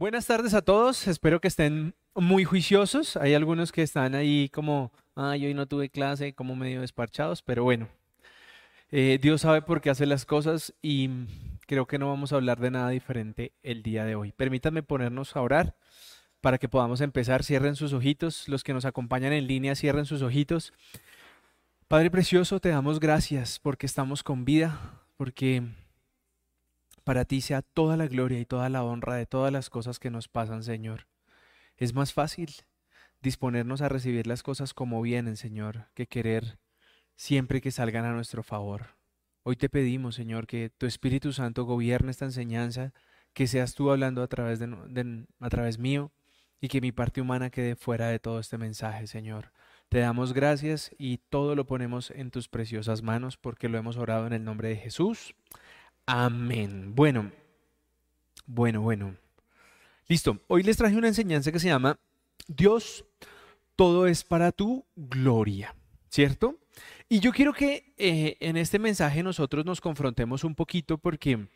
Buenas 0.00 0.26
tardes 0.26 0.54
a 0.54 0.62
todos, 0.62 1.06
espero 1.08 1.42
que 1.42 1.48
estén 1.48 1.94
muy 2.14 2.44
juiciosos. 2.44 3.18
Hay 3.18 3.34
algunos 3.34 3.70
que 3.70 3.82
están 3.82 4.14
ahí 4.14 4.48
como, 4.48 4.92
ay, 5.14 5.44
hoy 5.44 5.52
no 5.52 5.66
tuve 5.66 5.90
clase, 5.90 6.32
como 6.32 6.56
medio 6.56 6.80
desparchados, 6.80 7.42
pero 7.42 7.64
bueno, 7.64 7.86
eh, 8.90 9.18
Dios 9.20 9.42
sabe 9.42 9.60
por 9.60 9.82
qué 9.82 9.90
hace 9.90 10.06
las 10.06 10.24
cosas 10.24 10.72
y 10.80 11.10
creo 11.66 11.86
que 11.86 11.98
no 11.98 12.08
vamos 12.08 12.32
a 12.32 12.36
hablar 12.36 12.60
de 12.60 12.70
nada 12.70 12.88
diferente 12.88 13.52
el 13.62 13.82
día 13.82 14.06
de 14.06 14.14
hoy. 14.14 14.32
Permítanme 14.32 14.82
ponernos 14.82 15.36
a 15.36 15.42
orar 15.42 15.76
para 16.40 16.56
que 16.56 16.70
podamos 16.70 17.02
empezar. 17.02 17.44
Cierren 17.44 17.76
sus 17.76 17.92
ojitos, 17.92 18.48
los 18.48 18.64
que 18.64 18.72
nos 18.72 18.86
acompañan 18.86 19.34
en 19.34 19.46
línea, 19.46 19.74
cierren 19.74 20.06
sus 20.06 20.22
ojitos. 20.22 20.72
Padre 21.88 22.10
Precioso, 22.10 22.58
te 22.58 22.70
damos 22.70 23.00
gracias 23.00 23.58
porque 23.58 23.84
estamos 23.84 24.22
con 24.22 24.46
vida, 24.46 24.80
porque 25.18 25.62
para 27.04 27.24
ti 27.24 27.40
sea 27.40 27.62
toda 27.62 27.96
la 27.96 28.06
gloria 28.06 28.38
y 28.40 28.44
toda 28.44 28.68
la 28.68 28.84
honra 28.84 29.16
de 29.16 29.26
todas 29.26 29.52
las 29.52 29.70
cosas 29.70 29.98
que 29.98 30.10
nos 30.10 30.28
pasan, 30.28 30.62
Señor. 30.62 31.06
Es 31.76 31.94
más 31.94 32.12
fácil 32.12 32.50
disponernos 33.22 33.82
a 33.82 33.88
recibir 33.88 34.26
las 34.26 34.42
cosas 34.42 34.74
como 34.74 35.00
vienen, 35.02 35.36
Señor, 35.36 35.88
que 35.94 36.06
querer 36.06 36.58
siempre 37.16 37.60
que 37.60 37.70
salgan 37.70 38.04
a 38.04 38.12
nuestro 38.12 38.42
favor. 38.42 38.96
Hoy 39.42 39.56
te 39.56 39.68
pedimos, 39.68 40.14
Señor, 40.14 40.46
que 40.46 40.70
tu 40.70 40.86
Espíritu 40.86 41.32
Santo 41.32 41.64
gobierne 41.64 42.10
esta 42.10 42.26
enseñanza, 42.26 42.92
que 43.32 43.46
seas 43.46 43.74
tú 43.74 43.90
hablando 43.90 44.22
a 44.22 44.28
través, 44.28 44.58
de, 44.58 45.26
a 45.40 45.48
través 45.48 45.78
mío 45.78 46.12
y 46.60 46.68
que 46.68 46.80
mi 46.80 46.92
parte 46.92 47.20
humana 47.20 47.50
quede 47.50 47.76
fuera 47.76 48.08
de 48.08 48.18
todo 48.18 48.38
este 48.38 48.58
mensaje, 48.58 49.06
Señor. 49.06 49.52
Te 49.88 49.98
damos 49.98 50.32
gracias 50.32 50.90
y 50.98 51.18
todo 51.18 51.56
lo 51.56 51.66
ponemos 51.66 52.10
en 52.10 52.30
tus 52.30 52.48
preciosas 52.48 53.02
manos 53.02 53.36
porque 53.36 53.68
lo 53.68 53.78
hemos 53.78 53.96
orado 53.96 54.26
en 54.26 54.32
el 54.32 54.44
nombre 54.44 54.68
de 54.68 54.76
Jesús. 54.76 55.34
Amén. 56.12 56.92
Bueno, 56.96 57.30
bueno, 58.44 58.80
bueno. 58.80 59.16
Listo. 60.08 60.40
Hoy 60.48 60.64
les 60.64 60.76
traje 60.76 60.96
una 60.96 61.06
enseñanza 61.06 61.52
que 61.52 61.60
se 61.60 61.68
llama 61.68 62.00
Dios, 62.48 63.04
todo 63.76 64.08
es 64.08 64.24
para 64.24 64.50
tu 64.50 64.84
gloria, 64.96 65.76
¿cierto? 66.08 66.58
Y 67.08 67.20
yo 67.20 67.30
quiero 67.30 67.52
que 67.52 67.94
eh, 67.96 68.36
en 68.40 68.56
este 68.56 68.80
mensaje 68.80 69.22
nosotros 69.22 69.64
nos 69.64 69.80
confrontemos 69.80 70.42
un 70.42 70.56
poquito 70.56 70.98
porque 70.98 71.46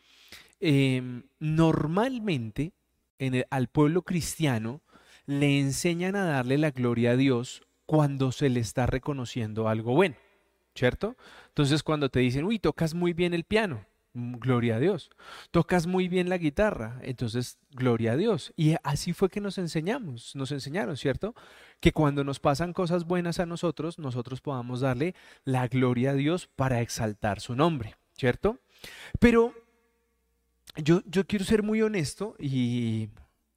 em, 0.61 1.25
normalmente 1.41 2.75
en 3.19 3.45
al 3.51 3.67
pueblo 3.67 4.03
cristiano 4.03 4.83
le 5.27 5.59
enseñan 5.59 6.15
a 6.15 6.27
darle 6.27 6.59
la 6.59 6.71
gloria 6.71 7.11
a 7.11 7.17
Dios 7.17 7.63
cuando 7.87 8.31
se 8.31 8.49
le 8.51 8.61
está 8.61 8.87
reconociendo 8.87 9.67
algo 9.67 9.97
bueno, 9.97 10.15
¿cierto? 10.77 11.17
Entonces 11.49 11.83
cuando 11.83 12.09
te 12.09 12.21
dicen, 12.21 12.45
uy, 12.45 12.61
tocas 12.61 12.95
muy 12.95 13.15
bien 13.15 13.35
el 13.35 13.43
piano, 13.43 13.85
gloria 14.15 14.77
a 14.77 14.79
Dios. 14.79 15.11
Tocas 15.51 15.87
muy 15.87 16.09
bien 16.09 16.29
la 16.29 16.39
guitarra, 16.39 16.99
entonces 17.03 17.59
gloria 17.73 18.13
a 18.13 18.17
Dios. 18.17 18.53
Y 18.57 18.77
así 18.85 19.13
fue 19.13 19.29
que 19.29 19.41
nos 19.41 19.59
enseñamos, 19.59 20.35
nos 20.37 20.53
enseñaron, 20.53 20.97
¿cierto? 20.97 21.35
Que 21.81 21.93
cuando 21.93 22.25
nos 22.25 22.41
pasan 22.41 22.73
cosas 22.73 23.05
buenas 23.05 23.41
a 23.41 23.47
nosotros, 23.47 23.99
nosotros 23.99 24.41
podamos 24.41 24.81
darle 24.81 25.15
la 25.45 25.69
gloria 25.69 26.13
a 26.13 26.15
Dios 26.15 26.49
para 26.55 26.81
exaltar 26.81 27.41
su 27.41 27.55
nombre, 27.57 27.97
¿cierto? 28.17 28.61
Pero 29.19 29.53
yo, 30.77 31.03
yo 31.07 31.27
quiero 31.27 31.45
ser 31.45 31.63
muy 31.63 31.83
honesto 31.83 32.37
y, 32.39 33.09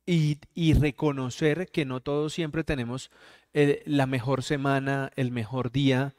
y, 0.05 0.73
reconocer 0.73 1.69
que 1.69 1.85
no 1.85 1.99
todos 1.99 2.33
siempre 2.33 2.63
tenemos 2.63 3.11
eh, 3.53 3.83
la 3.85 4.05
mejor 4.05 4.43
semana, 4.43 5.11
el 5.15 5.31
mejor 5.31 5.71
día, 5.71 6.15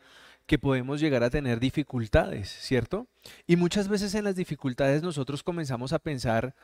que 0.49 0.59
podemos 0.59 0.99
llegar 0.99 1.23
a 1.23 1.29
tener 1.29 1.61
dificultades, 1.61 2.49
¿cierto? 2.49 3.07
Y 3.47 3.57
muchas 3.57 3.87
veces 3.87 4.15
en 4.15 4.25
las 4.25 4.35
dificultades 4.35 5.03
nosotros 5.03 5.43
comenzamos 5.43 5.93
a 5.93 5.99
pensar 5.99 6.55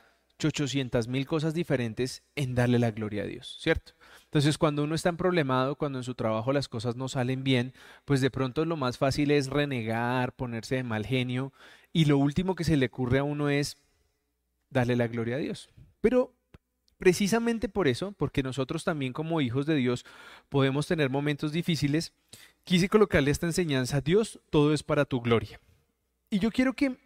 800 0.42 1.06
mil 1.06 1.26
cosas 1.26 1.52
diferentes 1.52 2.22
en 2.34 2.54
darle 2.54 2.78
la 2.78 2.92
gloria 2.92 3.24
a 3.24 3.26
Dios, 3.26 3.58
¿cierto? 3.60 3.92
Entonces 4.24 4.56
cuando 4.56 4.82
uno 4.84 4.94
está 4.94 5.10
en 5.10 5.18
problemado, 5.18 5.76
cuando 5.76 5.98
en 5.98 6.02
su 6.02 6.14
trabajo 6.14 6.50
las 6.54 6.66
cosas 6.66 6.96
no 6.96 7.08
salen 7.08 7.44
bien, 7.44 7.74
pues 8.06 8.22
de 8.22 8.30
pronto 8.30 8.64
lo 8.64 8.78
más 8.78 8.96
fácil 8.96 9.30
es 9.30 9.48
renegar, 9.48 10.34
ponerse 10.34 10.76
de 10.76 10.82
mal 10.82 11.04
genio 11.04 11.52
y 11.92 12.06
lo 12.06 12.16
último 12.16 12.54
que 12.54 12.64
se 12.64 12.78
le 12.78 12.86
ocurre 12.86 13.18
a 13.18 13.24
uno 13.24 13.50
es 13.50 13.76
darle 14.70 14.96
la 14.96 15.08
gloria 15.08 15.36
a 15.36 15.40
Dios. 15.40 15.68
Pero 16.00 16.34
precisamente 16.96 17.68
por 17.68 17.86
eso, 17.86 18.12
porque 18.12 18.42
nosotros 18.42 18.82
también 18.82 19.12
como 19.12 19.42
hijos 19.42 19.66
de 19.66 19.74
Dios 19.74 20.06
podemos 20.48 20.86
tener 20.86 21.10
momentos 21.10 21.52
difíciles, 21.52 22.14
quise 22.64 22.88
colocarle 22.88 23.30
esta 23.30 23.46
enseñanza, 23.46 24.00
Dios, 24.00 24.40
todo 24.50 24.74
es 24.74 24.82
para 24.82 25.04
tu 25.04 25.20
gloria. 25.20 25.60
Y 26.30 26.38
yo 26.38 26.50
quiero 26.50 26.72
que 26.72 26.96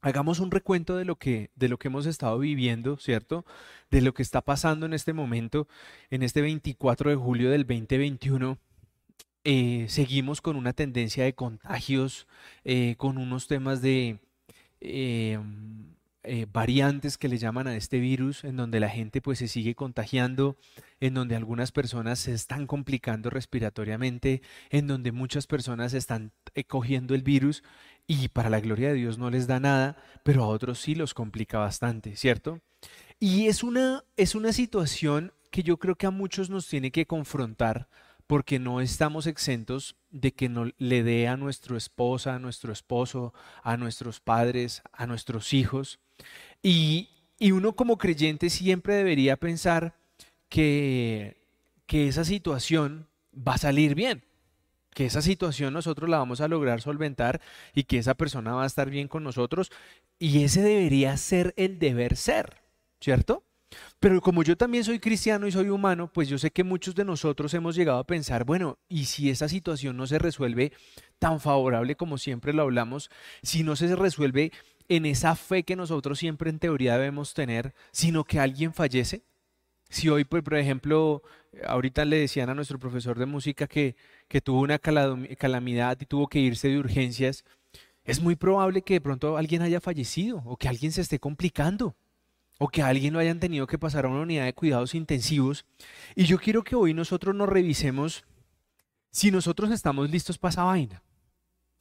hagamos 0.00 0.40
un 0.40 0.50
recuento 0.50 0.96
de 0.96 1.04
lo 1.04 1.16
que, 1.16 1.50
de 1.54 1.68
lo 1.68 1.78
que 1.78 1.88
hemos 1.88 2.06
estado 2.06 2.38
viviendo, 2.38 2.96
¿cierto? 2.98 3.44
De 3.90 4.00
lo 4.00 4.12
que 4.14 4.22
está 4.22 4.40
pasando 4.40 4.86
en 4.86 4.94
este 4.94 5.12
momento, 5.12 5.68
en 6.10 6.22
este 6.22 6.42
24 6.42 7.10
de 7.10 7.16
julio 7.16 7.50
del 7.50 7.66
2021. 7.66 8.58
Eh, 9.44 9.86
seguimos 9.88 10.40
con 10.40 10.56
una 10.56 10.72
tendencia 10.72 11.24
de 11.24 11.34
contagios, 11.34 12.26
eh, 12.64 12.94
con 12.96 13.18
unos 13.18 13.48
temas 13.48 13.82
de 13.82 14.18
eh, 14.80 15.38
eh, 16.24 16.46
variantes 16.50 17.18
que 17.18 17.28
le 17.28 17.38
llaman 17.38 17.66
a 17.66 17.76
este 17.76 17.98
virus, 17.98 18.44
en 18.44 18.56
donde 18.56 18.78
la 18.78 18.88
gente 18.88 19.20
pues 19.20 19.38
se 19.40 19.48
sigue 19.48 19.74
contagiando, 19.74 20.56
en 21.00 21.14
donde 21.14 21.34
algunas 21.34 21.72
personas 21.72 22.20
se 22.20 22.32
están 22.32 22.66
complicando 22.66 23.28
respiratoriamente, 23.28 24.42
en 24.70 24.86
donde 24.86 25.10
muchas 25.10 25.46
personas 25.46 25.94
están 25.94 26.32
eh, 26.54 26.64
cogiendo 26.64 27.14
el 27.14 27.22
virus 27.22 27.64
y 28.06 28.28
para 28.28 28.50
la 28.50 28.60
gloria 28.60 28.88
de 28.88 28.94
Dios 28.94 29.18
no 29.18 29.30
les 29.30 29.46
da 29.46 29.58
nada, 29.58 29.96
pero 30.22 30.44
a 30.44 30.48
otros 30.48 30.78
sí 30.78 30.94
los 30.94 31.14
complica 31.14 31.58
bastante, 31.58 32.14
¿cierto? 32.16 32.60
Y 33.18 33.46
es 33.46 33.62
una, 33.62 34.04
es 34.16 34.34
una 34.34 34.52
situación 34.52 35.32
que 35.50 35.62
yo 35.62 35.78
creo 35.78 35.96
que 35.96 36.06
a 36.06 36.10
muchos 36.10 36.50
nos 36.50 36.68
tiene 36.68 36.90
que 36.90 37.06
confrontar 37.06 37.88
porque 38.26 38.58
no 38.58 38.80
estamos 38.80 39.26
exentos 39.26 39.96
de 40.10 40.32
que 40.32 40.48
no 40.48 40.70
le 40.78 41.02
dé 41.02 41.28
a 41.28 41.36
nuestra 41.36 41.76
esposa, 41.76 42.34
a 42.34 42.38
nuestro 42.38 42.72
esposo, 42.72 43.34
a 43.62 43.76
nuestros 43.76 44.20
padres, 44.20 44.82
a 44.92 45.06
nuestros 45.06 45.52
hijos. 45.52 46.00
Y, 46.62 47.08
uno 47.40 47.74
como 47.74 47.98
creyente 47.98 48.50
siempre 48.50 48.94
debería 48.94 49.36
pensar 49.36 49.96
que, 50.48 51.42
que 51.86 52.06
esa 52.06 52.24
situación 52.24 53.08
va 53.36 53.54
a 53.54 53.58
salir 53.58 53.96
bien, 53.96 54.22
que 54.94 55.06
esa 55.06 55.22
situación 55.22 55.74
nosotros 55.74 56.08
la 56.08 56.18
vamos 56.18 56.40
a 56.40 56.46
lograr 56.46 56.80
solventar 56.80 57.40
y 57.74 57.84
que 57.84 57.98
esa 57.98 58.14
persona 58.14 58.54
va 58.54 58.62
a 58.62 58.66
estar 58.66 58.90
bien 58.90 59.08
con 59.08 59.24
nosotros. 59.24 59.72
Y 60.20 60.44
ese 60.44 60.62
debería 60.62 61.16
ser 61.16 61.52
el 61.56 61.80
deber 61.80 62.16
ser, 62.16 62.62
¿cierto? 63.00 63.44
Pero 64.00 64.20
como 64.20 64.42
yo 64.42 64.56
también 64.56 64.84
soy 64.84 64.98
cristiano 64.98 65.46
y 65.46 65.52
soy 65.52 65.68
humano, 65.68 66.10
pues 66.12 66.28
yo 66.28 66.38
sé 66.38 66.50
que 66.50 66.64
muchos 66.64 66.94
de 66.94 67.04
nosotros 67.04 67.54
hemos 67.54 67.74
llegado 67.74 67.98
a 67.98 68.06
pensar, 68.06 68.44
bueno, 68.44 68.78
¿y 68.88 69.06
si 69.06 69.30
esa 69.30 69.48
situación 69.48 69.96
no 69.96 70.06
se 70.06 70.18
resuelve 70.18 70.72
tan 71.18 71.40
favorable 71.40 71.96
como 71.96 72.18
siempre 72.18 72.52
lo 72.52 72.62
hablamos? 72.62 73.10
Si 73.42 73.62
no 73.62 73.76
se 73.76 73.94
resuelve 73.96 74.52
en 74.96 75.06
esa 75.06 75.34
fe 75.34 75.62
que 75.62 75.76
nosotros 75.76 76.18
siempre 76.18 76.50
en 76.50 76.58
teoría 76.58 76.98
debemos 76.98 77.32
tener, 77.34 77.74
sino 77.92 78.24
que 78.24 78.38
alguien 78.38 78.74
fallece. 78.74 79.22
Si 79.88 80.08
hoy, 80.08 80.24
pues, 80.24 80.42
por 80.42 80.54
ejemplo, 80.54 81.22
ahorita 81.66 82.04
le 82.04 82.18
decían 82.18 82.50
a 82.50 82.54
nuestro 82.54 82.78
profesor 82.78 83.18
de 83.18 83.26
música 83.26 83.66
que, 83.66 83.96
que 84.28 84.40
tuvo 84.40 84.60
una 84.60 84.78
calamidad 84.78 85.98
y 86.00 86.06
tuvo 86.06 86.28
que 86.28 86.40
irse 86.40 86.68
de 86.68 86.78
urgencias, 86.78 87.44
es 88.04 88.20
muy 88.20 88.36
probable 88.36 88.82
que 88.82 88.94
de 88.94 89.00
pronto 89.00 89.36
alguien 89.36 89.62
haya 89.62 89.80
fallecido 89.80 90.42
o 90.44 90.56
que 90.56 90.68
alguien 90.68 90.92
se 90.92 91.00
esté 91.00 91.18
complicando 91.18 91.94
o 92.58 92.68
que 92.68 92.82
alguien 92.82 93.14
lo 93.14 93.18
hayan 93.18 93.40
tenido 93.40 93.66
que 93.66 93.78
pasar 93.78 94.04
a 94.04 94.08
una 94.08 94.20
unidad 94.20 94.44
de 94.44 94.54
cuidados 94.54 94.94
intensivos. 94.94 95.64
Y 96.14 96.24
yo 96.24 96.38
quiero 96.38 96.62
que 96.62 96.76
hoy 96.76 96.94
nosotros 96.94 97.34
nos 97.34 97.48
revisemos 97.48 98.24
si 99.10 99.30
nosotros 99.30 99.70
estamos 99.70 100.10
listos 100.10 100.38
para 100.38 100.50
esa 100.50 100.64
vaina. 100.64 101.02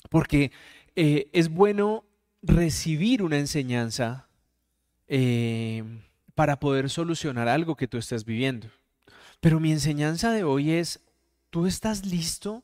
Porque 0.09 0.51
eh, 0.95 1.29
es 1.33 1.49
bueno 1.49 2.05
recibir 2.41 3.23
una 3.23 3.37
enseñanza 3.37 4.27
eh, 5.07 5.83
para 6.35 6.59
poder 6.59 6.89
solucionar 6.89 7.47
algo 7.47 7.75
que 7.75 7.87
tú 7.87 7.97
estés 7.97 8.25
viviendo. 8.25 8.67
Pero 9.39 9.59
mi 9.59 9.71
enseñanza 9.71 10.31
de 10.31 10.43
hoy 10.43 10.71
es, 10.71 11.01
¿tú 11.49 11.65
estás 11.65 12.05
listo 12.05 12.63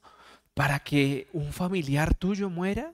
para 0.54 0.80
que 0.80 1.28
un 1.34 1.52
familiar 1.52 2.14
tuyo 2.14 2.50
muera? 2.50 2.94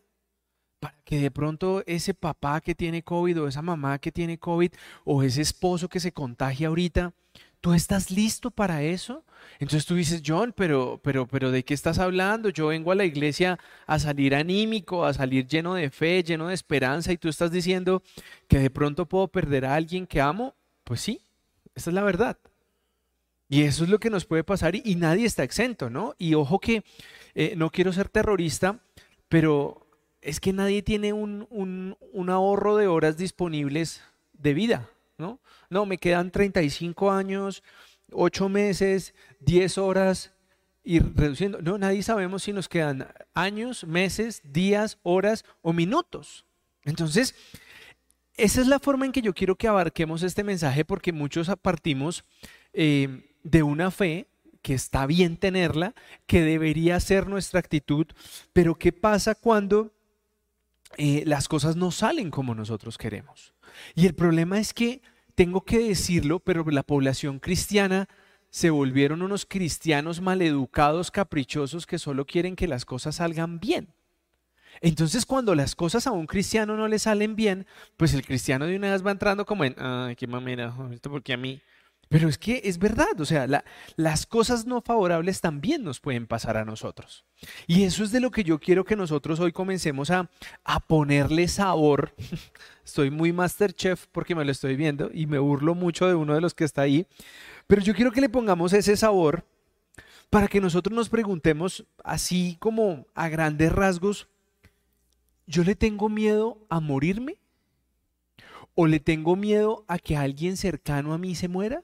Para 0.79 0.95
que 1.05 1.19
de 1.19 1.31
pronto 1.31 1.83
ese 1.85 2.13
papá 2.13 2.59
que 2.61 2.75
tiene 2.75 3.03
COVID 3.03 3.41
o 3.41 3.47
esa 3.47 3.61
mamá 3.61 3.99
que 3.99 4.11
tiene 4.11 4.37
COVID 4.37 4.71
o 5.05 5.23
ese 5.23 5.41
esposo 5.41 5.87
que 5.87 5.99
se 5.99 6.11
contagia 6.11 6.67
ahorita, 6.67 7.13
¿Tú 7.63 7.73
estás 7.73 8.11
listo 8.11 8.51
para 8.51 8.83
eso? 8.83 9.23
Entonces 9.57 9.85
tú 9.85 9.95
dices, 9.95 10.21
John, 10.25 10.53
pero, 10.53 10.99
pero, 11.01 11.25
pero 11.25 11.49
¿de 11.49 11.63
qué 11.63 11.73
estás 11.73 11.97
hablando? 11.97 12.49
Yo 12.49 12.67
vengo 12.67 12.91
a 12.91 12.95
la 12.95 13.05
iglesia 13.05 13.57
a 13.87 13.99
salir 13.99 14.35
anímico, 14.35 15.05
a 15.05 15.13
salir 15.13 15.47
lleno 15.47 15.75
de 15.75 15.89
fe, 15.89 16.21
lleno 16.23 16.49
de 16.49 16.55
esperanza, 16.55 17.13
y 17.13 17.17
tú 17.17 17.29
estás 17.29 17.53
diciendo 17.53 18.03
que 18.49 18.59
de 18.59 18.69
pronto 18.69 19.05
puedo 19.05 19.29
perder 19.29 19.63
a 19.63 19.75
alguien 19.75 20.07
que 20.07 20.19
amo. 20.19 20.55
Pues 20.83 20.99
sí, 20.99 21.21
esa 21.73 21.91
es 21.91 21.93
la 21.93 22.03
verdad. 22.03 22.37
Y 23.47 23.61
eso 23.61 23.85
es 23.85 23.89
lo 23.89 23.97
que 23.97 24.09
nos 24.09 24.25
puede 24.25 24.43
pasar 24.43 24.75
y, 24.75 24.95
nadie 24.95 25.25
está 25.25 25.43
exento, 25.43 25.89
¿no? 25.89 26.15
Y 26.17 26.33
ojo 26.33 26.59
que 26.59 26.83
eh, 27.33 27.53
no 27.55 27.69
quiero 27.69 27.93
ser 27.93 28.09
terrorista, 28.09 28.81
pero 29.29 29.87
es 30.19 30.41
que 30.41 30.51
nadie 30.51 30.81
tiene 30.81 31.13
un, 31.13 31.47
un 31.49 32.29
ahorro 32.29 32.75
de 32.75 32.87
horas 32.87 33.15
disponibles 33.15 34.01
de 34.33 34.53
vida. 34.53 34.89
¿no? 35.17 35.39
No, 35.73 35.85
me 35.85 35.97
quedan 35.97 36.31
35 36.31 37.11
años, 37.11 37.63
8 38.11 38.47
meses, 38.47 39.13
10 39.39 39.77
horas 39.79 40.31
y 40.83 40.99
reduciendo. 40.99 41.61
No, 41.61 41.77
nadie 41.77 42.03
sabemos 42.03 42.43
si 42.43 42.53
nos 42.53 42.69
quedan 42.69 43.07
años, 43.33 43.83
meses, 43.83 44.41
días, 44.43 44.99
horas 45.03 45.43
o 45.61 45.73
minutos. 45.73 46.45
Entonces, 46.85 47.35
esa 48.37 48.61
es 48.61 48.67
la 48.67 48.79
forma 48.79 49.05
en 49.05 49.11
que 49.11 49.21
yo 49.21 49.33
quiero 49.33 49.55
que 49.55 49.67
abarquemos 49.67 50.23
este 50.23 50.43
mensaje 50.43 50.85
porque 50.85 51.11
muchos 51.11 51.51
partimos 51.61 52.23
eh, 52.73 53.23
de 53.43 53.63
una 53.63 53.91
fe 53.91 54.27
que 54.61 54.73
está 54.73 55.05
bien 55.05 55.37
tenerla, 55.37 55.93
que 56.25 56.41
debería 56.41 56.99
ser 56.99 57.27
nuestra 57.27 57.59
actitud, 57.59 58.07
pero 58.53 58.75
¿qué 58.75 58.91
pasa 58.91 59.35
cuando 59.35 59.91
eh, 60.97 61.23
las 61.25 61.47
cosas 61.47 61.75
no 61.75 61.91
salen 61.91 62.31
como 62.31 62.55
nosotros 62.55 62.97
queremos? 62.97 63.53
Y 63.93 64.05
el 64.05 64.15
problema 64.15 64.59
es 64.59 64.73
que, 64.73 65.01
tengo 65.35 65.61
que 65.61 65.79
decirlo, 65.79 66.39
pero 66.39 66.63
la 66.69 66.83
población 66.83 67.39
cristiana 67.39 68.07
se 68.49 68.69
volvieron 68.69 69.21
unos 69.21 69.45
cristianos 69.45 70.21
maleducados, 70.21 71.09
caprichosos, 71.09 71.87
que 71.87 71.97
solo 71.97 72.25
quieren 72.25 72.55
que 72.55 72.67
las 72.67 72.85
cosas 72.85 73.15
salgan 73.15 73.59
bien. 73.59 73.87
Entonces, 74.81 75.25
cuando 75.25 75.55
las 75.55 75.75
cosas 75.75 76.07
a 76.07 76.11
un 76.11 76.27
cristiano 76.27 76.75
no 76.75 76.87
le 76.87 76.99
salen 76.99 77.35
bien, 77.35 77.65
pues 77.97 78.13
el 78.13 78.25
cristiano 78.25 78.65
de 78.65 78.75
una 78.75 78.91
vez 78.91 79.05
va 79.05 79.11
entrando 79.11 79.45
como 79.45 79.63
en, 79.63 79.75
ay, 79.77 80.15
qué 80.15 80.27
mamera, 80.27 80.75
esto 80.91 81.09
porque 81.09 81.33
a 81.33 81.37
mí. 81.37 81.61
Pero 82.09 82.29
es 82.29 82.37
que 82.37 82.61
es 82.65 82.77
verdad, 82.77 83.19
o 83.19 83.25
sea, 83.25 83.47
las 83.95 84.25
cosas 84.25 84.65
no 84.65 84.81
favorables 84.81 85.41
también 85.41 85.83
nos 85.83 85.99
pueden 85.99 86.27
pasar 86.27 86.57
a 86.57 86.65
nosotros. 86.65 87.25
Y 87.65 87.83
eso 87.83 88.03
es 88.03 88.11
de 88.11 88.19
lo 88.19 88.29
que 88.29 88.43
yo 88.43 88.59
quiero 88.59 88.85
que 88.85 88.95
nosotros 88.95 89.39
hoy 89.39 89.51
comencemos 89.51 90.11
a, 90.11 90.29
ponerle 90.87 91.47
sabor. 91.47 92.13
Estoy 92.85 93.09
muy 93.09 93.33
Masterchef 93.33 94.07
porque 94.11 94.35
me 94.35 94.45
lo 94.45 94.51
estoy 94.51 94.75
viendo 94.75 95.09
y 95.13 95.25
me 95.25 95.39
burlo 95.39 95.73
mucho 95.73 96.07
de 96.07 96.15
uno 96.15 96.35
de 96.35 96.41
los 96.41 96.53
que 96.53 96.65
está 96.65 96.83
ahí. 96.83 97.07
Pero 97.67 97.81
yo 97.81 97.95
quiero 97.95 98.11
que 98.11 98.21
le 98.21 98.29
pongamos 98.29 98.73
ese 98.73 98.95
sabor 98.95 99.45
para 100.29 100.47
que 100.47 100.61
nosotros 100.61 100.95
nos 100.95 101.09
preguntemos 101.09 101.85
así 102.03 102.57
como 102.59 103.07
a 103.15 103.29
grandes 103.29 103.71
rasgos, 103.71 104.27
¿yo 105.47 105.63
le 105.63 105.75
tengo 105.75 106.09
miedo 106.09 106.65
a 106.69 106.79
morirme? 106.79 107.37
¿O 108.75 108.87
le 108.87 108.99
tengo 108.99 109.35
miedo 109.35 109.85
a 109.87 109.99
que 109.99 110.17
alguien 110.17 110.57
cercano 110.57 111.13
a 111.13 111.17
mí 111.17 111.35
se 111.35 111.47
muera? 111.47 111.83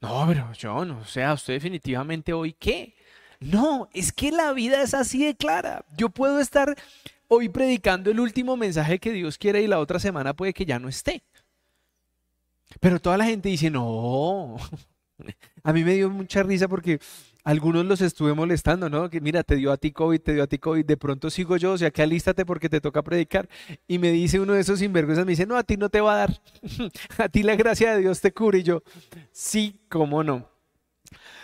No, 0.00 0.24
pero 0.26 0.52
yo 0.52 0.84
no, 0.84 0.98
o 0.98 1.04
sea, 1.04 1.34
usted 1.34 1.54
definitivamente 1.54 2.32
hoy 2.32 2.52
qué. 2.52 2.94
No, 3.40 3.88
es 3.92 4.12
que 4.12 4.30
la 4.32 4.52
vida 4.52 4.82
es 4.82 4.94
así 4.94 5.24
de 5.24 5.36
clara. 5.36 5.84
Yo 5.96 6.08
puedo 6.08 6.40
estar 6.40 6.76
hoy 7.28 7.48
predicando 7.48 8.10
el 8.10 8.20
último 8.20 8.56
mensaje 8.56 8.98
que 8.98 9.12
Dios 9.12 9.36
quiere 9.38 9.62
y 9.62 9.66
la 9.66 9.78
otra 9.78 9.98
semana 9.98 10.34
puede 10.34 10.54
que 10.54 10.64
ya 10.64 10.78
no 10.78 10.88
esté. 10.88 11.22
Pero 12.80 13.00
toda 13.00 13.16
la 13.16 13.26
gente 13.26 13.48
dice, 13.48 13.70
no. 13.70 14.56
A 15.62 15.72
mí 15.72 15.84
me 15.84 15.94
dio 15.94 16.10
mucha 16.10 16.42
risa 16.42 16.68
porque 16.68 17.00
algunos 17.46 17.86
los 17.86 18.00
estuve 18.00 18.34
molestando, 18.34 18.90
¿no? 18.90 19.08
Que 19.08 19.20
mira, 19.20 19.44
te 19.44 19.54
dio 19.54 19.70
a 19.70 19.76
ti 19.76 19.92
COVID, 19.92 20.20
te 20.20 20.34
dio 20.34 20.42
a 20.42 20.48
ti 20.48 20.58
COVID, 20.58 20.84
de 20.84 20.96
pronto 20.96 21.30
sigo 21.30 21.56
yo, 21.56 21.74
o 21.74 21.78
sea, 21.78 21.92
que 21.92 22.02
alístate 22.02 22.44
porque 22.44 22.68
te 22.68 22.80
toca 22.80 23.04
predicar. 23.04 23.48
Y 23.86 24.00
me 24.00 24.10
dice 24.10 24.40
uno 24.40 24.54
de 24.54 24.62
esos 24.62 24.80
sinvergüenzas, 24.80 25.24
me 25.24 25.30
dice, 25.30 25.46
no, 25.46 25.56
a 25.56 25.62
ti 25.62 25.76
no 25.76 25.88
te 25.88 26.00
va 26.00 26.14
a 26.14 26.16
dar, 26.16 26.40
a 27.18 27.28
ti 27.28 27.44
la 27.44 27.54
gracia 27.54 27.94
de 27.94 28.00
Dios 28.00 28.20
te 28.20 28.32
cubre. 28.32 28.58
Y 28.58 28.62
yo, 28.64 28.82
sí, 29.30 29.78
cómo 29.88 30.24
no. 30.24 30.50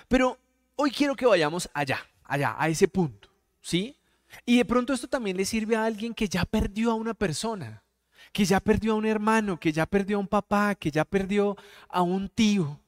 Pero 0.09 0.41
hoy 0.75 0.91
quiero 0.91 1.15
que 1.15 1.25
vayamos 1.25 1.71
allá, 1.73 2.01
allá, 2.25 2.57
a 2.59 2.69
ese 2.69 2.89
punto, 2.89 3.29
¿sí? 3.61 3.97
Y 4.45 4.57
de 4.57 4.65
pronto 4.65 4.93
esto 4.93 5.07
también 5.07 5.37
le 5.37 5.45
sirve 5.45 5.77
a 5.77 5.85
alguien 5.85 6.15
que 6.15 6.29
ya 6.29 6.45
perdió 6.45 6.91
a 6.91 6.95
una 6.95 7.15
persona, 7.15 7.85
que 8.33 8.45
ya 8.45 8.59
perdió 8.59 8.95
a 8.95 8.97
un 8.97 9.07
hermano, 9.07 9.61
que 9.61 9.71
ya 9.71 9.87
perdió 9.87 10.17
a 10.17 10.21
un 10.21 10.27
papá, 10.27 10.75
que 10.75 10.91
ya 10.91 11.05
perdió 11.05 11.57
a 11.89 12.03
un 12.03 12.29
tío 12.29 12.82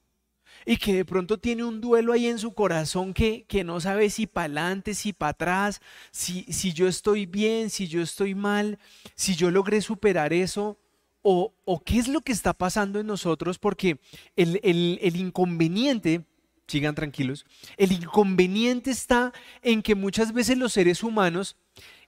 y 0.65 0.77
que 0.77 0.93
de 0.93 1.05
pronto 1.05 1.37
tiene 1.37 1.63
un 1.63 1.79
duelo 1.79 2.11
ahí 2.13 2.27
en 2.27 2.39
su 2.39 2.53
corazón 2.53 3.13
que, 3.13 3.45
que 3.47 3.63
no 3.63 3.79
sabe 3.79 4.09
si 4.09 4.25
para 4.25 4.45
adelante, 4.45 4.95
si 4.95 5.13
para 5.13 5.31
atrás, 5.31 5.81
si, 6.11 6.43
si 6.43 6.73
yo 6.73 6.87
estoy 6.87 7.25
bien, 7.25 7.69
si 7.69 7.87
yo 7.87 8.01
estoy 8.01 8.33
mal, 8.33 8.79
si 9.13 9.35
yo 9.35 9.51
logré 9.51 9.81
superar 9.81 10.33
eso, 10.33 10.77
o, 11.21 11.53
o 11.65 11.83
qué 11.83 11.97
es 11.97 12.07
lo 12.07 12.21
que 12.21 12.31
está 12.31 12.53
pasando 12.53 12.99
en 12.99 13.07
nosotros, 13.07 13.57
porque 13.57 13.99
el, 14.35 14.59
el, 14.63 14.99
el 15.01 15.15
inconveniente, 15.15 16.23
sigan 16.67 16.93
tranquilos, 16.93 17.45
el 17.77 17.91
inconveniente 17.91 18.91
está 18.91 19.33
en 19.61 19.81
que 19.81 19.95
muchas 19.95 20.33
veces 20.33 20.57
los 20.57 20.73
seres 20.73 21.01
humanos 21.03 21.57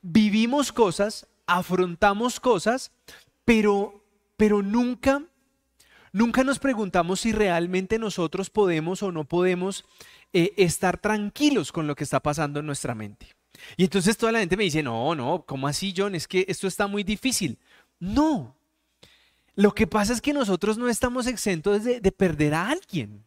vivimos 0.02 0.72
cosas, 0.72 1.28
afrontamos 1.48 2.40
cosas, 2.40 2.92
pero, 3.44 4.04
pero 4.36 4.62
nunca 4.62 5.24
Nunca 6.12 6.44
nos 6.44 6.60
preguntamos 6.60 7.22
si 7.22 7.32
realmente 7.32 8.00
nosotros 8.00 8.50
podemos 8.50 9.04
o 9.04 9.12
no 9.12 9.24
podemos 9.26 9.86
eh, 10.34 10.54
estar 10.58 10.98
tranquilos 10.98 11.72
con 11.72 11.88
lo 11.88 11.96
que 11.96 12.04
está 12.04 12.20
pasando 12.20 12.60
en 12.60 12.66
nuestra 12.66 12.96
mente. 12.96 13.28
Y 13.76 13.84
entonces 13.84 14.18
toda 14.18 14.32
la 14.32 14.40
gente 14.40 14.58
me 14.58 14.64
dice, 14.64 14.84
no, 14.84 15.16
no, 15.16 15.44
¿cómo 15.46 15.68
así, 15.68 15.94
John? 15.96 16.16
Es 16.16 16.28
que 16.28 16.46
esto 16.48 16.68
está 16.68 16.88
muy 16.88 17.04
difícil. 17.04 17.58
No. 18.00 18.56
Lo 19.56 19.74
que 19.74 19.88
pasa 19.88 20.14
es 20.14 20.22
que 20.22 20.34
nosotros 20.34 20.78
no 20.78 20.88
estamos 20.88 21.26
exentos 21.28 21.84
de, 21.84 22.12
perder 22.12 22.54
a 22.54 22.70
alguien. 22.70 23.24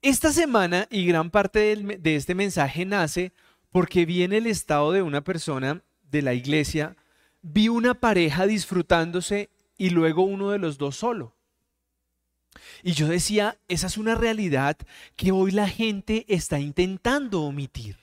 Esta 0.00 0.32
semana 0.32 0.88
y 0.90 1.06
gran 1.06 1.30
parte 1.30 1.76
de 1.76 2.16
este 2.16 2.34
mensaje 2.34 2.84
nace 2.84 3.32
porque 3.70 4.06
vi 4.06 4.22
en 4.22 4.32
el 4.32 4.46
estado 4.46 4.90
de 4.92 5.02
una 5.02 5.22
persona 5.22 5.82
de 6.10 6.22
la 6.22 6.34
iglesia, 6.34 6.96
vi 7.42 7.68
una 7.68 7.94
pareja 7.94 8.46
disfrutándose 8.46 9.50
y 9.76 9.90
luego 9.90 10.22
uno 10.22 10.50
de 10.50 10.58
los 10.58 10.78
dos 10.78 10.96
solo. 10.96 11.34
Y 12.82 12.92
yo 12.92 13.08
decía, 13.08 13.58
esa 13.68 13.86
es 13.86 13.98
una 13.98 14.14
realidad 14.14 14.76
que 15.16 15.32
hoy 15.32 15.50
la 15.50 15.68
gente 15.68 16.24
está 16.28 16.58
intentando 16.58 17.42
omitir. 17.42 17.96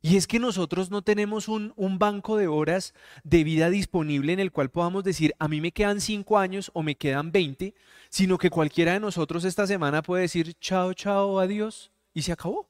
Y 0.00 0.16
es 0.16 0.26
que 0.28 0.38
nosotros 0.38 0.90
no 0.90 1.02
tenemos 1.02 1.48
un, 1.48 1.74
banco 1.98 2.36
de 2.36 2.46
horas 2.46 2.94
de 3.24 3.42
vida 3.42 3.68
disponible 3.68 4.32
en 4.32 4.38
el 4.38 4.52
cual 4.52 4.70
podamos 4.70 5.02
decir, 5.02 5.34
a 5.38 5.48
mí 5.48 5.60
me 5.60 5.72
quedan 5.72 6.00
cinco 6.00 6.38
años 6.38 6.70
o 6.72 6.82
me 6.82 6.94
quedan 6.94 7.32
20, 7.32 7.74
sino 8.08 8.38
que 8.38 8.48
cualquiera 8.48 8.92
de 8.92 9.00
nosotros 9.00 9.44
esta 9.44 9.66
semana 9.66 10.02
puede 10.02 10.22
decir, 10.22 10.54
chao, 10.60 10.94
chao, 10.94 11.40
adiós, 11.40 11.90
y 12.14 12.22
se 12.22 12.32
acabó. 12.32 12.68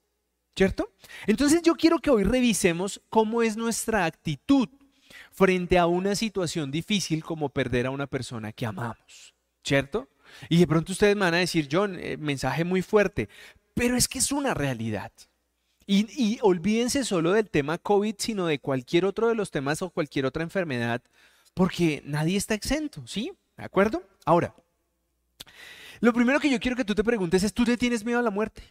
¿Cierto? 0.56 0.92
Entonces 1.28 1.62
yo 1.62 1.76
quiero 1.76 2.00
que 2.00 2.10
hoy 2.10 2.24
revisemos 2.24 3.00
cómo 3.10 3.42
es 3.42 3.56
nuestra 3.56 4.06
actitud 4.06 4.68
frente 5.30 5.78
a 5.78 5.86
una 5.86 6.16
situación 6.16 6.72
difícil 6.72 7.22
como 7.22 7.50
perder 7.50 7.86
a 7.86 7.90
una 7.90 8.08
persona 8.08 8.52
que 8.52 8.66
amamos. 8.66 9.34
¿Cierto? 9.62 10.08
Y 10.48 10.58
de 10.58 10.66
pronto 10.66 10.92
ustedes 10.92 11.16
me 11.16 11.22
van 11.22 11.34
a 11.34 11.38
decir, 11.38 11.68
John, 11.70 11.98
eh, 11.98 12.16
mensaje 12.16 12.64
muy 12.64 12.82
fuerte, 12.82 13.28
pero 13.74 13.96
es 13.96 14.08
que 14.08 14.18
es 14.18 14.32
una 14.32 14.54
realidad. 14.54 15.12
Y, 15.86 16.06
y, 16.10 16.38
olvídense 16.42 17.04
solo 17.04 17.32
del 17.32 17.48
tema 17.48 17.78
COVID, 17.78 18.14
sino 18.18 18.46
de 18.46 18.58
cualquier 18.58 19.04
otro 19.04 19.28
de 19.28 19.34
los 19.34 19.50
temas 19.50 19.80
o 19.80 19.90
cualquier 19.90 20.26
otra 20.26 20.42
enfermedad, 20.42 21.02
porque 21.54 22.02
nadie 22.04 22.36
está 22.36 22.54
exento, 22.54 23.06
¿sí? 23.06 23.32
¿De 23.56 23.64
acuerdo? 23.64 24.02
Ahora, 24.24 24.54
lo 26.00 26.12
primero 26.12 26.40
que 26.40 26.50
yo 26.50 26.60
quiero 26.60 26.76
que 26.76 26.84
tú 26.84 26.94
te 26.94 27.02
preguntes 27.02 27.42
es, 27.42 27.52
¿tú 27.52 27.64
te 27.64 27.76
tienes 27.76 28.04
miedo 28.04 28.18
a 28.18 28.22
la 28.22 28.30
muerte? 28.30 28.62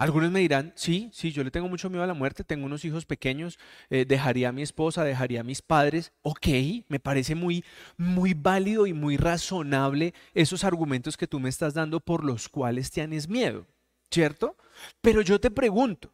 Algunos 0.00 0.30
me 0.30 0.40
dirán, 0.40 0.72
sí, 0.76 1.10
sí, 1.12 1.30
yo 1.30 1.44
le 1.44 1.50
tengo 1.50 1.68
mucho 1.68 1.90
miedo 1.90 2.02
a 2.02 2.06
la 2.06 2.14
muerte, 2.14 2.42
tengo 2.42 2.64
unos 2.64 2.86
hijos 2.86 3.04
pequeños, 3.04 3.58
eh, 3.90 4.06
dejaría 4.08 4.48
a 4.48 4.52
mi 4.52 4.62
esposa, 4.62 5.04
dejaría 5.04 5.42
a 5.42 5.44
mis 5.44 5.60
padres. 5.60 6.10
Ok, 6.22 6.46
me 6.88 6.98
parece 6.98 7.34
muy, 7.34 7.62
muy 7.98 8.32
válido 8.32 8.86
y 8.86 8.94
muy 8.94 9.18
razonable 9.18 10.14
esos 10.32 10.64
argumentos 10.64 11.18
que 11.18 11.26
tú 11.26 11.38
me 11.38 11.50
estás 11.50 11.74
dando 11.74 12.00
por 12.00 12.24
los 12.24 12.48
cuales 12.48 12.90
tienes 12.90 13.28
miedo, 13.28 13.66
¿cierto? 14.10 14.56
Pero 15.02 15.20
yo 15.20 15.38
te 15.38 15.50
pregunto, 15.50 16.10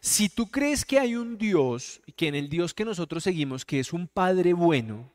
si 0.00 0.28
tú 0.28 0.48
crees 0.48 0.84
que 0.84 1.00
hay 1.00 1.16
un 1.16 1.36
Dios, 1.36 2.00
que 2.14 2.28
en 2.28 2.36
el 2.36 2.48
Dios 2.48 2.74
que 2.74 2.84
nosotros 2.84 3.24
seguimos, 3.24 3.64
que 3.64 3.80
es 3.80 3.92
un 3.92 4.06
Padre 4.06 4.52
bueno, 4.52 5.10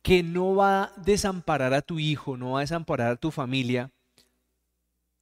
que 0.00 0.22
no 0.22 0.54
va 0.54 0.84
a 0.84 0.92
desamparar 1.04 1.74
a 1.74 1.82
tu 1.82 1.98
hijo, 1.98 2.38
no 2.38 2.52
va 2.52 2.60
a 2.60 2.62
desamparar 2.62 3.12
a 3.12 3.16
tu 3.16 3.30
familia, 3.30 3.90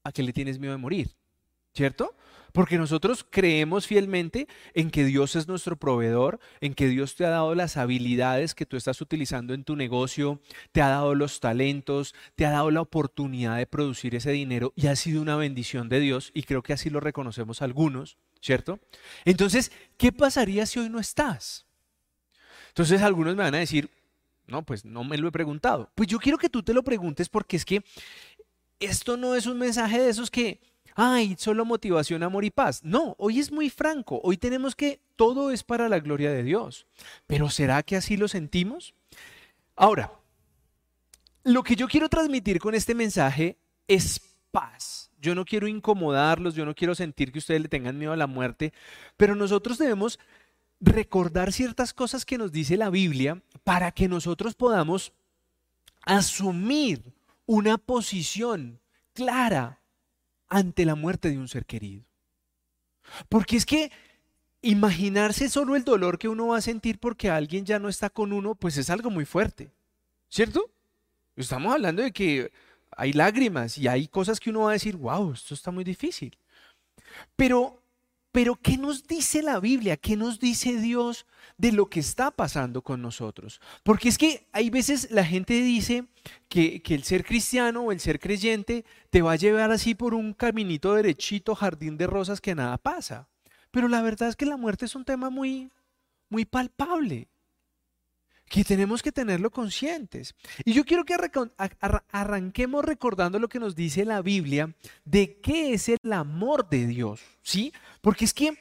¿a 0.04 0.12
qué 0.12 0.22
le 0.22 0.32
tienes 0.32 0.60
miedo 0.60 0.74
de 0.74 0.78
morir? 0.78 1.10
¿Cierto? 1.74 2.14
Porque 2.52 2.78
nosotros 2.78 3.26
creemos 3.28 3.88
fielmente 3.88 4.46
en 4.74 4.92
que 4.92 5.04
Dios 5.04 5.34
es 5.34 5.48
nuestro 5.48 5.76
proveedor, 5.76 6.38
en 6.60 6.74
que 6.74 6.86
Dios 6.86 7.16
te 7.16 7.24
ha 7.24 7.30
dado 7.30 7.56
las 7.56 7.76
habilidades 7.76 8.54
que 8.54 8.64
tú 8.64 8.76
estás 8.76 9.00
utilizando 9.00 9.54
en 9.54 9.64
tu 9.64 9.74
negocio, 9.74 10.40
te 10.70 10.80
ha 10.80 10.88
dado 10.88 11.16
los 11.16 11.40
talentos, 11.40 12.14
te 12.36 12.46
ha 12.46 12.50
dado 12.50 12.70
la 12.70 12.80
oportunidad 12.80 13.56
de 13.56 13.66
producir 13.66 14.14
ese 14.14 14.30
dinero 14.30 14.72
y 14.76 14.86
ha 14.86 14.94
sido 14.94 15.20
una 15.20 15.34
bendición 15.34 15.88
de 15.88 15.98
Dios 15.98 16.30
y 16.32 16.44
creo 16.44 16.62
que 16.62 16.72
así 16.72 16.90
lo 16.90 17.00
reconocemos 17.00 17.60
algunos, 17.60 18.18
¿cierto? 18.40 18.78
Entonces, 19.24 19.72
¿qué 19.96 20.12
pasaría 20.12 20.64
si 20.66 20.78
hoy 20.78 20.88
no 20.88 21.00
estás? 21.00 21.66
Entonces 22.68 23.02
algunos 23.02 23.34
me 23.34 23.42
van 23.42 23.56
a 23.56 23.58
decir, 23.58 23.90
no, 24.46 24.64
pues 24.64 24.84
no 24.84 25.02
me 25.02 25.18
lo 25.18 25.26
he 25.26 25.32
preguntado. 25.32 25.90
Pues 25.96 26.08
yo 26.08 26.20
quiero 26.20 26.38
que 26.38 26.48
tú 26.48 26.62
te 26.62 26.74
lo 26.74 26.84
preguntes 26.84 27.28
porque 27.28 27.56
es 27.56 27.64
que 27.64 27.82
esto 28.78 29.16
no 29.16 29.34
es 29.34 29.46
un 29.46 29.58
mensaje 29.58 30.00
de 30.00 30.10
esos 30.10 30.30
que 30.30 30.60
ay, 30.94 31.36
solo 31.38 31.64
motivación, 31.64 32.22
amor 32.22 32.44
y 32.44 32.50
paz. 32.50 32.82
No, 32.84 33.14
hoy 33.18 33.40
es 33.40 33.52
muy 33.52 33.70
franco, 33.70 34.20
hoy 34.22 34.36
tenemos 34.36 34.74
que 34.74 35.00
todo 35.16 35.50
es 35.50 35.62
para 35.62 35.88
la 35.88 36.00
gloria 36.00 36.32
de 36.32 36.42
Dios. 36.42 36.86
Pero 37.26 37.50
¿será 37.50 37.82
que 37.82 37.96
así 37.96 38.16
lo 38.16 38.28
sentimos? 38.28 38.94
Ahora, 39.76 40.12
lo 41.42 41.62
que 41.62 41.76
yo 41.76 41.88
quiero 41.88 42.08
transmitir 42.08 42.58
con 42.58 42.74
este 42.74 42.94
mensaje 42.94 43.58
es 43.88 44.20
paz. 44.50 45.10
Yo 45.20 45.34
no 45.34 45.44
quiero 45.44 45.66
incomodarlos, 45.66 46.54
yo 46.54 46.64
no 46.64 46.74
quiero 46.74 46.94
sentir 46.94 47.32
que 47.32 47.38
ustedes 47.38 47.60
le 47.62 47.68
tengan 47.68 47.98
miedo 47.98 48.12
a 48.12 48.16
la 48.16 48.26
muerte, 48.26 48.72
pero 49.16 49.34
nosotros 49.34 49.78
debemos 49.78 50.18
recordar 50.80 51.52
ciertas 51.52 51.92
cosas 51.94 52.24
que 52.24 52.38
nos 52.38 52.52
dice 52.52 52.76
la 52.76 52.90
Biblia 52.90 53.42
para 53.64 53.90
que 53.92 54.08
nosotros 54.08 54.54
podamos 54.54 55.12
asumir 56.04 57.14
una 57.46 57.78
posición 57.78 58.80
clara 59.14 59.80
ante 60.48 60.84
la 60.84 60.94
muerte 60.94 61.30
de 61.30 61.38
un 61.38 61.48
ser 61.48 61.66
querido. 61.66 62.04
Porque 63.28 63.56
es 63.56 63.66
que 63.66 63.90
imaginarse 64.62 65.48
solo 65.48 65.76
el 65.76 65.84
dolor 65.84 66.18
que 66.18 66.28
uno 66.28 66.48
va 66.48 66.58
a 66.58 66.62
sentir 66.62 66.98
porque 66.98 67.30
alguien 67.30 67.66
ya 67.66 67.78
no 67.78 67.88
está 67.88 68.08
con 68.08 68.32
uno, 68.32 68.54
pues 68.54 68.78
es 68.78 68.88
algo 68.88 69.10
muy 69.10 69.26
fuerte, 69.26 69.70
¿cierto? 70.28 70.70
Estamos 71.36 71.74
hablando 71.74 72.02
de 72.02 72.12
que 72.12 72.50
hay 72.90 73.12
lágrimas 73.12 73.76
y 73.76 73.88
hay 73.88 74.08
cosas 74.08 74.40
que 74.40 74.50
uno 74.50 74.60
va 74.60 74.70
a 74.70 74.74
decir, 74.74 74.96
wow, 74.96 75.32
esto 75.32 75.54
está 75.54 75.70
muy 75.70 75.84
difícil. 75.84 76.36
Pero, 77.36 77.82
pero, 78.34 78.56
¿qué 78.56 78.76
nos 78.76 79.06
dice 79.06 79.44
la 79.44 79.60
Biblia? 79.60 79.96
¿Qué 79.96 80.16
nos 80.16 80.40
dice 80.40 80.80
Dios 80.80 81.24
de 81.56 81.70
lo 81.70 81.86
que 81.86 82.00
está 82.00 82.32
pasando 82.32 82.82
con 82.82 83.00
nosotros? 83.00 83.60
Porque 83.84 84.08
es 84.08 84.18
que 84.18 84.48
hay 84.50 84.70
veces 84.70 85.12
la 85.12 85.24
gente 85.24 85.54
dice 85.62 86.06
que, 86.48 86.82
que 86.82 86.96
el 86.96 87.04
ser 87.04 87.24
cristiano 87.24 87.82
o 87.82 87.92
el 87.92 88.00
ser 88.00 88.18
creyente 88.18 88.84
te 89.10 89.22
va 89.22 89.30
a 89.30 89.36
llevar 89.36 89.70
así 89.70 89.94
por 89.94 90.14
un 90.14 90.34
caminito 90.34 90.94
derechito, 90.94 91.54
jardín 91.54 91.96
de 91.96 92.08
rosas 92.08 92.40
que 92.40 92.56
nada 92.56 92.76
pasa. 92.76 93.28
Pero 93.70 93.86
la 93.86 94.02
verdad 94.02 94.30
es 94.30 94.34
que 94.34 94.46
la 94.46 94.56
muerte 94.56 94.86
es 94.86 94.96
un 94.96 95.04
tema 95.04 95.30
muy, 95.30 95.70
muy 96.28 96.44
palpable 96.44 97.28
que 98.48 98.64
tenemos 98.64 99.02
que 99.02 99.12
tenerlo 99.12 99.50
conscientes. 99.50 100.34
Y 100.64 100.72
yo 100.72 100.84
quiero 100.84 101.04
que 101.04 101.16
arranquemos 102.10 102.84
recordando 102.84 103.38
lo 103.38 103.48
que 103.48 103.58
nos 103.58 103.74
dice 103.74 104.04
la 104.04 104.22
Biblia 104.22 104.74
de 105.04 105.40
qué 105.40 105.72
es 105.72 105.88
el 105.88 106.12
amor 106.12 106.68
de 106.68 106.86
Dios, 106.86 107.20
¿sí? 107.42 107.72
Porque 108.00 108.24
es 108.24 108.34
que 108.34 108.56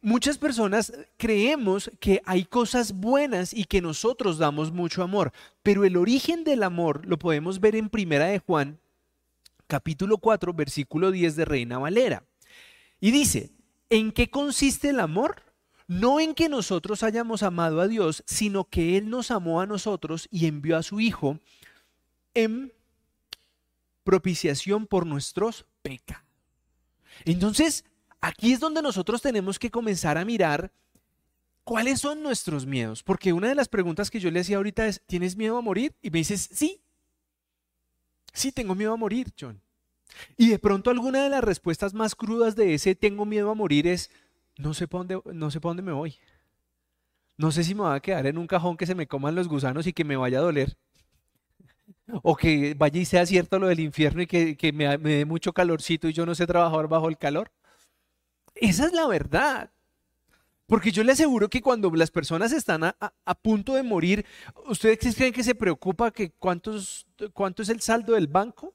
muchas 0.00 0.38
personas 0.38 0.92
creemos 1.16 1.90
que 2.00 2.22
hay 2.24 2.44
cosas 2.44 2.92
buenas 2.92 3.52
y 3.52 3.64
que 3.64 3.82
nosotros 3.82 4.38
damos 4.38 4.72
mucho 4.72 5.02
amor, 5.02 5.32
pero 5.62 5.84
el 5.84 5.96
origen 5.96 6.44
del 6.44 6.62
amor 6.62 7.04
lo 7.06 7.18
podemos 7.18 7.60
ver 7.60 7.76
en 7.76 7.88
Primera 7.88 8.26
de 8.26 8.38
Juan, 8.38 8.78
capítulo 9.66 10.18
4, 10.18 10.52
versículo 10.54 11.10
10 11.10 11.36
de 11.36 11.44
Reina 11.44 11.78
Valera. 11.78 12.24
Y 13.00 13.10
dice, 13.10 13.50
¿en 13.90 14.12
qué 14.12 14.30
consiste 14.30 14.88
el 14.88 15.00
amor? 15.00 15.42
No 15.88 16.20
en 16.20 16.34
que 16.34 16.48
nosotros 16.48 17.02
hayamos 17.02 17.42
amado 17.42 17.80
a 17.80 17.88
Dios, 17.88 18.22
sino 18.26 18.64
que 18.64 18.96
Él 18.96 19.08
nos 19.08 19.30
amó 19.30 19.60
a 19.60 19.66
nosotros 19.66 20.28
y 20.30 20.46
envió 20.46 20.76
a 20.76 20.82
su 20.82 21.00
Hijo 21.00 21.38
en 22.34 22.72
propiciación 24.04 24.86
por 24.86 25.06
nuestros 25.06 25.66
pecados. 25.82 26.24
Entonces, 27.24 27.84
aquí 28.20 28.52
es 28.52 28.60
donde 28.60 28.82
nosotros 28.82 29.22
tenemos 29.22 29.58
que 29.58 29.70
comenzar 29.70 30.18
a 30.18 30.24
mirar 30.24 30.72
cuáles 31.64 32.00
son 32.00 32.22
nuestros 32.22 32.66
miedos, 32.66 33.02
porque 33.02 33.32
una 33.32 33.48
de 33.48 33.54
las 33.54 33.68
preguntas 33.68 34.10
que 34.10 34.20
yo 34.20 34.30
le 34.30 34.40
hacía 34.40 34.58
ahorita 34.58 34.86
es, 34.86 35.02
¿tienes 35.06 35.36
miedo 35.36 35.56
a 35.56 35.62
morir? 35.62 35.94
Y 36.02 36.10
me 36.10 36.18
dices, 36.18 36.48
sí, 36.52 36.80
sí 38.32 38.52
tengo 38.52 38.74
miedo 38.74 38.92
a 38.92 38.96
morir, 38.96 39.32
John. 39.38 39.60
Y 40.36 40.48
de 40.48 40.58
pronto 40.58 40.90
alguna 40.90 41.24
de 41.24 41.30
las 41.30 41.42
respuestas 41.42 41.94
más 41.94 42.14
crudas 42.14 42.54
de 42.54 42.74
ese 42.74 42.94
tengo 42.94 43.24
miedo 43.24 43.50
a 43.50 43.54
morir 43.54 43.86
es, 43.86 44.10
no 44.58 44.74
sé 44.74 44.88
para 44.88 45.04
dónde, 45.04 45.20
no 45.34 45.50
sé 45.50 45.60
dónde 45.60 45.82
me 45.82 45.92
voy. 45.92 46.16
No 47.36 47.52
sé 47.52 47.64
si 47.64 47.74
me 47.74 47.82
va 47.82 47.94
a 47.94 48.00
quedar 48.00 48.26
en 48.26 48.38
un 48.38 48.46
cajón 48.46 48.76
que 48.76 48.86
se 48.86 48.94
me 48.94 49.06
coman 49.06 49.34
los 49.34 49.48
gusanos 49.48 49.86
y 49.86 49.92
que 49.92 50.04
me 50.04 50.16
vaya 50.16 50.38
a 50.38 50.42
doler. 50.42 50.76
O 52.22 52.36
que 52.36 52.74
vaya 52.74 53.00
y 53.00 53.04
sea 53.04 53.26
cierto 53.26 53.58
lo 53.58 53.66
del 53.68 53.80
infierno 53.80 54.22
y 54.22 54.26
que, 54.26 54.72
me, 54.72 54.96
dé 54.96 55.24
mucho 55.24 55.52
calorcito 55.52 56.08
y 56.08 56.12
yo 56.12 56.24
no 56.24 56.34
sé 56.34 56.46
trabajar 56.46 56.88
bajo 56.88 57.08
el 57.08 57.18
calor. 57.18 57.50
Esa 58.54 58.86
es 58.86 58.92
la 58.92 59.06
verdad. 59.06 59.70
Porque 60.66 60.90
yo 60.90 61.04
le 61.04 61.12
aseguro 61.12 61.48
que 61.48 61.60
cuando 61.60 61.90
las 61.90 62.10
personas 62.10 62.52
están 62.52 62.82
a, 62.84 63.34
punto 63.42 63.74
de 63.74 63.82
morir, 63.82 64.24
¿ustedes 64.68 65.14
creen 65.14 65.32
que 65.32 65.44
se 65.44 65.54
preocupa 65.54 66.10
que 66.10 66.30
cuántos, 66.30 67.06
cuánto 67.32 67.62
es 67.62 67.68
el 67.68 67.80
saldo 67.80 68.14
del 68.14 68.26
banco? 68.26 68.74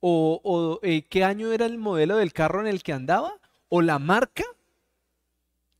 ¿O, 0.00 0.80
eh, 0.82 1.04
qué 1.04 1.22
año 1.22 1.52
era 1.52 1.66
el 1.66 1.78
modelo 1.78 2.16
del 2.16 2.32
carro 2.32 2.60
en 2.60 2.66
el 2.66 2.82
que 2.82 2.92
andaba? 2.92 3.32
¿O 3.68 3.82
la 3.82 4.00
marca? 4.00 4.44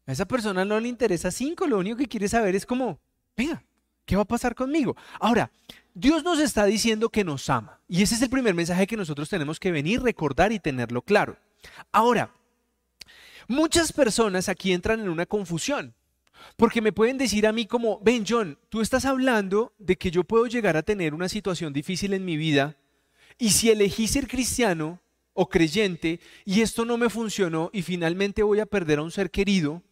A 0.06 0.12
esa 0.12 0.26
persona 0.26 0.64
no 0.64 0.80
le 0.80 0.88
interesa 0.88 1.30
cinco, 1.30 1.66
lo 1.66 1.78
único 1.78 1.96
que 1.96 2.08
quiere 2.08 2.28
saber 2.28 2.56
es 2.56 2.66
como, 2.66 2.98
venga, 3.36 3.62
¿qué 4.04 4.16
va 4.16 4.22
a 4.22 4.26
pasar 4.26 4.54
conmigo? 4.54 4.96
Ahora, 5.20 5.50
Dios 5.94 6.24
nos 6.24 6.38
está 6.38 6.64
diciendo 6.64 7.08
que 7.08 7.24
nos 7.24 7.48
ama. 7.50 7.80
Y 7.88 8.02
ese 8.02 8.14
es 8.14 8.22
el 8.22 8.30
primer 8.30 8.54
mensaje 8.54 8.86
que 8.86 8.96
nosotros 8.96 9.28
tenemos 9.28 9.60
que 9.60 9.70
venir, 9.70 10.02
recordar 10.02 10.52
y 10.52 10.58
tenerlo 10.58 11.02
claro. 11.02 11.36
Ahora, 11.92 12.32
muchas 13.46 13.92
personas 13.92 14.48
aquí 14.48 14.72
entran 14.72 15.00
en 15.00 15.08
una 15.08 15.26
confusión. 15.26 15.94
Porque 16.56 16.80
me 16.80 16.92
pueden 16.92 17.18
decir 17.18 17.46
a 17.46 17.52
mí 17.52 17.66
como, 17.66 18.00
ven 18.00 18.24
John, 18.28 18.58
tú 18.68 18.80
estás 18.80 19.04
hablando 19.04 19.72
de 19.78 19.96
que 19.96 20.10
yo 20.10 20.24
puedo 20.24 20.46
llegar 20.46 20.76
a 20.76 20.82
tener 20.82 21.14
una 21.14 21.28
situación 21.28 21.72
difícil 21.72 22.14
en 22.14 22.24
mi 22.24 22.36
vida 22.36 22.76
y 23.38 23.50
si 23.50 23.70
elegí 23.70 24.08
ser 24.08 24.26
cristiano 24.26 25.00
o 25.34 25.48
creyente 25.48 26.20
y 26.44 26.60
esto 26.60 26.84
no 26.84 26.98
me 26.98 27.10
funcionó 27.10 27.70
y 27.72 27.82
finalmente 27.82 28.42
voy 28.42 28.60
a 28.60 28.66
perder 28.66 28.98
a 28.98 29.02
un 29.02 29.10
ser 29.10 29.30
querido, 29.30 29.82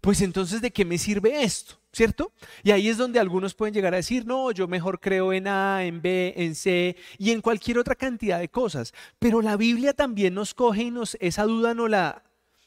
pues 0.00 0.20
entonces 0.20 0.60
¿de 0.60 0.70
qué 0.70 0.84
me 0.84 0.98
sirve 0.98 1.42
esto? 1.42 1.78
¿Cierto? 1.92 2.32
Y 2.62 2.70
ahí 2.70 2.88
es 2.88 2.98
donde 2.98 3.18
algunos 3.18 3.54
pueden 3.54 3.74
llegar 3.74 3.94
a 3.94 3.96
decir, 3.96 4.26
no, 4.26 4.52
yo 4.52 4.68
mejor 4.68 5.00
creo 5.00 5.32
en 5.32 5.48
A, 5.48 5.84
en 5.84 6.02
B, 6.02 6.34
en 6.36 6.54
C 6.54 6.96
y 7.16 7.30
en 7.30 7.40
cualquier 7.40 7.78
otra 7.78 7.94
cantidad 7.94 8.38
de 8.38 8.50
cosas. 8.50 8.92
Pero 9.18 9.40
la 9.40 9.56
Biblia 9.56 9.94
también 9.94 10.34
nos 10.34 10.54
coge 10.54 10.82
y 10.82 10.90
nos, 10.90 11.16
esa 11.20 11.44
duda 11.44 11.74
no 11.74 11.88
la, 11.88 12.22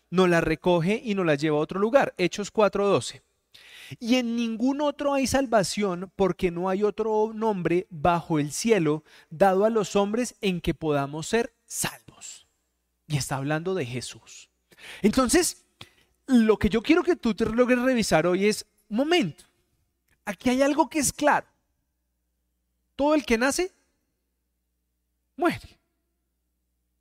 no 0.09 0.27
la 0.27 0.41
recoge 0.41 1.01
y 1.03 1.15
nos 1.15 1.25
la 1.25 1.35
lleva 1.35 1.57
a 1.57 1.61
otro 1.61 1.79
lugar. 1.79 2.13
Hechos 2.17 2.51
4:12. 2.51 3.21
Y 3.99 4.15
en 4.15 4.35
ningún 4.35 4.81
otro 4.81 5.13
hay 5.13 5.27
salvación 5.27 6.11
porque 6.15 6.51
no 6.51 6.69
hay 6.69 6.83
otro 6.83 7.31
nombre 7.33 7.87
bajo 7.89 8.39
el 8.39 8.51
cielo 8.51 9.03
dado 9.29 9.65
a 9.65 9.69
los 9.69 9.95
hombres 9.95 10.35
en 10.41 10.61
que 10.61 10.73
podamos 10.73 11.27
ser 11.27 11.53
salvos. 11.65 12.47
Y 13.07 13.17
está 13.17 13.35
hablando 13.35 13.73
de 13.73 13.85
Jesús. 13.85 14.49
Entonces, 15.01 15.65
lo 16.31 16.57
que 16.57 16.69
yo 16.69 16.81
quiero 16.81 17.03
que 17.03 17.15
tú 17.15 17.33
te 17.33 17.45
logres 17.45 17.79
revisar 17.79 18.25
hoy 18.25 18.47
es, 18.47 18.65
un 18.89 18.97
momento, 18.97 19.43
aquí 20.25 20.49
hay 20.49 20.61
algo 20.61 20.89
que 20.89 20.99
es 20.99 21.13
claro. 21.13 21.47
Todo 22.95 23.15
el 23.15 23.25
que 23.25 23.37
nace, 23.37 23.71
muere. 25.35 25.79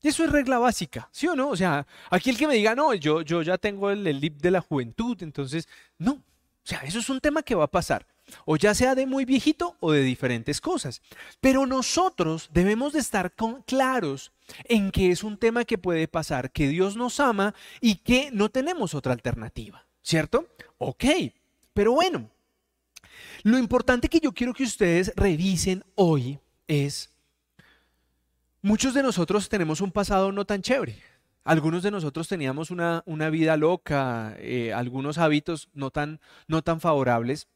Y 0.03 0.09
eso 0.09 0.25
es 0.25 0.31
regla 0.31 0.59
básica, 0.59 1.09
¿sí 1.13 1.27
o 1.27 1.37
no? 1.37 1.51
O 1.51 1.57
sea, 1.57 1.87
aquí 2.11 2.31
el 2.31 2.39
que 2.39 2.47
me 2.47 2.55
diga, 2.55 2.75
no, 2.75 2.95
yo, 2.95 3.21
yo 3.23 3.43
ya 3.43 3.59
tengo 3.59 3.91
el, 3.91 4.07
el 4.07 4.21
de 4.21 4.51
la 4.51 4.61
juventud, 4.61 5.23
entonces, 5.23 5.69
no. 5.99 6.13
O 6.13 6.23
sea, 6.65 6.81
eso 6.81 6.99
es 7.01 7.11
un 7.11 7.21
tema 7.21 7.43
que 7.43 7.55
va 7.55 7.65
a 7.65 7.71
pasar 7.71 8.07
o 8.45 8.57
ya 8.57 8.75
sea 8.75 8.95
de 8.95 9.07
muy 9.07 9.25
viejito 9.25 9.77
o 9.81 9.93
de 9.93 10.03
diferentes 10.03 10.61
cosas. 10.61 11.03
Pero 11.41 11.67
nosotros 11.67 12.51
debemos 12.53 12.93
de 12.93 13.01
estar 13.01 13.35
claros 13.67 14.33
en 14.65 14.91
que 14.91 15.11
es 15.11 15.23
un 15.23 15.39
tema 15.39 15.65
que 15.65 15.79
puede 15.79 16.09
pasar, 16.09 16.51
que 16.53 16.69
Dios 16.69 16.97
nos 16.97 17.21
ama 17.21 17.55
y 17.81 17.97
que 17.97 18.31
no 18.33 18.51
tenemos 18.51 18.95
otra 18.95 19.13
alternativa, 19.13 19.87
¿cierto? 20.03 20.49
Ok, 20.79 21.05
pero 21.73 21.93
bueno, 21.93 22.31
lo 23.43 23.59
importante 23.59 24.09
que 24.09 24.21
yo 24.21 24.33
quiero 24.33 24.55
que 24.55 24.65
ustedes 24.65 25.13
revisen 25.17 25.85
hoy 25.95 26.39
es, 26.69 27.11
muchos 28.63 28.95
de 28.95 29.03
nosotros 29.03 29.49
tenemos 29.49 29.81
un 29.81 29.93
pasado 29.93 30.33
no 30.33 30.45
tan 30.45 30.63
chévere. 30.63 30.97
Algunos 31.43 31.83
de 31.83 31.91
nosotros 31.91 32.29
teníamos 32.29 32.71
una, 32.71 33.03
vida 33.31 33.57
loca, 33.57 34.35
eh, 34.39 34.75
algunos 34.75 35.17
hábitos 35.17 35.71
no 35.73 35.91
tan, 35.91 36.21
no 36.49 36.63
tan 36.63 36.81
favorables. 36.81 37.49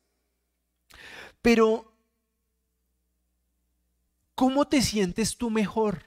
Pero, 1.43 1.93
¿cómo 4.35 4.67
te 4.67 4.83
sientes 4.83 5.37
tú 5.37 5.51
mejor? 5.51 6.05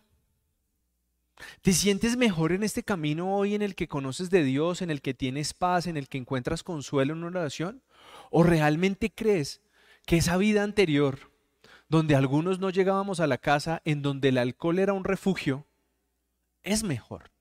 ¿Te 1.62 1.74
sientes 1.74 2.17
mejor 2.17 2.51
en 2.51 2.63
este 2.63 2.84
camino 2.84 3.36
hoy 3.36 3.53
en 3.53 3.62
el 3.62 3.75
que 3.75 3.88
conoces 3.88 4.29
de 4.29 4.44
Dios, 4.44 4.82
en 4.82 4.89
el 4.89 5.01
que 5.01 5.13
tienes 5.13 5.53
paz, 5.53 5.88
en 5.88 5.98
el 5.98 6.08
que 6.10 6.17
encuentras 6.17 6.63
consuelo 6.63 7.13
en 7.13 7.24
una 7.24 7.39
oración? 7.41 7.84
¿O 8.32 8.44
realmente 8.44 9.12
crees 9.13 9.62
que 10.06 10.17
esa 10.17 10.38
vida 10.38 10.63
anterior, 10.63 11.32
donde 11.89 12.15
algunos 12.15 12.60
no 12.60 12.70
llegábamos 12.70 13.20
a 13.20 13.27
la 13.27 13.38
casa, 13.38 13.82
en 13.86 14.01
donde 14.01 14.29
el 14.29 14.38
alcohol 14.38 14.79
era 14.79 14.94
un 14.94 15.03
refugio, 15.03 15.67
es 16.63 16.84
mejor? 16.84 17.32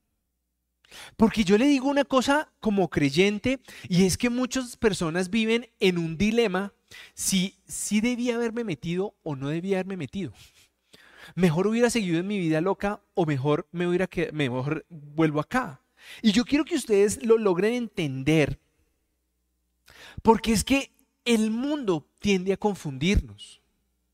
Porque 1.17 1.43
yo 1.43 1.57
le 1.57 1.65
digo 1.65 1.89
una 1.89 2.05
cosa 2.05 2.51
como 2.59 2.89
creyente 2.89 3.59
y 3.89 4.05
es 4.05 4.17
que 4.17 4.29
muchas 4.29 4.77
personas 4.77 5.29
viven 5.29 5.69
en 5.79 5.97
un 5.97 6.17
dilema 6.17 6.73
si, 7.13 7.55
si 7.67 8.01
debía 8.01 8.35
haberme 8.35 8.63
metido 8.63 9.15
o 9.23 9.35
no 9.35 9.49
debía 9.49 9.77
haberme 9.77 9.97
metido. 9.97 10.31
Mejor 11.35 11.67
hubiera 11.67 11.89
seguido 11.89 12.19
en 12.19 12.27
mi 12.27 12.39
vida 12.39 12.61
loca 12.61 13.01
o 13.13 13.25
mejor 13.25 13.67
me 13.71 13.87
hubiera 13.87 14.07
que 14.07 14.31
vuelvo 14.89 15.39
acá. 15.39 15.81
Y 16.21 16.31
yo 16.31 16.45
quiero 16.45 16.65
que 16.65 16.75
ustedes 16.75 17.23
lo 17.25 17.37
logren 17.37 17.73
entender 17.73 18.59
porque 20.21 20.53
es 20.53 20.63
que 20.63 20.91
el 21.25 21.51
mundo 21.51 22.07
tiende 22.19 22.53
a 22.53 22.57
confundirnos. 22.57 23.61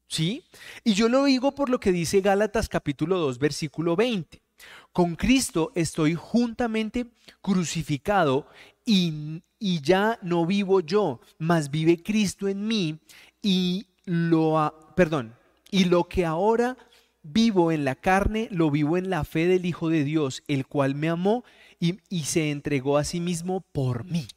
¿Sí? 0.08 0.44
Y 0.84 0.94
yo 0.94 1.10
lo 1.10 1.24
digo 1.25 1.56
por 1.56 1.70
lo 1.70 1.80
que 1.80 1.92
dice 1.92 2.22
Gálatas 2.22 2.70
capítulo 2.70 3.18
2, 3.18 3.39
versículo 3.39 3.96
20. 3.96 4.44
Con 4.92 5.15
Cristo 5.15 5.72
estoy 5.74 6.13
juntamente 6.13 7.08
crucificado 7.42 8.48
y, 8.86 9.42
y 9.60 9.82
ya 9.82 10.20
no 10.22 10.46
vivo 10.46 10.80
yo, 10.82 11.22
mas 11.38 11.72
vive 11.72 12.02
Cristo 12.02 12.48
en 12.48 12.68
mí 12.68 13.00
y 13.42 13.88
lo, 14.06 14.94
perdón, 14.96 15.36
y 15.72 15.86
lo 15.86 16.08
que 16.08 16.25
ahora 16.25 16.78
vivo 17.24 17.72
en 17.72 17.86
la 17.86 17.96
carne, 17.96 18.48
lo 18.52 18.70
vivo 18.70 18.98
en 18.98 19.10
la 19.10 19.24
fe 19.24 19.48
del 19.48 19.66
Hijo 19.66 19.90
de 19.90 20.04
Dios, 20.04 20.44
el 20.48 20.68
cual 20.68 20.96
me 20.96 21.10
amó 21.10 21.44
y, 21.80 22.00
y 22.10 22.24
se 22.25 22.52
entregó 22.52 22.98
a 22.98 23.04
sí 23.04 23.20
mismo 23.20 23.62
por 23.72 24.06
mí. 24.06 24.28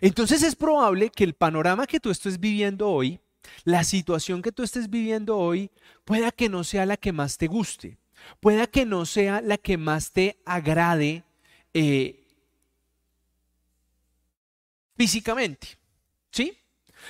Entonces 0.00 0.42
es 0.42 0.56
probable 0.56 1.10
que 1.10 1.24
el 1.24 1.34
panorama 1.34 1.86
que 1.86 2.00
tú 2.00 2.10
estés 2.10 2.40
viviendo 2.40 2.88
hoy, 2.88 3.20
la 3.64 3.84
situación 3.84 4.42
que 4.42 4.52
tú 4.52 4.62
estés 4.62 4.90
viviendo 4.90 5.38
hoy, 5.38 5.70
pueda 6.04 6.32
que 6.32 6.48
no 6.48 6.64
sea 6.64 6.86
la 6.86 6.96
que 6.96 7.12
más 7.12 7.38
te 7.38 7.46
guste, 7.46 7.98
pueda 8.40 8.66
que 8.66 8.84
no 8.84 9.06
sea 9.06 9.40
la 9.40 9.56
que 9.56 9.76
más 9.78 10.12
te 10.12 10.38
agrade 10.44 11.22
eh, 11.72 12.25
físicamente. 14.96 15.78
¿Sí? 16.30 16.58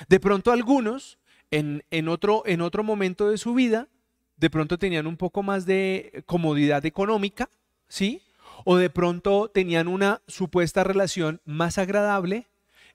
De 0.07 0.19
pronto 0.19 0.51
algunos 0.51 1.17
en, 1.51 1.83
en, 1.91 2.07
otro, 2.07 2.43
en 2.45 2.61
otro 2.61 2.83
momento 2.83 3.29
de 3.29 3.37
su 3.37 3.53
vida, 3.53 3.87
de 4.37 4.49
pronto 4.49 4.77
tenían 4.77 5.07
un 5.07 5.17
poco 5.17 5.43
más 5.43 5.65
de 5.65 6.23
comodidad 6.25 6.85
económica, 6.85 7.49
¿sí? 7.87 8.21
O 8.65 8.77
de 8.77 8.89
pronto 8.89 9.49
tenían 9.53 9.87
una 9.87 10.21
supuesta 10.27 10.83
relación 10.83 11.41
más 11.45 11.77
agradable 11.77 12.47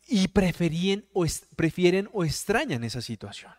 y 0.08 0.28
preferían 0.28 1.04
o 1.12 1.24
prefieren 1.56 2.08
o 2.12 2.24
extrañan 2.24 2.84
esa 2.84 3.00
situación. 3.00 3.52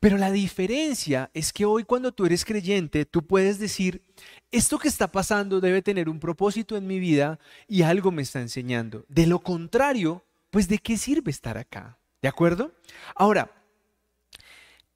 Pero 0.00 0.18
la 0.18 0.30
diferencia 0.30 1.30
es 1.34 1.52
que 1.52 1.64
hoy 1.64 1.84
cuando 1.84 2.12
tú 2.12 2.26
eres 2.26 2.44
creyente, 2.44 3.04
tú 3.04 3.26
puedes 3.26 3.58
decir, 3.58 4.02
esto 4.50 4.78
que 4.78 4.88
está 4.88 5.12
pasando 5.12 5.60
debe 5.60 5.82
tener 5.82 6.08
un 6.08 6.20
propósito 6.20 6.76
en 6.76 6.86
mi 6.86 6.98
vida 6.98 7.38
y 7.68 7.82
algo 7.82 8.10
me 8.10 8.22
está 8.22 8.40
enseñando. 8.40 9.04
De 9.08 9.26
lo 9.26 9.40
contrario, 9.40 10.24
pues 10.50 10.68
¿de 10.68 10.78
qué 10.78 10.96
sirve 10.96 11.30
estar 11.30 11.56
acá? 11.56 11.98
¿De 12.22 12.28
acuerdo? 12.28 12.74
Ahora, 13.14 13.50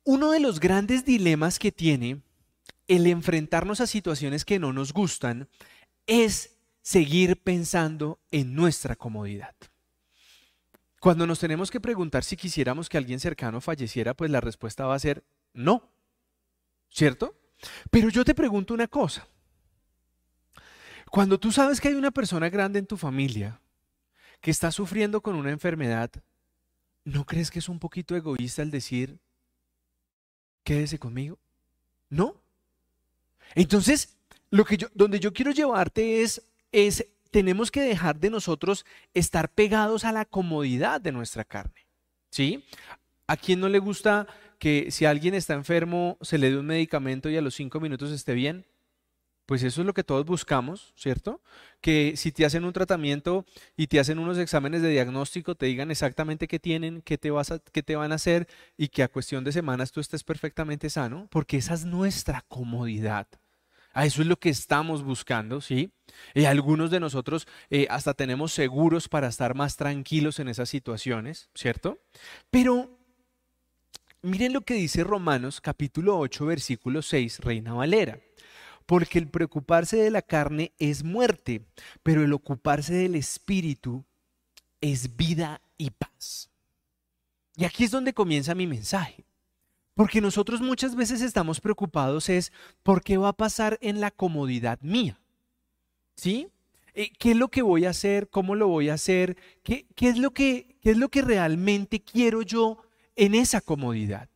uno 0.04 0.30
de 0.32 0.40
los 0.40 0.60
grandes 0.60 1.04
dilemas 1.04 1.58
que 1.58 1.72
tiene 1.72 2.22
el 2.88 3.06
enfrentarnos 3.06 3.80
a 3.80 3.86
situaciones 3.86 4.44
que 4.44 4.58
no 4.58 4.72
nos 4.72 4.92
gustan 4.92 5.48
es 6.06 6.56
seguir 6.82 7.42
pensando 7.42 8.20
en 8.30 8.54
nuestra 8.54 8.94
comodidad. 8.96 9.54
Cuando 11.04 11.26
nos 11.26 11.38
tenemos 11.38 11.70
que 11.70 11.82
preguntar 11.82 12.24
si 12.24 12.34
quisiéramos 12.34 12.88
que 12.88 12.96
alguien 12.96 13.20
cercano 13.20 13.60
falleciera, 13.60 14.14
pues 14.14 14.30
la 14.30 14.40
respuesta 14.40 14.86
va 14.86 14.94
a 14.94 14.98
ser 14.98 15.22
no. 15.52 15.92
¿Cierto? 16.88 17.38
Pero 17.90 18.08
yo 18.08 18.24
te 18.24 18.34
pregunto 18.34 18.72
una 18.72 18.88
cosa. 18.88 19.28
Cuando 21.10 21.38
tú 21.38 21.52
sabes 21.52 21.78
que 21.78 21.88
hay 21.88 21.94
una 21.94 22.10
persona 22.10 22.48
grande 22.48 22.78
en 22.78 22.86
tu 22.86 22.96
familia 22.96 23.60
que 24.40 24.50
está 24.50 24.72
sufriendo 24.72 25.20
con 25.20 25.36
una 25.36 25.50
enfermedad, 25.50 26.10
¿no 27.04 27.26
crees 27.26 27.50
que 27.50 27.58
es 27.58 27.68
un 27.68 27.78
poquito 27.78 28.16
egoísta 28.16 28.62
el 28.62 28.70
decir, 28.70 29.18
quédese 30.62 30.98
conmigo? 30.98 31.38
¿No? 32.08 32.40
Entonces, 33.54 34.16
lo 34.48 34.64
que 34.64 34.78
yo, 34.78 34.88
donde 34.94 35.20
yo 35.20 35.34
quiero 35.34 35.50
llevarte 35.50 36.22
es, 36.22 36.40
es 36.72 37.06
tenemos 37.34 37.72
que 37.72 37.80
dejar 37.80 38.20
de 38.20 38.30
nosotros 38.30 38.86
estar 39.12 39.50
pegados 39.50 40.04
a 40.04 40.12
la 40.12 40.24
comodidad 40.24 41.00
de 41.00 41.10
nuestra 41.10 41.42
carne. 41.42 41.88
¿Sí? 42.30 42.64
¿A 43.26 43.36
quién 43.36 43.58
no 43.58 43.68
le 43.68 43.80
gusta 43.80 44.28
que 44.60 44.92
si 44.92 45.04
alguien 45.04 45.34
está 45.34 45.54
enfermo 45.54 46.16
se 46.20 46.38
le 46.38 46.52
dé 46.52 46.56
un 46.56 46.66
medicamento 46.66 47.28
y 47.28 47.36
a 47.36 47.40
los 47.42 47.56
cinco 47.56 47.80
minutos 47.80 48.12
esté 48.12 48.34
bien? 48.34 48.64
Pues 49.46 49.64
eso 49.64 49.80
es 49.80 49.86
lo 49.86 49.94
que 49.94 50.04
todos 50.04 50.24
buscamos, 50.24 50.92
¿cierto? 50.94 51.42
Que 51.80 52.16
si 52.16 52.30
te 52.30 52.46
hacen 52.46 52.64
un 52.64 52.72
tratamiento 52.72 53.44
y 53.76 53.88
te 53.88 53.98
hacen 53.98 54.20
unos 54.20 54.38
exámenes 54.38 54.80
de 54.80 54.90
diagnóstico, 54.90 55.56
te 55.56 55.66
digan 55.66 55.90
exactamente 55.90 56.46
qué 56.46 56.60
tienen, 56.60 57.02
qué 57.02 57.18
te, 57.18 57.32
vas 57.32 57.50
a, 57.50 57.58
qué 57.58 57.82
te 57.82 57.96
van 57.96 58.12
a 58.12 58.14
hacer 58.14 58.46
y 58.76 58.86
que 58.86 59.02
a 59.02 59.08
cuestión 59.08 59.42
de 59.42 59.50
semanas 59.50 59.90
tú 59.90 59.98
estés 59.98 60.22
perfectamente 60.22 60.88
sano, 60.88 61.26
porque 61.32 61.56
esa 61.56 61.74
es 61.74 61.84
nuestra 61.84 62.44
comodidad. 62.46 63.26
A 63.94 64.04
eso 64.06 64.22
es 64.22 64.28
lo 64.28 64.36
que 64.36 64.48
estamos 64.48 65.04
buscando, 65.04 65.60
¿sí? 65.60 65.92
Y 66.34 66.44
algunos 66.44 66.90
de 66.90 66.98
nosotros 66.98 67.46
eh, 67.70 67.86
hasta 67.88 68.12
tenemos 68.12 68.52
seguros 68.52 69.08
para 69.08 69.28
estar 69.28 69.54
más 69.54 69.76
tranquilos 69.76 70.40
en 70.40 70.48
esas 70.48 70.68
situaciones, 70.68 71.48
¿cierto? 71.54 71.98
Pero 72.50 72.98
miren 74.20 74.52
lo 74.52 74.62
que 74.62 74.74
dice 74.74 75.04
Romanos 75.04 75.60
capítulo 75.60 76.18
8, 76.18 76.44
versículo 76.44 77.02
6, 77.02 77.38
Reina 77.40 77.72
Valera. 77.72 78.18
Porque 78.84 79.18
el 79.18 79.28
preocuparse 79.28 79.96
de 79.96 80.10
la 80.10 80.22
carne 80.22 80.72
es 80.78 81.04
muerte, 81.04 81.64
pero 82.02 82.22
el 82.22 82.32
ocuparse 82.32 82.94
del 82.94 83.14
espíritu 83.14 84.04
es 84.80 85.16
vida 85.16 85.62
y 85.78 85.90
paz. 85.90 86.50
Y 87.56 87.64
aquí 87.64 87.84
es 87.84 87.92
donde 87.92 88.12
comienza 88.12 88.54
mi 88.54 88.66
mensaje. 88.66 89.24
Porque 89.94 90.20
nosotros 90.20 90.60
muchas 90.60 90.96
veces 90.96 91.20
estamos 91.20 91.60
preocupados 91.60 92.28
es 92.28 92.52
por 92.82 93.02
qué 93.02 93.16
va 93.16 93.28
a 93.28 93.36
pasar 93.36 93.78
en 93.80 94.00
la 94.00 94.10
comodidad 94.10 94.80
mía. 94.80 95.20
¿Sí? 96.16 96.48
Eh, 96.94 97.10
¿Qué 97.18 97.32
es 97.32 97.36
lo 97.36 97.48
que 97.48 97.62
voy 97.62 97.86
a 97.86 97.90
hacer? 97.90 98.28
¿Cómo 98.28 98.54
lo 98.54 98.68
voy 98.68 98.88
a 98.88 98.94
hacer? 98.94 99.36
¿Qué, 99.62 99.86
qué 99.94 100.08
es, 100.08 100.18
lo 100.18 100.32
que, 100.32 100.76
¿Qué 100.80 100.90
es 100.90 100.96
lo 100.96 101.08
que 101.08 101.22
realmente 101.22 102.00
quiero 102.00 102.42
yo 102.42 102.82
en 103.16 103.34
esa 103.34 103.60
comodidad? 103.60 104.28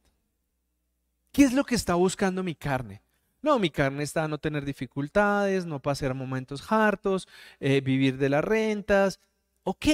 ¿Qué 1.33 1.45
es 1.45 1.53
lo 1.53 1.65
que 1.65 1.75
está 1.75 1.95
buscando 1.95 2.43
mi 2.43 2.55
carne? 2.55 3.03
No, 3.43 3.59
mi 3.59 3.71
carne 3.71 4.03
está 4.03 4.25
a 4.25 4.29
no 4.29 4.39
tener 4.39 4.65
dificultades, 4.65 5.67
no 5.67 5.81
pasar 5.81 6.15
momentos 6.15 6.65
hartos, 6.71 7.29
eh, 7.61 7.81
vivir 7.81 8.19
de 8.19 8.29
las 8.29 8.45
rentas. 8.45 9.21
Ok, 9.63 9.87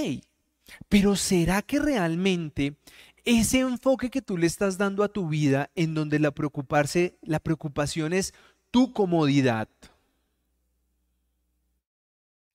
pero 0.89 1.17
¿será 1.17 1.61
que 1.61 1.79
realmente 1.79 2.77
ese 3.25 3.61
enfoque 3.61 4.11
que 4.11 4.23
tú 4.23 4.37
le 4.37 4.47
estás 4.47 4.77
dando 4.77 5.03
a 5.03 5.09
tu 5.09 5.29
vida 5.29 5.71
en 5.75 5.95
donde 5.95 6.19
la 6.19 6.31
preocuparse, 6.31 7.19
la 7.23 7.41
preocupación 7.41 8.13
es 8.13 8.35
tu 8.71 8.93
comodidad. 8.93 9.69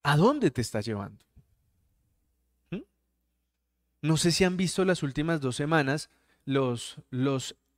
¿A 0.03 0.15
dónde 0.15 0.51
te 0.51 0.61
estás 0.61 0.85
llevando? 0.85 1.25
¿Mm? 2.71 2.81
No 4.01 4.17
sé 4.17 4.31
si 4.31 4.43
han 4.43 4.57
visto 4.57 4.85
las 4.85 5.03
últimas 5.03 5.41
dos 5.41 5.55
semanas 5.55 6.09
los 6.45 6.97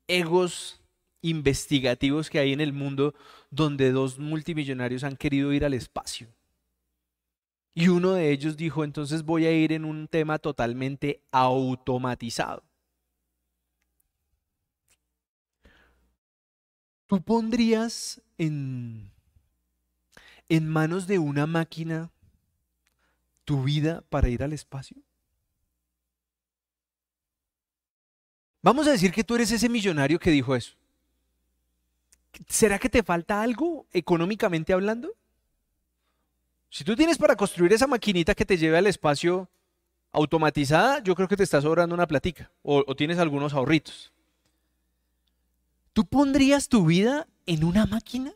egos 0.08 0.82
investigativos 1.22 2.30
que 2.30 2.40
hay 2.40 2.54
en 2.54 2.62
el 2.62 2.74
mundo 2.74 3.14
donde 3.50 3.92
dos 3.92 4.18
multimillonarios 4.18 5.04
han 5.04 5.16
querido 5.16 5.54
ir 5.54 5.66
al 5.66 5.74
espacio. 5.74 6.28
Y 7.74 7.88
uno 7.88 8.14
de 8.14 8.32
ellos 8.32 8.58
dijo, 8.58 8.84
entonces 8.84 9.24
voy 9.24 9.46
a 9.46 9.52
ir 9.52 9.72
en 9.72 9.86
un 9.86 10.08
tema 10.08 10.40
totalmente 10.40 11.22
automatizado. 11.32 12.64
¿Tú 17.12 17.22
pondrías 17.22 18.22
en, 18.38 19.12
en 20.48 20.66
manos 20.66 21.08
de 21.08 21.20
una 21.20 21.46
máquina 21.46 22.10
tu 23.44 23.64
vida 23.64 24.02
para 24.08 24.30
ir 24.30 24.42
al 24.44 24.54
espacio? 24.54 24.96
Vamos 28.62 28.88
a 28.88 28.92
decir 28.92 29.12
que 29.12 29.26
tú 29.26 29.36
eres 29.36 29.52
ese 29.52 29.68
millonario 29.68 30.20
que 30.20 30.32
dijo 30.32 30.56
eso. 30.56 30.72
¿Será 32.48 32.80
que 32.80 32.88
te 32.88 33.04
falta 33.04 33.42
algo 33.42 33.88
económicamente 33.92 34.72
hablando? 34.72 35.14
Si 36.70 36.86
tú 36.86 36.96
tienes 36.96 37.18
para 37.18 37.36
construir 37.36 37.74
esa 37.74 37.88
maquinita 37.88 38.34
que 38.34 38.46
te 38.46 38.56
lleve 38.56 38.78
al 38.78 38.88
espacio 38.88 39.50
automatizada, 40.14 41.04
yo 41.04 41.14
creo 41.14 41.28
que 41.28 41.36
te 41.36 41.44
está 41.44 41.60
sobrando 41.60 41.94
una 41.94 42.08
platica 42.08 42.50
o, 42.64 42.86
o 42.88 42.96
tienes 42.96 43.20
algunos 43.20 43.54
ahorritos. 43.54 44.14
¿Tú 45.94 46.06
pondrías 46.06 46.70
tu 46.70 46.86
vida 46.86 47.28
en 47.46 47.64
una 47.64 47.86
máquina? 47.86 48.34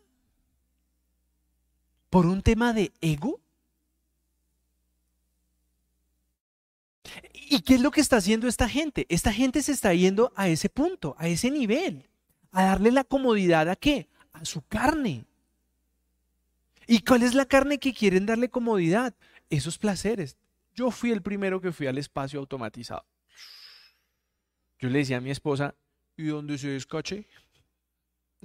¿Por 2.09 2.25
un 2.25 2.41
tema 2.41 2.73
de 2.73 2.91
ego? 3.01 3.41
¿Y 7.33 7.61
qué 7.61 7.75
es 7.75 7.81
lo 7.81 7.91
que 7.91 8.01
está 8.01 8.17
haciendo 8.17 8.47
esta 8.47 8.67
gente? 8.67 9.05
Esta 9.09 9.31
gente 9.31 9.61
se 9.61 9.71
está 9.71 9.93
yendo 9.93 10.33
a 10.35 10.49
ese 10.49 10.69
punto, 10.69 11.15
a 11.17 11.27
ese 11.27 11.51
nivel, 11.51 12.09
a 12.51 12.63
darle 12.63 12.91
la 12.91 13.03
comodidad 13.03 13.69
a 13.69 13.75
qué? 13.75 14.09
A 14.33 14.43
su 14.45 14.61
carne. 14.63 15.25
¿Y 16.87 16.99
cuál 16.99 17.23
es 17.23 17.33
la 17.33 17.45
carne 17.45 17.79
que 17.79 17.93
quieren 17.93 18.25
darle 18.25 18.49
comodidad? 18.49 19.15
Esos 19.49 19.77
placeres. 19.77 20.37
Yo 20.73 20.91
fui 20.91 21.11
el 21.11 21.21
primero 21.21 21.61
que 21.61 21.71
fui 21.71 21.87
al 21.87 21.97
espacio 21.97 22.39
automatizado. 22.39 23.05
Yo 24.79 24.89
le 24.89 24.99
decía 24.99 25.17
a 25.17 25.21
mi 25.21 25.31
esposa, 25.31 25.75
¿y 26.17 26.25
dónde 26.25 26.57
se 26.57 26.69
descache? 26.69 27.27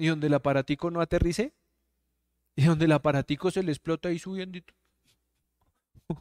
Y 0.00 0.06
donde 0.06 0.28
el 0.28 0.34
aparatico 0.34 0.90
no 0.90 1.00
aterrice 1.00 1.52
y 2.56 2.64
donde 2.64 2.86
el 2.86 2.92
aparatico 2.92 3.50
se 3.50 3.62
le 3.62 3.70
explota 3.70 4.08
ahí 4.08 4.18
subiendo. 4.18 4.58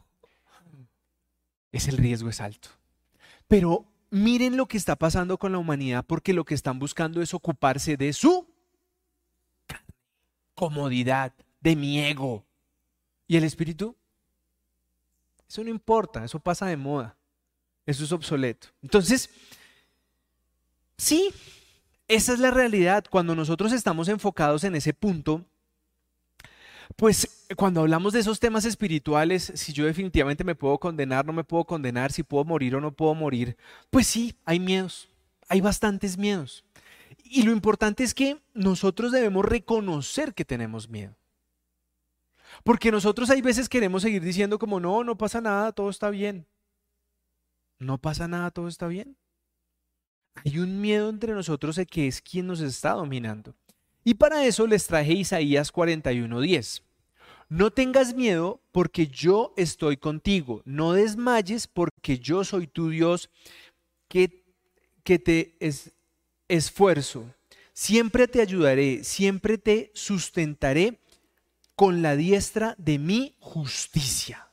Es 1.72 1.88
el 1.88 1.96
riesgo 1.96 2.28
es 2.28 2.40
alto. 2.40 2.68
Pero 3.48 3.86
miren 4.10 4.56
lo 4.56 4.66
que 4.66 4.76
está 4.76 4.96
pasando 4.96 5.38
con 5.38 5.52
la 5.52 5.58
humanidad 5.58 6.04
porque 6.04 6.32
lo 6.32 6.44
que 6.44 6.54
están 6.54 6.78
buscando 6.78 7.22
es 7.22 7.32
ocuparse 7.32 7.96
de 7.96 8.12
su 8.12 8.46
comodidad, 10.54 11.32
de 11.60 11.76
mi 11.76 12.00
ego. 12.00 12.44
¿Y 13.26 13.36
el 13.36 13.44
espíritu? 13.44 13.96
Eso 15.48 15.64
no 15.64 15.70
importa, 15.70 16.24
eso 16.24 16.38
pasa 16.38 16.66
de 16.66 16.76
moda, 16.76 17.16
eso 17.86 18.04
es 18.04 18.12
obsoleto. 18.12 18.68
Entonces, 18.82 19.30
sí, 20.96 21.32
esa 22.10 22.32
es 22.32 22.40
la 22.40 22.50
realidad. 22.50 23.04
Cuando 23.08 23.36
nosotros 23.36 23.72
estamos 23.72 24.08
enfocados 24.08 24.64
en 24.64 24.74
ese 24.74 24.92
punto, 24.92 25.44
pues 26.96 27.46
cuando 27.56 27.80
hablamos 27.80 28.12
de 28.12 28.18
esos 28.18 28.40
temas 28.40 28.64
espirituales, 28.64 29.52
si 29.54 29.72
yo 29.72 29.86
definitivamente 29.86 30.42
me 30.42 30.56
puedo 30.56 30.76
condenar, 30.78 31.24
no 31.24 31.32
me 31.32 31.44
puedo 31.44 31.64
condenar, 31.64 32.10
si 32.10 32.24
puedo 32.24 32.44
morir 32.44 32.74
o 32.74 32.80
no 32.80 32.90
puedo 32.90 33.14
morir, 33.14 33.56
pues 33.90 34.08
sí, 34.08 34.34
hay 34.44 34.58
miedos, 34.58 35.08
hay 35.48 35.60
bastantes 35.60 36.18
miedos. 36.18 36.64
Y 37.22 37.44
lo 37.44 37.52
importante 37.52 38.02
es 38.02 38.12
que 38.12 38.38
nosotros 38.54 39.12
debemos 39.12 39.44
reconocer 39.44 40.34
que 40.34 40.44
tenemos 40.44 40.88
miedo. 40.88 41.14
Porque 42.64 42.90
nosotros 42.90 43.30
hay 43.30 43.40
veces 43.40 43.68
queremos 43.68 44.02
seguir 44.02 44.22
diciendo 44.22 44.58
como, 44.58 44.80
no, 44.80 45.04
no 45.04 45.16
pasa 45.16 45.40
nada, 45.40 45.70
todo 45.70 45.90
está 45.90 46.10
bien. 46.10 46.44
No 47.78 47.98
pasa 47.98 48.26
nada, 48.26 48.50
todo 48.50 48.66
está 48.66 48.88
bien. 48.88 49.16
Hay 50.44 50.58
un 50.58 50.80
miedo 50.80 51.08
entre 51.08 51.32
nosotros 51.32 51.76
de 51.76 51.86
que 51.86 52.06
es 52.06 52.20
quien 52.20 52.46
nos 52.46 52.60
está 52.60 52.92
dominando. 52.92 53.54
Y 54.04 54.14
para 54.14 54.44
eso 54.44 54.66
les 54.66 54.86
traje 54.86 55.12
Isaías 55.12 55.72
41:10. 55.72 56.82
No 57.48 57.72
tengas 57.72 58.14
miedo 58.14 58.60
porque 58.72 59.08
yo 59.08 59.52
estoy 59.56 59.96
contigo. 59.96 60.62
No 60.64 60.92
desmayes 60.92 61.66
porque 61.66 62.18
yo 62.18 62.44
soy 62.44 62.66
tu 62.66 62.90
Dios 62.90 63.28
que, 64.08 64.44
que 65.02 65.18
te 65.18 65.56
es, 65.58 65.92
esfuerzo. 66.48 67.32
Siempre 67.72 68.28
te 68.28 68.40
ayudaré, 68.40 69.04
siempre 69.04 69.58
te 69.58 69.90
sustentaré 69.94 71.00
con 71.74 72.02
la 72.02 72.14
diestra 72.14 72.74
de 72.78 72.98
mi 72.98 73.36
justicia. 73.40 74.49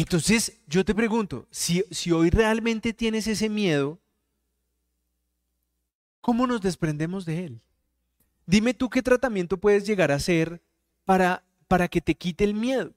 Entonces, 0.00 0.60
yo 0.68 0.84
te 0.84 0.94
pregunto, 0.94 1.48
si, 1.50 1.84
si 1.90 2.12
hoy 2.12 2.30
realmente 2.30 2.92
tienes 2.92 3.26
ese 3.26 3.48
miedo, 3.48 3.98
¿cómo 6.20 6.46
nos 6.46 6.60
desprendemos 6.60 7.24
de 7.24 7.46
él? 7.46 7.60
Dime 8.46 8.74
tú 8.74 8.88
qué 8.88 9.02
tratamiento 9.02 9.58
puedes 9.58 9.84
llegar 9.84 10.12
a 10.12 10.14
hacer 10.14 10.62
para, 11.04 11.42
para 11.66 11.88
que 11.88 12.00
te 12.00 12.14
quite 12.14 12.44
el 12.44 12.54
miedo. 12.54 12.92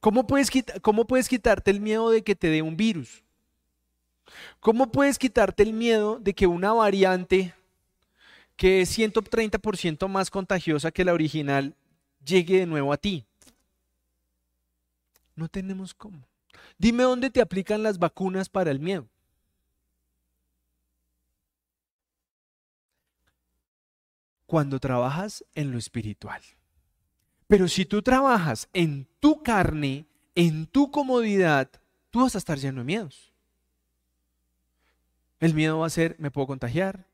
¿Cómo 0.00 0.26
puedes, 0.26 0.50
¿Cómo 0.80 1.06
puedes 1.06 1.28
quitarte 1.28 1.70
el 1.70 1.80
miedo 1.80 2.08
de 2.08 2.22
que 2.22 2.34
te 2.34 2.48
dé 2.48 2.62
un 2.62 2.78
virus? 2.78 3.22
¿Cómo 4.60 4.90
puedes 4.90 5.18
quitarte 5.18 5.62
el 5.62 5.74
miedo 5.74 6.18
de 6.18 6.34
que 6.34 6.46
una 6.46 6.72
variante 6.72 7.54
que 8.56 8.80
es 8.80 8.98
130% 8.98 10.08
más 10.08 10.30
contagiosa 10.30 10.90
que 10.90 11.04
la 11.04 11.12
original 11.12 11.74
llegue 12.24 12.60
de 12.60 12.66
nuevo 12.66 12.94
a 12.94 12.96
ti? 12.96 13.26
No 15.36 15.48
tenemos 15.48 15.94
cómo. 15.94 16.26
Dime 16.78 17.04
dónde 17.04 17.30
te 17.30 17.40
aplican 17.40 17.82
las 17.82 17.98
vacunas 17.98 18.48
para 18.48 18.70
el 18.70 18.80
miedo. 18.80 19.06
Cuando 24.46 24.80
trabajas 24.80 25.44
en 25.54 25.70
lo 25.70 25.78
espiritual. 25.78 26.42
Pero 27.46 27.68
si 27.68 27.84
tú 27.84 28.02
trabajas 28.02 28.68
en 28.72 29.06
tu 29.20 29.42
carne, 29.42 30.06
en 30.34 30.66
tu 30.66 30.90
comodidad, 30.90 31.70
tú 32.10 32.22
vas 32.22 32.34
a 32.34 32.38
estar 32.38 32.58
lleno 32.58 32.80
de 32.80 32.84
miedos. 32.84 33.32
El 35.38 35.54
miedo 35.54 35.78
va 35.80 35.86
a 35.86 35.90
ser, 35.90 36.16
me 36.18 36.30
puedo 36.30 36.46
contagiar, 36.46 37.06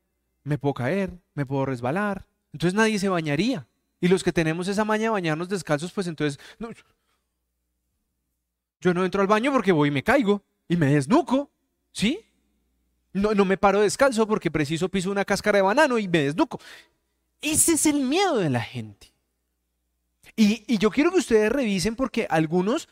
me 0.43 0.57
puedo 0.57 0.73
caer, 0.73 1.19
me 1.33 1.45
puedo 1.45 1.65
resbalar. 1.65 2.25
Entonces 2.53 2.73
nadie 2.73 2.99
se 2.99 3.09
bañaría. 3.09 3.67
Y 3.99 4.07
los 4.07 4.23
que 4.23 4.33
tenemos 4.33 4.67
esa 4.67 4.85
maña 4.85 5.03
de 5.03 5.09
bañarnos 5.09 5.49
descalzos, 5.49 5.91
pues 5.91 6.07
entonces, 6.07 6.39
yo 8.83 8.93
no 8.93 9.05
entro 9.05 9.21
al 9.21 9.27
baño 9.27 9.53
porque 9.53 9.71
voy 9.71 9.87
y 9.87 9.91
me 9.91 10.03
caigo 10.03 10.43
y 10.67 10.75
me 10.75 10.87
desnuco, 10.87 11.49
¿sí? 11.93 12.19
No, 13.13 13.33
no 13.33 13.45
me 13.45 13.57
paro 13.57 13.79
descalzo 13.79 14.27
porque 14.27 14.51
preciso 14.51 14.89
piso 14.89 15.09
una 15.09 15.23
cáscara 15.23 15.59
de 15.59 15.61
banano 15.61 15.97
y 15.97 16.09
me 16.09 16.25
desnuco. 16.25 16.59
Ese 17.41 17.73
es 17.73 17.85
el 17.85 18.01
miedo 18.01 18.37
de 18.37 18.49
la 18.49 18.59
gente. 18.59 19.13
Y, 20.35 20.65
y 20.67 20.77
yo 20.79 20.91
quiero 20.91 21.11
que 21.11 21.19
ustedes 21.19 21.49
revisen 21.49 21.95
porque 21.95 22.27
algunos 22.29 22.89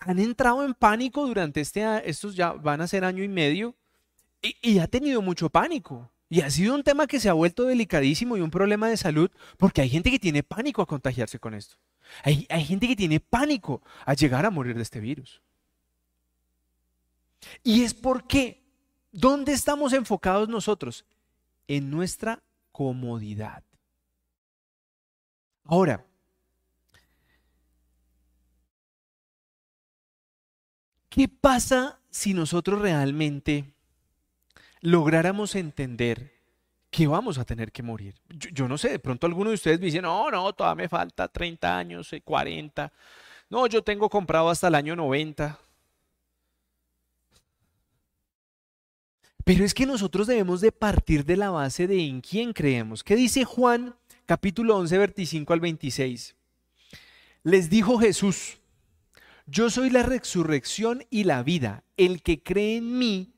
han 0.00 0.18
entrado 0.18 0.64
en 0.64 0.74
pánico 0.74 1.24
durante 1.24 1.60
este, 1.60 1.84
estos 2.10 2.34
ya 2.34 2.52
van 2.52 2.80
a 2.80 2.88
ser 2.88 3.04
año 3.04 3.22
y 3.22 3.28
medio 3.28 3.76
y, 4.42 4.56
y 4.62 4.78
ha 4.80 4.88
tenido 4.88 5.22
mucho 5.22 5.48
pánico. 5.48 6.10
Y 6.28 6.40
ha 6.40 6.50
sido 6.50 6.74
un 6.74 6.82
tema 6.82 7.06
que 7.06 7.20
se 7.20 7.28
ha 7.28 7.34
vuelto 7.34 7.64
delicadísimo 7.64 8.36
y 8.36 8.40
un 8.40 8.50
problema 8.50 8.88
de 8.88 8.96
salud 8.96 9.30
porque 9.58 9.82
hay 9.82 9.90
gente 9.90 10.10
que 10.10 10.18
tiene 10.18 10.42
pánico 10.42 10.82
a 10.82 10.86
contagiarse 10.86 11.38
con 11.38 11.54
esto. 11.54 11.76
Hay, 12.22 12.46
hay, 12.48 12.64
gente 12.64 12.88
que 12.88 12.96
tiene 12.96 13.20
pánico 13.20 13.82
a 14.04 14.14
llegar 14.14 14.44
a 14.46 14.50
morir 14.50 14.76
de 14.76 14.82
este 14.82 15.00
virus. 15.00 15.40
Y 17.62 17.82
es 17.82 17.94
porque, 17.94 18.62
¿dónde 19.12 19.52
estamos 19.52 19.92
enfocados 19.92 20.48
nosotros? 20.48 21.04
En 21.68 21.90
nuestra 21.90 22.42
comodidad. 22.72 23.62
Ahora, 25.64 26.04
¿qué 31.08 31.28
pasa 31.28 32.00
si 32.10 32.34
nosotros 32.34 32.80
realmente 32.80 33.72
lográramos 34.80 35.54
entender 35.54 36.39
que 36.90 37.06
vamos 37.06 37.38
a 37.38 37.44
tener 37.44 37.70
que 37.70 37.82
morir. 37.82 38.14
Yo, 38.28 38.66
no 38.66 38.76
sé, 38.76 38.90
de 38.90 38.98
pronto 38.98 39.26
alguno 39.26 39.50
de 39.50 39.54
ustedes 39.54 39.78
me 39.78 39.86
dicen, 39.86 40.02
no, 40.02 40.30
no, 40.30 40.52
todavía 40.52 40.84
me 40.84 40.88
falta 40.88 41.28
30 41.28 41.78
años, 41.78 42.10
40. 42.24 42.84
Eh, 42.84 42.90
no, 43.48 43.66
yo 43.66 43.82
tengo 43.82 44.08
comprado 44.08 44.50
hasta 44.50 44.68
el 44.68 44.74
año 44.74 44.96
90. 44.96 45.58
Pero 49.44 49.64
es 49.64 49.72
que 49.72 49.86
nosotros 49.86 50.26
debemos 50.26 50.60
de 50.60 50.72
partir 50.72 51.24
de 51.24 51.36
la 51.36 51.50
base 51.50 51.86
de 51.86 52.04
en 52.04 52.20
quién 52.20 52.52
creemos. 52.52 53.02
¿Qué 53.02 53.16
dice 53.16 53.44
Juan 53.44 53.96
capítulo 54.26 54.76
11, 54.76 54.98
25 54.98 55.52
al 55.52 55.60
26? 55.60 56.36
Les 57.42 57.70
dijo 57.70 57.98
Jesús, 57.98 58.58
yo 59.46 59.70
soy 59.70 59.90
la 59.90 60.02
resurrección 60.02 61.04
y 61.10 61.24
la 61.24 61.42
vida. 61.42 61.84
El 61.96 62.22
que 62.22 62.42
cree 62.42 62.76
en 62.76 62.98
mí, 62.98 63.32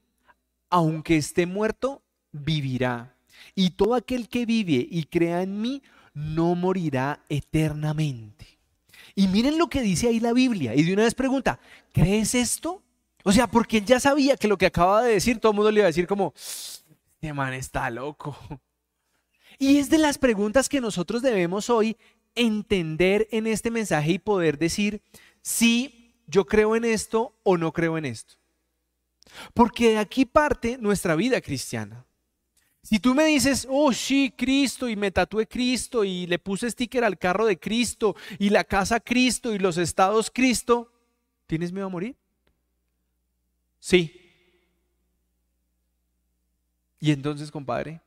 aunque 0.69 1.17
esté 1.17 1.47
muerto, 1.47 2.03
vivirá. 2.33 3.15
Y 3.55 3.71
todo 3.71 3.95
aquel 3.95 4.29
que 4.29 4.47
vive 4.47 4.87
y 4.91 5.05
crea 5.05 5.43
en 5.43 5.61
mí, 5.61 5.83
no 6.15 6.55
morirá 6.55 7.21
eternamente. 7.29 8.59
Y 9.15 9.29
miren 9.29 9.59
lo 9.59 9.69
que 9.69 9.83
dice 9.83 10.09
ahí 10.09 10.21
la 10.21 10.33
Biblia. 10.33 10.75
Y 10.75 10.83
de 10.83 10.93
una 10.93 11.05
vez 11.05 11.15
pregunta, 11.15 11.59
¿crees 11.93 12.35
esto? 12.35 12.83
O 13.25 13.33
sea, 13.33 13.47
porque 13.47 13.79
él 13.79 13.85
ya 13.85 14.01
sabía 14.01 14.37
que 14.37 14.49
lo 14.49 14.59
que 14.59 14.67
acaba 14.67 15.03
de 15.03 15.13
decir, 15.13 15.39
todo 15.39 15.53
el 15.53 15.57
mundo 15.57 15.71
le 15.71 15.81
iba 15.81 15.87
a 15.87 15.89
decir 15.89 16.07
como, 16.07 16.33
este 16.35 17.33
man 17.33 17.55
está 17.55 17.91
loco. 17.91 18.37
Y 19.59 19.79
es 19.79 19.91
de 19.91 19.99
las 19.99 20.19
preguntas 20.19 20.69
que 20.69 20.81
nosotros 20.81 21.23
debemos 21.23 21.71
hoy 21.71 21.97
entender 22.35 23.29
en 23.31 23.47
este 23.47 23.71
mensaje 23.71 24.13
y 24.13 24.19
poder 24.19 24.59
decir 24.59 25.03
si 25.41 26.15
yo 26.27 26.47
creo 26.47 26.75
en 26.75 26.85
esto 26.85 27.37
o 27.43 27.57
no 27.57 27.73
creo 27.73 27.97
en 27.97 28.07
esto. 28.07 28.35
Porque 29.55 29.91
de 29.91 29.99
aquí 29.99 30.25
parte 30.25 30.79
nuestra 30.79 31.15
vida 31.15 31.41
cristiana. 31.41 32.05
Si 32.83 32.99
tú 32.99 33.15
me 33.15 33.25
dices, 33.25 33.67
oh 33.71 33.93
sí, 33.93 34.35
Cristo, 34.37 34.89
y 34.89 34.97
me 34.97 35.13
tatué 35.13 35.47
Cristo, 35.47 36.03
y 36.03 36.27
le 36.27 36.39
puse 36.39 36.69
sticker 36.69 37.05
al 37.05 37.17
carro 37.17 37.47
de 37.47 37.59
Cristo, 37.59 38.17
y 38.39 38.51
la 38.51 38.65
casa 38.65 38.99
Cristo, 38.99 39.55
y 39.55 39.59
los 39.59 39.79
estados 39.79 40.31
Cristo, 40.31 40.93
¿tienes 41.47 41.73
miedo 41.73 41.87
a 41.87 41.91
morir? 41.91 42.17
Sí. 43.79 44.13
Y 46.99 47.13
entonces, 47.13 47.53
compadre, 47.53 48.01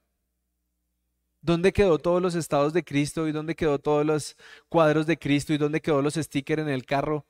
¿dónde 1.41 1.71
quedó 1.71 1.97
todos 1.97 2.21
los 2.21 2.35
estados 2.35 2.73
de 2.73 2.83
Cristo? 2.83 3.27
¿Y 3.29 3.31
dónde 3.31 3.55
quedó 3.55 3.79
todos 3.79 4.05
los 4.05 4.35
cuadros 4.67 5.05
de 5.05 5.17
Cristo? 5.17 5.53
¿Y 5.53 5.57
dónde 5.57 5.81
quedó 5.81 6.01
los 6.01 6.15
stickers 6.15 6.61
en 6.61 6.69
el 6.69 6.85
carro? 6.85 7.25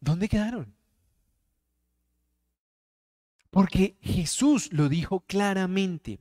¿Dónde 0.00 0.28
quedaron? 0.28 0.74
Porque 3.50 3.96
Jesús 4.02 4.72
lo 4.72 4.88
dijo 4.88 5.20
claramente. 5.20 6.18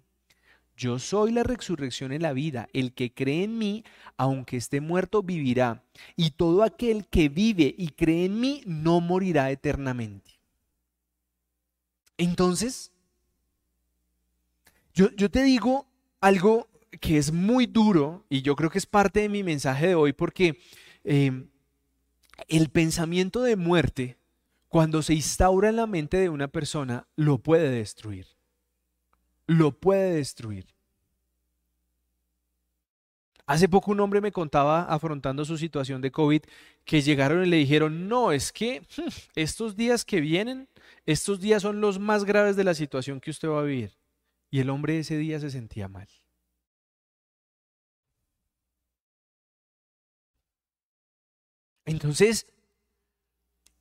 Yo 0.76 1.00
soy 1.00 1.32
la 1.32 1.44
resurrección 1.44 2.14
y 2.14 2.20
la 2.20 2.34
vida. 2.34 2.68
El 2.74 2.94
que 2.94 3.14
cree 3.14 3.44
en 3.44 3.58
mí, 3.58 3.84
aunque 4.18 4.58
esté 4.58 4.82
muerto, 4.82 5.22
vivirá. 5.22 5.84
Y 6.16 6.32
todo 6.32 6.64
aquel 6.64 7.08
que 7.08 7.30
vive 7.30 7.74
y 7.78 7.90
cree 7.90 8.26
en 8.26 8.40
mí, 8.40 8.64
no 8.66 9.00
morirá 9.02 9.52
eternamente. 9.52 10.32
Entonces, 12.18 12.92
yo, 14.94 15.10
te 15.10 15.44
digo 15.44 15.88
algo 16.22 16.70
que 17.02 17.18
es 17.18 17.32
muy 17.32 17.66
duro 17.66 18.26
y 18.30 18.44
yo 18.44 18.56
creo 18.56 18.70
que 18.70 18.78
es 18.78 18.86
parte 18.86 19.22
de 19.22 19.30
mi 19.30 19.44
mensaje 19.44 19.88
de 19.88 19.96
hoy 19.96 20.14
porque 20.14 20.60
eh, 21.04 21.48
el 22.48 22.70
pensamiento 22.70 23.42
de 23.42 23.56
muerte 23.56 24.18
cuando 24.74 25.04
se 25.04 25.14
instaura 25.14 25.70
en 25.70 25.76
la 25.76 25.86
mente 25.86 26.18
de 26.18 26.30
una 26.30 26.48
persona, 26.48 27.08
lo 27.16 27.38
puede 27.38 27.70
destruir. 27.70 28.26
Lo 29.48 29.72
puede 29.72 30.16
destruir. 30.16 30.66
Hace 33.46 33.68
poco 33.68 33.92
un 33.92 34.00
hombre 34.00 34.22
me 34.22 34.32
contaba, 34.32 34.84
afrontando 34.84 35.44
su 35.44 35.58
situación 35.58 36.02
de 36.02 36.12
COVID, 36.12 36.44
que 36.86 37.02
llegaron 37.02 37.46
y 37.46 37.50
le 37.50 37.58
dijeron, 37.58 38.08
no, 38.08 38.32
es 38.32 38.54
que 38.54 38.82
hmm, 38.96 39.10
estos 39.36 39.76
días 39.76 40.06
que 40.06 40.22
vienen, 40.22 40.70
estos 41.06 41.42
días 41.42 41.62
son 41.62 41.82
los 41.82 42.00
más 42.00 42.24
graves 42.24 42.56
de 42.56 42.64
la 42.64 42.74
situación 42.74 43.20
que 43.20 43.32
usted 43.32 43.50
va 43.50 43.60
a 43.60 43.64
vivir. 43.64 43.98
Y 44.50 44.60
el 44.60 44.70
hombre 44.70 45.00
ese 45.00 45.18
día 45.18 45.40
se 45.40 45.50
sentía 45.50 45.90
mal. 45.90 46.08
Entonces, 51.86 52.46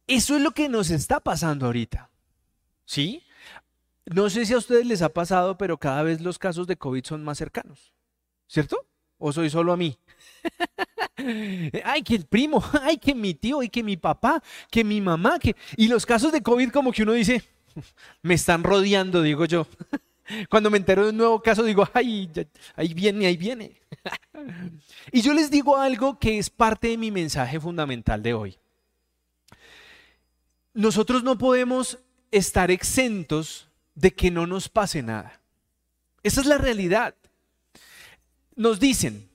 eso 0.09 0.37
es 0.37 0.43
lo 0.43 0.51
que 0.51 0.69
nos 0.69 0.91
está 0.91 1.21
pasando 1.21 1.67
ahorita. 1.67 2.11
¿Sí? 2.85 3.23
No 4.07 4.29
sé 4.31 4.47
si 4.47 4.55
a 4.55 4.59
ustedes 4.59 4.87
les 4.87 5.03
ha 5.03 5.09
pasado, 5.11 5.57
pero 5.57 5.79
cada 5.79 6.03
vez 6.03 6.21
los 6.21 6.39
casos 6.39 6.67
de 6.67 6.77
COVID 6.77 7.05
son 7.05 7.25
más 7.25 7.39
cercanos. 7.39 7.93
¿Cierto? 8.49 8.87
¿O 9.19 9.33
soy 9.33 9.49
solo 9.51 9.73
a 9.73 9.77
mí? 9.77 9.97
ay, 11.85 12.03
que 12.03 12.17
el 12.17 12.27
primo, 12.27 12.63
ay, 12.83 12.99
que 12.99 13.15
mi 13.15 13.35
tío, 13.35 13.63
y 13.63 13.69
que 13.69 13.83
mi 13.83 13.97
papá, 13.97 14.43
que 14.71 14.85
mi 14.85 15.01
mamá, 15.01 15.39
que... 15.39 15.55
Y 15.77 15.89
los 15.89 16.05
casos 16.05 16.33
de 16.33 16.43
COVID 16.43 16.71
como 16.71 16.93
que 16.93 17.05
uno 17.05 17.13
dice, 17.13 17.43
me 18.23 18.35
están 18.35 18.65
rodeando, 18.65 19.23
digo 19.23 19.45
yo. 19.45 19.67
Cuando 20.49 20.71
me 20.71 20.79
entero 20.79 21.05
de 21.05 21.11
un 21.11 21.17
nuevo 21.17 21.43
caso 21.43 21.63
digo, 21.63 21.89
ay, 21.93 22.31
ahí 22.77 22.95
viene, 22.95 23.27
ahí 23.27 23.37
viene. 23.37 23.81
y 25.11 25.21
yo 25.21 25.35
les 25.35 25.51
digo 25.51 25.77
algo 25.77 26.19
que 26.19 26.39
es 26.39 26.49
parte 26.49 26.89
de 26.89 26.97
mi 26.97 27.11
mensaje 27.11 27.61
fundamental 27.61 28.23
de 28.23 28.35
hoy. 28.35 28.59
Nosotros 30.75 31.23
no 31.23 31.37
podemos 31.37 31.99
estar 32.31 32.71
exentos 32.71 33.69
de 33.95 34.13
que 34.13 34.31
no 34.31 34.47
nos 34.47 34.69
pase 34.69 35.03
nada. 35.03 35.41
Esa 36.23 36.41
es 36.41 36.47
la 36.47 36.59
realidad. 36.59 37.15
Nos 38.55 38.79
dicen, 38.79 39.29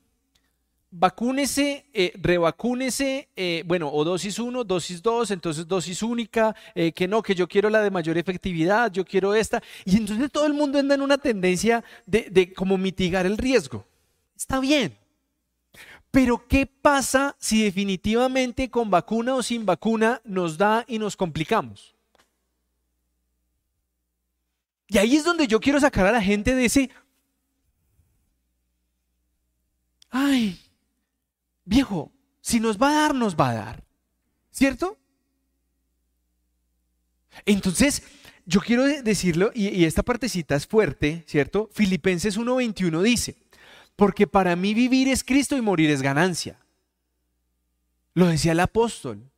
vacúnese, 0.89 1.85
eh, 1.93 2.13
revacúnese, 2.15 3.29
eh, 3.35 3.63
bueno, 3.65 3.91
o 3.91 4.03
dosis 4.03 4.39
1, 4.39 4.63
dosis 4.63 5.01
2, 5.01 5.31
entonces 5.31 5.67
dosis 5.67 6.01
única, 6.01 6.55
eh, 6.73 6.91
que 6.91 7.07
no, 7.07 7.21
que 7.21 7.35
yo 7.35 7.47
quiero 7.47 7.69
la 7.69 7.81
de 7.81 7.91
mayor 7.91 8.17
efectividad, 8.17 8.91
yo 8.91 9.03
quiero 9.05 9.35
esta. 9.35 9.61
Y 9.85 9.97
entonces 9.97 10.31
todo 10.31 10.45
el 10.45 10.53
mundo 10.53 10.79
anda 10.79 10.95
en 10.95 11.01
una 11.01 11.17
tendencia 11.17 11.83
de, 12.05 12.27
de 12.31 12.53
como 12.53 12.77
mitigar 12.77 13.25
el 13.25 13.37
riesgo. 13.37 13.85
Está 14.35 14.59
bien. 14.59 14.95
Pero 16.09 16.47
¿qué 16.47 16.65
pasa 16.65 17.35
si 17.37 17.63
definitivamente 17.63 18.69
con 18.69 18.89
vacuna 18.89 19.35
o 19.35 19.43
sin 19.43 19.65
vacuna 19.65 20.21
nos 20.23 20.57
da 20.57 20.85
y 20.87 20.99
nos 20.99 21.17
complicamos? 21.17 21.96
Y 24.87 24.97
ahí 24.97 25.15
es 25.15 25.23
donde 25.23 25.47
yo 25.47 25.59
quiero 25.59 25.79
sacar 25.79 26.05
a 26.07 26.11
la 26.11 26.21
gente 26.21 26.55
de 26.55 26.65
ese, 26.65 26.89
ay, 30.09 30.59
viejo, 31.65 32.11
si 32.41 32.59
nos 32.59 32.77
va 32.77 32.89
a 32.89 33.01
dar, 33.01 33.15
nos 33.15 33.35
va 33.35 33.49
a 33.49 33.53
dar. 33.53 33.83
¿Cierto? 34.51 34.97
Entonces, 37.45 38.03
yo 38.45 38.61
quiero 38.61 38.85
decirlo, 38.85 39.51
y, 39.53 39.83
esta 39.83 40.03
partecita 40.03 40.55
es 40.55 40.65
fuerte, 40.65 41.23
¿cierto? 41.27 41.69
Filipenses 41.73 42.39
1.21 42.39 43.01
dice, 43.01 43.35
porque 43.95 44.25
para 44.25 44.55
mí 44.55 44.73
vivir 44.73 45.09
es 45.09 45.23
Cristo 45.23 45.57
y 45.57 45.61
morir 45.61 45.89
es 45.89 46.01
ganancia. 46.01 46.57
Lo 48.13 48.27
decía 48.27 48.53
el 48.53 48.61
apóstol. 48.61 49.29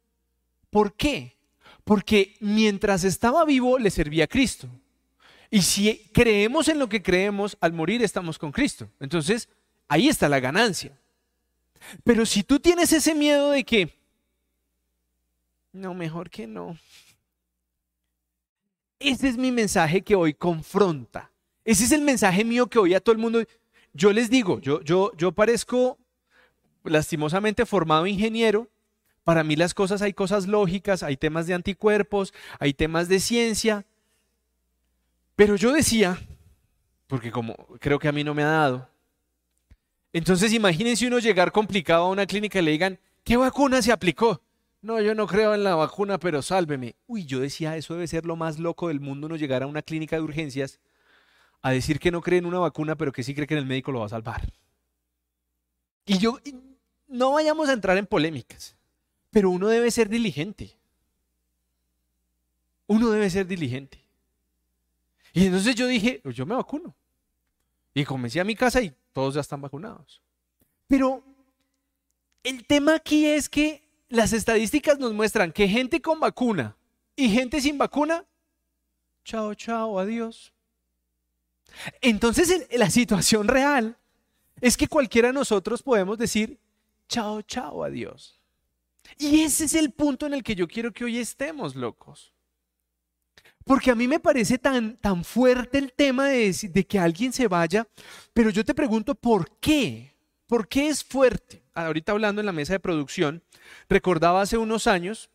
¿Por 0.70 0.94
qué? 0.94 1.36
Porque 1.84 2.38
mientras 2.40 3.04
estaba 3.04 3.44
vivo 3.46 3.80
le 3.80 3.90
servía 3.90 4.26
a 4.26 4.28
Cristo. 4.28 4.70
Y 5.52 5.62
si 5.62 6.10
creemos 6.14 6.68
en 6.68 6.80
lo 6.80 6.88
que 6.90 7.02
creemos, 7.02 7.58
al 7.60 7.74
morir 7.74 8.04
estamos 8.04 8.38
con 8.38 8.52
Cristo. 8.52 8.90
Entonces, 9.00 9.50
ahí 9.88 10.08
está 10.08 10.30
la 10.30 10.40
ganancia. 10.40 10.98
Pero 12.04 12.26
si 12.26 12.44
tú 12.44 12.60
tienes 12.60 12.94
ese 12.94 13.16
miedo 13.16 13.52
de 13.52 13.64
que, 13.64 13.94
no, 15.72 15.94
mejor 15.94 16.30
que 16.30 16.48
no. 16.48 16.78
Ese 19.00 19.30
es 19.30 19.38
mi 19.38 19.52
mensaje 19.52 20.02
que 20.02 20.16
hoy 20.16 20.34
confronta. 20.34 21.32
Ese 21.64 21.86
es 21.86 21.92
el 21.92 22.02
mensaje 22.02 22.44
mío 22.44 22.68
que 22.68 22.80
hoy 22.80 22.94
a 22.94 23.00
todo 23.00 23.14
el 23.14 23.20
mundo. 23.20 23.44
Yo 23.94 24.12
les 24.12 24.30
digo, 24.30 24.60
yo, 24.60 24.82
yo, 24.82 25.12
yo 25.16 25.32
parezco 25.32 25.98
lastimosamente 26.84 27.66
formado 27.66 28.08
ingeniero. 28.08 28.68
Para 29.24 29.44
mí 29.44 29.56
las 29.56 29.74
cosas 29.74 30.02
hay 30.02 30.14
cosas 30.14 30.48
lógicas, 30.48 31.04
hay 31.04 31.16
temas 31.16 31.48
de 31.48 31.54
anticuerpos, 31.54 32.34
hay 32.60 32.74
temas 32.74 33.08
de 33.08 33.20
ciencia. 33.20 33.86
Pero 35.40 35.56
yo 35.56 35.72
decía, 35.72 36.20
porque 37.08 37.32
como 37.32 37.56
creo 37.80 37.98
que 37.98 38.10
a 38.10 38.12
mí 38.12 38.26
no 38.26 38.34
me 38.34 38.44
ha 38.44 38.48
dado, 38.48 38.90
entonces 40.12 40.52
imagínense 40.52 41.08
uno 41.08 41.20
llegar 41.20 41.54
complicado 41.54 42.04
a 42.04 42.10
una 42.10 42.26
clínica 42.26 42.60
y 42.60 42.62
le 42.62 42.72
digan, 42.72 43.00
¿qué 43.24 43.38
vacuna 43.38 43.82
se 43.82 43.94
aplicó? 43.94 44.42
No, 44.82 45.00
yo 45.00 45.16
no 45.16 45.28
creo 45.28 45.54
en 45.54 45.64
la 45.64 45.76
vacuna, 45.76 46.20
pero 46.20 46.42
sálveme. 46.42 46.98
Uy, 47.08 47.26
yo 47.26 47.40
decía, 47.40 47.78
eso 47.78 47.94
debe 47.94 48.08
ser 48.08 48.26
lo 48.26 48.36
más 48.36 48.60
loco 48.60 48.90
del 48.90 49.00
mundo, 49.00 49.30
no 49.30 49.38
llegar 49.38 49.64
a 49.64 49.68
una 49.68 49.82
clínica 49.82 50.18
de 50.18 50.24
urgencias 50.24 50.82
a 51.62 51.72
decir 51.72 52.02
que 52.02 52.12
no 52.12 52.20
cree 52.20 52.40
en 52.40 52.46
una 52.46 52.60
vacuna, 52.60 52.98
pero 52.98 53.14
que 53.14 53.24
sí 53.24 53.34
cree 53.34 53.48
que 53.48 53.58
el 53.58 53.66
médico 53.66 53.94
lo 53.94 54.02
va 54.02 54.08
a 54.08 54.10
salvar. 54.10 54.52
Y 56.06 56.18
yo, 56.18 56.38
no 57.08 57.32
vayamos 57.32 57.70
a 57.70 57.74
entrar 57.74 57.98
en 57.98 58.08
polémicas, 58.08 58.76
pero 59.32 59.52
uno 59.52 59.70
debe 59.70 59.90
ser 59.90 60.10
diligente. 60.10 60.76
Uno 62.88 63.10
debe 63.10 63.30
ser 63.30 63.48
diligente. 63.48 63.99
Y 65.34 65.46
entonces 65.46 65.76
yo 65.76 65.88
dije, 65.88 66.22
yo 66.26 66.46
me 66.46 66.56
vacuno. 66.56 66.96
Y 67.94 68.06
comencé 68.06 68.40
a 68.40 68.44
mi 68.44 68.56
casa 68.56 68.82
y 68.82 68.94
todos 69.14 69.36
ya 69.36 69.42
están 69.42 69.62
vacunados. 69.62 70.22
Pero 70.88 71.24
el 72.44 72.66
tema 72.66 72.96
aquí 72.96 73.26
es 73.26 73.50
que 73.50 73.84
las 74.10 74.34
estadísticas 74.34 74.98
nos 75.00 75.14
muestran 75.14 75.52
que 75.52 75.68
gente 75.68 76.02
con 76.02 76.20
vacuna 76.20 76.76
y 77.16 77.30
gente 77.30 77.62
sin 77.62 77.78
vacuna, 77.78 78.26
chao, 79.24 79.54
chao, 79.54 80.00
adiós. 80.00 80.52
Entonces 82.02 82.68
la 82.72 82.90
situación 82.90 83.48
real 83.48 83.98
es 84.62 84.78
que 84.78 84.88
cualquiera 84.88 85.30
de 85.30 85.34
nosotros 85.34 85.84
podemos 85.84 86.18
decir, 86.18 86.58
chao, 87.08 87.42
chao, 87.44 87.84
adiós. 87.84 88.40
Y 89.18 89.42
ese 89.42 89.66
es 89.66 89.76
el 89.76 89.92
punto 89.92 90.26
en 90.26 90.34
el 90.34 90.44
que 90.44 90.56
yo 90.56 90.68
quiero 90.68 90.92
que 90.92 91.04
hoy 91.04 91.18
estemos, 91.18 91.76
locos. 91.76 92.34
Porque 93.70 93.92
a 93.92 93.96
mí 93.96 94.08
me 94.08 94.20
parece 94.20 94.58
tan, 94.58 94.98
tan 94.98 95.24
fuerte 95.24 95.78
el 95.78 95.94
tema 95.94 96.30
de, 96.30 96.52
de 96.52 96.88
que 96.88 96.98
alguien 96.98 97.32
se 97.32 97.48
vaya, 97.48 97.88
pero 98.34 98.50
yo 98.50 98.66
te 98.66 98.74
pregunto, 98.74 99.14
¿por 99.14 99.60
qué? 99.60 100.16
¿Por 100.48 100.68
qué 100.68 100.88
es 100.88 101.04
fuerte? 101.04 101.62
Ahorita 101.76 102.14
hablando 102.14 102.42
en 102.42 102.48
la 102.48 102.52
mesa 102.52 102.74
de 102.74 102.80
producción, 102.80 103.44
recordaba 103.88 104.42
hace 104.42 104.58
unos 104.58 104.88
años 104.88 105.30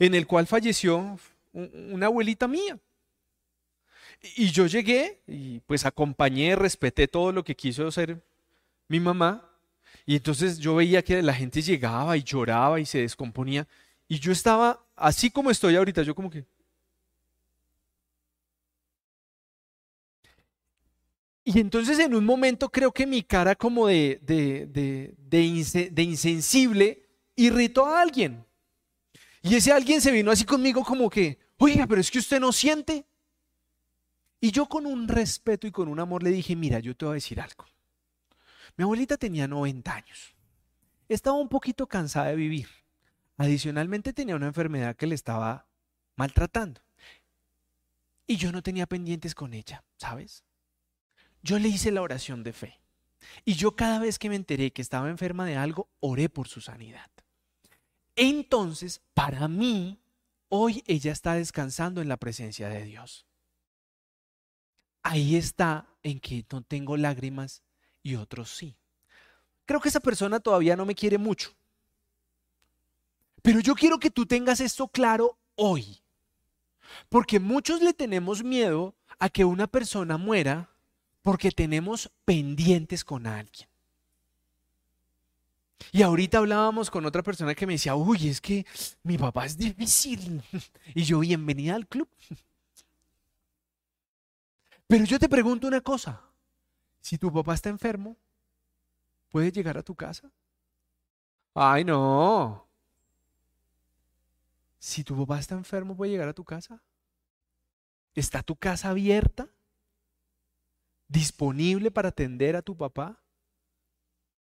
en 0.00 0.16
el 0.16 0.26
cual 0.26 0.48
falleció 0.48 1.16
una 1.52 2.06
abuelita 2.06 2.48
mía. 2.48 2.80
Y 4.34 4.50
yo 4.50 4.66
llegué 4.66 5.22
y 5.28 5.60
pues 5.60 5.86
acompañé, 5.86 6.56
respeté 6.56 7.06
todo 7.06 7.30
lo 7.30 7.44
que 7.44 7.54
quiso 7.54 7.86
hacer 7.86 8.20
mi 8.88 8.98
mamá. 8.98 9.48
Y 10.04 10.16
entonces 10.16 10.58
yo 10.58 10.74
veía 10.74 11.04
que 11.04 11.22
la 11.22 11.32
gente 11.32 11.62
llegaba 11.62 12.16
y 12.16 12.24
lloraba 12.24 12.80
y 12.80 12.86
se 12.86 12.98
descomponía. 12.98 13.68
Y 14.08 14.18
yo 14.18 14.32
estaba 14.32 14.84
así 14.96 15.30
como 15.30 15.52
estoy 15.52 15.76
ahorita, 15.76 16.02
yo 16.02 16.16
como 16.16 16.28
que... 16.28 16.44
Y 21.44 21.60
entonces 21.60 21.98
en 21.98 22.14
un 22.14 22.24
momento 22.24 22.70
creo 22.70 22.90
que 22.90 23.06
mi 23.06 23.22
cara 23.22 23.54
como 23.54 23.86
de, 23.86 24.18
de, 24.22 25.14
de, 25.18 26.02
insensible 26.02 27.06
irritó 27.36 27.84
a 27.84 28.00
alguien. 28.00 28.46
Y 29.42 29.54
ese 29.54 29.70
alguien 29.70 30.00
se 30.00 30.10
vino 30.10 30.30
así 30.30 30.46
conmigo 30.46 30.82
como 30.82 31.10
que, 31.10 31.38
oiga, 31.58 31.86
pero 31.86 32.00
es 32.00 32.10
que 32.10 32.18
usted 32.18 32.40
no 32.40 32.50
siente. 32.50 33.06
Y 34.40 34.52
yo 34.52 34.66
con 34.66 34.86
un 34.86 35.06
respeto 35.06 35.66
y 35.66 35.70
con 35.70 35.88
un 35.88 36.00
amor 36.00 36.22
le 36.22 36.30
dije, 36.30 36.56
mira, 36.56 36.78
yo 36.78 36.96
te 36.96 37.04
voy 37.04 37.12
a 37.12 37.14
decir 37.14 37.38
algo. 37.38 37.66
Mi 38.76 38.84
abuelita 38.84 39.18
tenía 39.18 39.46
90 39.46 39.94
años. 39.94 40.34
Estaba 41.10 41.36
un 41.36 41.50
poquito 41.50 41.86
cansada 41.86 42.28
de 42.28 42.36
vivir. 42.36 42.68
Adicionalmente 43.36 44.14
tenía 44.14 44.36
una 44.36 44.46
enfermedad 44.46 44.96
que 44.96 45.06
le 45.06 45.14
estaba 45.14 45.66
maltratando. 46.16 46.80
Y 48.26 48.36
yo 48.36 48.50
no 48.50 48.62
tenía 48.62 48.86
pendientes 48.86 49.34
con 49.34 49.52
ella, 49.52 49.84
¿sabes? 49.98 50.42
Yo 51.44 51.58
le 51.58 51.68
hice 51.68 51.92
la 51.92 52.00
oración 52.00 52.42
de 52.42 52.54
fe. 52.54 52.80
Y 53.44 53.54
yo 53.54 53.76
cada 53.76 53.98
vez 53.98 54.18
que 54.18 54.30
me 54.30 54.36
enteré 54.36 54.72
que 54.72 54.80
estaba 54.80 55.10
enferma 55.10 55.44
de 55.44 55.56
algo, 55.56 55.90
oré 56.00 56.30
por 56.30 56.48
su 56.48 56.62
sanidad. 56.62 57.10
Entonces, 58.16 59.02
para 59.12 59.46
mí, 59.46 60.00
hoy 60.48 60.82
ella 60.86 61.12
está 61.12 61.34
descansando 61.34 62.00
en 62.00 62.08
la 62.08 62.16
presencia 62.16 62.70
de 62.70 62.84
Dios. 62.84 63.26
Ahí 65.02 65.36
está 65.36 65.86
en 66.02 66.18
que 66.18 66.46
no 66.50 66.62
tengo 66.62 66.96
lágrimas 66.96 67.62
y 68.02 68.14
otros 68.14 68.50
sí. 68.50 68.78
Creo 69.66 69.80
que 69.80 69.90
esa 69.90 70.00
persona 70.00 70.40
todavía 70.40 70.76
no 70.76 70.86
me 70.86 70.94
quiere 70.94 71.18
mucho. 71.18 71.54
Pero 73.42 73.60
yo 73.60 73.74
quiero 73.74 73.98
que 73.98 74.10
tú 74.10 74.24
tengas 74.24 74.60
esto 74.60 74.88
claro 74.88 75.38
hoy. 75.56 76.00
Porque 77.10 77.38
muchos 77.38 77.82
le 77.82 77.92
tenemos 77.92 78.42
miedo 78.42 78.94
a 79.18 79.28
que 79.28 79.44
una 79.44 79.66
persona 79.66 80.16
muera 80.16 80.73
porque 81.24 81.50
tenemos 81.50 82.12
pendientes 82.26 83.02
con 83.02 83.26
alguien. 83.26 83.66
Y 85.90 86.02
ahorita 86.02 86.36
hablábamos 86.38 86.90
con 86.90 87.06
otra 87.06 87.22
persona 87.22 87.54
que 87.54 87.66
me 87.66 87.72
decía, 87.72 87.94
uy, 87.94 88.28
es 88.28 88.42
que 88.42 88.66
mi 89.02 89.16
papá 89.16 89.46
es 89.46 89.56
difícil. 89.56 90.42
Y 90.94 91.02
yo, 91.04 91.20
bienvenida 91.20 91.74
al 91.76 91.88
club. 91.88 92.08
Pero 94.86 95.04
yo 95.06 95.18
te 95.18 95.30
pregunto 95.30 95.66
una 95.66 95.80
cosa, 95.80 96.20
si 97.00 97.16
tu 97.16 97.32
papá 97.32 97.54
está 97.54 97.70
enfermo, 97.70 98.18
¿puedes 99.30 99.52
llegar 99.54 99.78
a 99.78 99.82
tu 99.82 99.94
casa? 99.94 100.30
Ay, 101.54 101.84
no. 101.84 102.68
Si 104.78 105.02
tu 105.02 105.16
papá 105.16 105.40
está 105.40 105.54
enfermo, 105.54 105.96
¿puede 105.96 106.12
llegar 106.12 106.28
a 106.28 106.34
tu 106.34 106.44
casa? 106.44 106.82
¿Está 108.14 108.42
tu 108.42 108.56
casa 108.56 108.90
abierta? 108.90 109.48
¿Disponible 111.14 111.92
para 111.92 112.08
atender 112.08 112.56
a 112.56 112.62
tu 112.62 112.76
papá? 112.76 113.16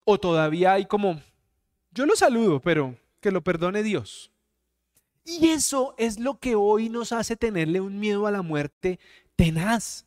¿O 0.05 0.19
todavía 0.19 0.73
hay 0.73 0.87
como, 0.87 1.21
yo 1.90 2.07
lo 2.07 2.16
saludo, 2.16 2.62
pero 2.62 2.97
que 3.21 3.31
lo 3.31 3.42
perdone 3.45 3.83
Dios? 3.83 4.33
Y 5.23 5.49
eso 5.49 5.95
es 5.99 6.19
lo 6.19 6.38
que 6.38 6.55
hoy 6.55 6.88
nos 6.88 7.12
hace 7.12 7.37
tenerle 7.37 7.83
un 7.83 8.01
miedo 8.01 8.27
a 8.27 8.31
la 8.31 8.40
muerte 8.40 8.99
tenaz. 9.37 10.07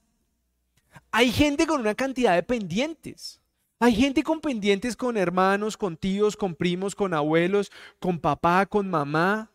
Hay 1.11 1.31
gente 1.31 1.67
con 1.67 1.81
una 1.81 1.93
cantidad 1.93 2.33
de 2.33 2.41
pendientes. 2.41 3.39
Hay 3.79 3.93
gente 3.93 4.23
con 4.23 4.41
pendientes 4.41 4.95
con 4.95 5.17
hermanos, 5.17 5.77
con 5.77 5.97
tíos, 5.97 6.35
con 6.35 6.55
primos, 6.55 6.95
con 6.95 7.13
abuelos, 7.13 7.71
con 7.99 8.17
papá, 8.17 8.65
con 8.65 8.89
mamá. 8.89 9.51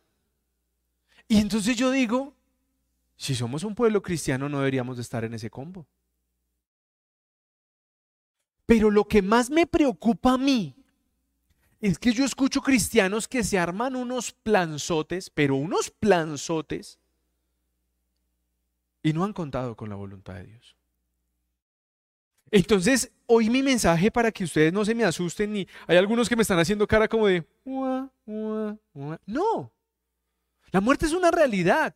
Y 1.26 1.38
entonces 1.38 1.76
yo 1.76 1.90
digo, 1.90 2.34
si 3.16 3.34
somos 3.34 3.64
un 3.64 3.74
pueblo 3.74 4.00
cristiano 4.00 4.48
no 4.48 4.58
deberíamos 4.58 4.94
de 4.94 5.02
estar 5.02 5.24
en 5.24 5.34
ese 5.34 5.50
combo. 5.50 5.88
Pero 8.66 8.90
lo 8.90 9.04
que 9.04 9.22
más 9.22 9.50
me 9.50 9.66
preocupa 9.66 10.32
a 10.32 10.38
mí 10.38 10.74
es 11.80 11.98
que 11.98 12.12
yo 12.12 12.24
escucho 12.24 12.62
cristianos 12.62 13.28
que 13.28 13.44
se 13.44 13.58
arman 13.58 13.94
unos 13.94 14.32
planzotes, 14.32 15.28
pero 15.28 15.56
unos 15.56 15.90
planzotes, 15.90 16.98
y 19.02 19.12
no 19.12 19.22
han 19.22 19.34
contado 19.34 19.76
con 19.76 19.90
la 19.90 19.96
voluntad 19.96 20.34
de 20.34 20.44
Dios. 20.44 20.76
Entonces, 22.50 23.12
hoy 23.26 23.50
mi 23.50 23.62
mensaje 23.62 24.10
para 24.10 24.32
que 24.32 24.44
ustedes 24.44 24.72
no 24.72 24.84
se 24.84 24.94
me 24.94 25.04
asusten 25.04 25.52
ni 25.52 25.68
hay 25.86 25.98
algunos 25.98 26.28
que 26.28 26.36
me 26.36 26.42
están 26.42 26.58
haciendo 26.58 26.86
cara 26.86 27.06
como 27.06 27.26
de 27.26 27.44
no. 29.26 29.72
La 30.70 30.80
muerte 30.80 31.04
es 31.04 31.12
una 31.12 31.30
realidad. 31.30 31.94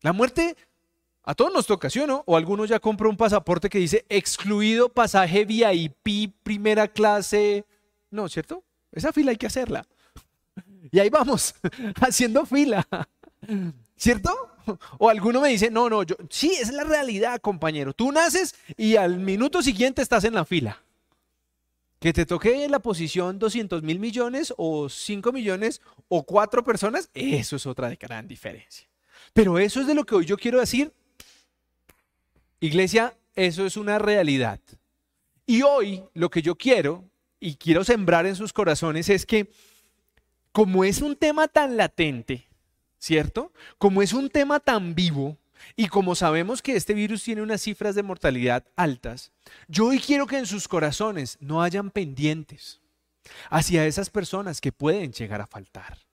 La 0.00 0.12
muerte 0.12 0.56
a 1.28 1.34
todos 1.34 1.52
nos 1.52 1.66
toca, 1.66 1.90
¿sí 1.90 1.98
o 1.98 2.06
no? 2.06 2.22
O 2.26 2.36
algunos 2.36 2.68
ya 2.68 2.78
compra 2.78 3.08
un 3.08 3.16
pasaporte 3.16 3.68
que 3.68 3.78
dice 3.78 4.06
excluido 4.08 4.88
pasaje 4.88 5.44
VIP, 5.44 6.32
primera 6.44 6.86
clase. 6.86 7.64
No, 8.12 8.28
¿cierto? 8.28 8.62
Esa 8.92 9.12
fila 9.12 9.32
hay 9.32 9.36
que 9.36 9.48
hacerla. 9.48 9.84
Y 10.92 11.00
ahí 11.00 11.10
vamos, 11.10 11.56
haciendo 12.00 12.46
fila. 12.46 12.86
¿Cierto? 13.96 14.30
O 14.98 15.10
alguno 15.10 15.40
me 15.40 15.48
dice, 15.48 15.68
no, 15.68 15.90
no, 15.90 16.04
yo, 16.04 16.14
sí, 16.30 16.52
es 16.60 16.72
la 16.72 16.84
realidad, 16.84 17.40
compañero. 17.40 17.92
Tú 17.92 18.12
naces 18.12 18.54
y 18.76 18.94
al 18.94 19.18
minuto 19.18 19.62
siguiente 19.62 20.02
estás 20.02 20.22
en 20.22 20.34
la 20.34 20.44
fila. 20.44 20.80
Que 21.98 22.12
te 22.12 22.24
toque 22.24 22.68
la 22.68 22.78
posición 22.78 23.40
200 23.40 23.82
mil 23.82 23.98
millones 23.98 24.54
o 24.56 24.88
5 24.88 25.32
millones 25.32 25.80
o 26.06 26.22
4 26.22 26.62
personas, 26.62 27.10
eso 27.14 27.56
es 27.56 27.66
otra 27.66 27.92
gran 27.96 28.28
diferencia. 28.28 28.86
Pero 29.32 29.58
eso 29.58 29.80
es 29.80 29.88
de 29.88 29.94
lo 29.94 30.04
que 30.04 30.14
hoy 30.14 30.24
yo 30.24 30.36
quiero 30.36 30.60
decir. 30.60 30.92
Iglesia, 32.60 33.16
eso 33.34 33.66
es 33.66 33.76
una 33.76 33.98
realidad. 33.98 34.60
Y 35.46 35.62
hoy 35.62 36.02
lo 36.14 36.30
que 36.30 36.42
yo 36.42 36.56
quiero 36.56 37.04
y 37.38 37.56
quiero 37.56 37.84
sembrar 37.84 38.26
en 38.26 38.34
sus 38.34 38.52
corazones 38.52 39.08
es 39.08 39.26
que 39.26 39.50
como 40.52 40.84
es 40.84 41.02
un 41.02 41.16
tema 41.16 41.48
tan 41.48 41.76
latente, 41.76 42.48
¿cierto? 42.98 43.52
Como 43.78 44.00
es 44.00 44.12
un 44.12 44.30
tema 44.30 44.58
tan 44.58 44.94
vivo 44.94 45.36
y 45.76 45.88
como 45.88 46.14
sabemos 46.14 46.62
que 46.62 46.76
este 46.76 46.94
virus 46.94 47.22
tiene 47.22 47.42
unas 47.42 47.60
cifras 47.60 47.94
de 47.94 48.02
mortalidad 48.02 48.64
altas, 48.74 49.32
yo 49.68 49.86
hoy 49.86 50.00
quiero 50.00 50.26
que 50.26 50.38
en 50.38 50.46
sus 50.46 50.66
corazones 50.66 51.36
no 51.40 51.62
hayan 51.62 51.90
pendientes 51.90 52.80
hacia 53.50 53.86
esas 53.86 54.08
personas 54.08 54.60
que 54.60 54.72
pueden 54.72 55.12
llegar 55.12 55.40
a 55.40 55.46
faltar. 55.46 56.05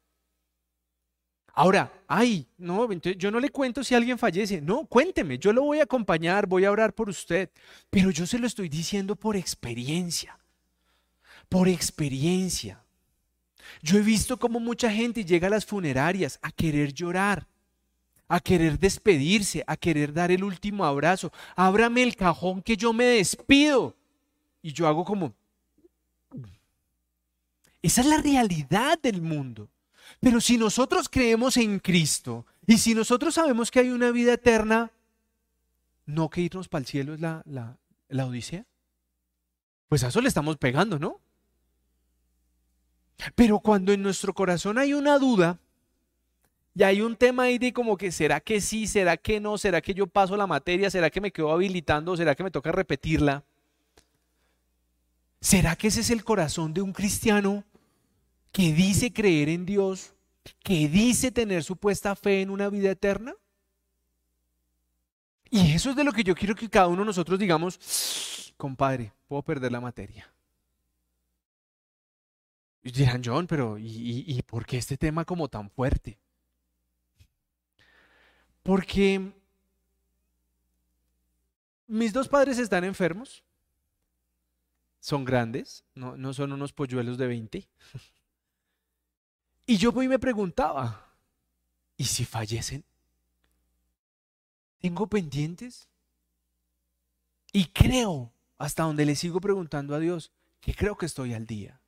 Ahora, 1.56 1.94
ay, 2.08 2.48
no, 2.58 2.92
yo 2.92 3.30
no 3.30 3.40
le 3.40 3.50
cuento 3.50 3.84
si 3.84 3.94
alguien 3.94 4.18
fallece. 4.18 4.60
No, 4.60 4.86
cuénteme, 4.86 5.38
yo 5.38 5.54
lo 5.54 5.62
voy 5.62 5.80
a 5.80 5.84
acompañar, 5.84 6.48
voy 6.48 6.66
a 6.66 6.72
orar 6.72 6.94
por 6.94 7.10
usted. 7.10 7.52
Pero 7.92 8.10
yo 8.10 8.26
se 8.26 8.40
lo 8.40 8.48
estoy 8.48 8.70
diciendo 8.70 9.16
por 9.16 9.36
experiencia. 9.36 10.40
Por 11.50 11.68
experiencia. 11.68 12.84
Yo 13.84 13.98
he 13.98 14.02
visto 14.02 14.38
cómo 14.38 14.60
mucha 14.60 14.92
gente 14.92 15.24
llega 15.24 15.46
a 15.46 15.52
las 15.52 15.66
funerarias 15.66 16.40
a 16.42 16.52
querer 16.52 16.92
llorar, 16.92 17.48
a 18.28 18.40
querer 18.40 18.80
despedirse, 18.80 19.64
a 19.68 19.78
querer 19.78 20.12
dar 20.12 20.32
el 20.32 20.44
último 20.44 20.86
abrazo. 20.86 21.32
Ábrame 21.56 22.02
el 22.02 22.16
cajón 22.16 22.64
que 22.64 22.76
yo 22.76 22.94
me 22.94 23.06
despido. 23.06 23.96
Y 24.64 24.74
yo 24.74 24.88
hago 24.88 25.06
como... 25.06 25.34
Esa 27.84 28.02
es 28.02 28.08
la 28.08 28.18
realidad 28.18 28.98
del 29.00 29.22
mundo. 29.22 29.70
Pero 30.20 30.42
si 30.42 30.58
nosotros 30.58 31.10
creemos 31.10 31.58
en 31.58 31.80
Cristo 31.80 32.46
y 32.66 32.78
si 32.78 32.96
nosotros 32.96 33.36
sabemos 33.36 33.72
que 33.72 33.80
hay 33.80 33.90
una 33.90 34.12
vida 34.12 34.34
eterna, 34.34 34.92
¿no 36.06 36.30
que 36.30 36.42
irnos 36.42 36.68
para 36.68 36.82
el 36.82 36.86
cielo 36.86 37.14
es 37.14 37.22
la, 37.22 37.44
la, 37.46 37.78
la 38.10 38.26
odisea? 38.26 38.66
Pues 39.90 40.04
a 40.04 40.08
eso 40.08 40.22
le 40.22 40.28
estamos 40.28 40.58
pegando, 40.58 40.98
¿no? 40.98 41.20
Pero 43.36 43.60
cuando 43.60 43.92
en 43.92 44.02
nuestro 44.02 44.34
corazón 44.34 44.78
hay 44.78 44.94
una 44.94 45.20
duda 45.20 45.60
y 46.76 46.84
hay 46.84 47.02
un 47.02 47.16
tema 47.16 47.44
ahí 47.44 47.58
de 47.58 47.72
como 47.72 47.98
que 47.98 48.12
será 48.12 48.40
que 48.40 48.60
sí, 48.60 48.88
será 48.88 49.18
que 49.18 49.40
no, 49.40 49.58
será 49.58 49.82
que 49.82 49.94
yo 49.94 50.08
paso 50.08 50.36
la 50.36 50.48
materia, 50.48 50.90
será 50.90 51.10
que 51.10 51.22
me 51.22 51.32
quedo 51.32 51.52
habilitando, 51.52 52.18
será 52.18 52.36
que 52.36 52.44
me 52.44 52.52
toca 52.52 52.72
repetirla. 52.72 53.44
¿Será 55.40 55.76
que 55.76 55.88
ese 55.88 56.02
es 56.02 56.10
el 56.10 56.24
corazón 56.24 56.74
de 56.74 56.82
un 56.82 56.94
cristiano 56.94 57.64
que 58.54 58.72
dice 58.72 59.12
creer 59.12 59.50
en 59.50 59.66
Dios, 59.66 60.14
que 60.64 60.88
dice 60.88 61.32
tener 61.32 61.64
supuesta 61.64 62.16
fe 62.16 62.42
en 62.42 62.52
una 62.52 62.70
vida 62.70 62.92
eterna? 62.92 63.34
Y 65.50 65.74
eso 65.74 65.90
es 65.90 65.96
de 65.96 66.04
lo 66.04 66.14
que 66.14 66.24
yo 66.24 66.36
quiero 66.36 66.56
que 66.56 66.70
cada 66.70 66.88
uno 66.88 67.02
de 67.02 67.08
nosotros 67.08 67.38
digamos, 67.38 68.54
compadre, 68.56 69.12
puedo 69.28 69.42
perder 69.42 69.72
la 69.72 69.82
materia. 69.82 70.32
Y 72.84 72.92
dirán, 72.92 73.22
John, 73.26 73.48
pero 73.48 73.78
¿y, 73.80 74.42
por 74.44 74.66
qué 74.66 74.78
este 74.78 74.98
tema 74.98 75.26
como 75.26 75.48
tan 75.48 75.70
fuerte? 75.70 76.20
Porque 78.62 79.32
mis 81.88 82.14
dos 82.14 82.28
padres 82.28 82.60
están 82.60 82.84
enfermos, 82.84 83.44
son 85.00 85.26
grandes, 85.26 85.84
no, 85.96 86.18
no 86.18 86.34
son 86.34 86.52
unos 86.52 86.72
polluelos 86.72 87.18
de 87.18 87.28
20. 87.28 87.68
Y 89.66 89.78
yo 89.78 89.92
me 89.92 90.20
preguntaba, 90.20 91.14
¿y 91.96 92.06
si 92.06 92.26
fallecen? 92.26 92.84
¿Tengo 94.80 95.08
pendientes? 95.08 95.88
Y 97.54 97.68
creo, 97.68 98.34
hasta 98.58 98.84
donde 98.84 99.06
le 99.06 99.16
sigo 99.16 99.40
preguntando 99.40 99.96
a 99.96 100.00
Dios, 100.00 100.32
que 100.60 100.74
creo 100.74 100.98
que 100.98 101.06
estoy 101.06 101.34
al 101.34 101.46
día. 101.46 101.82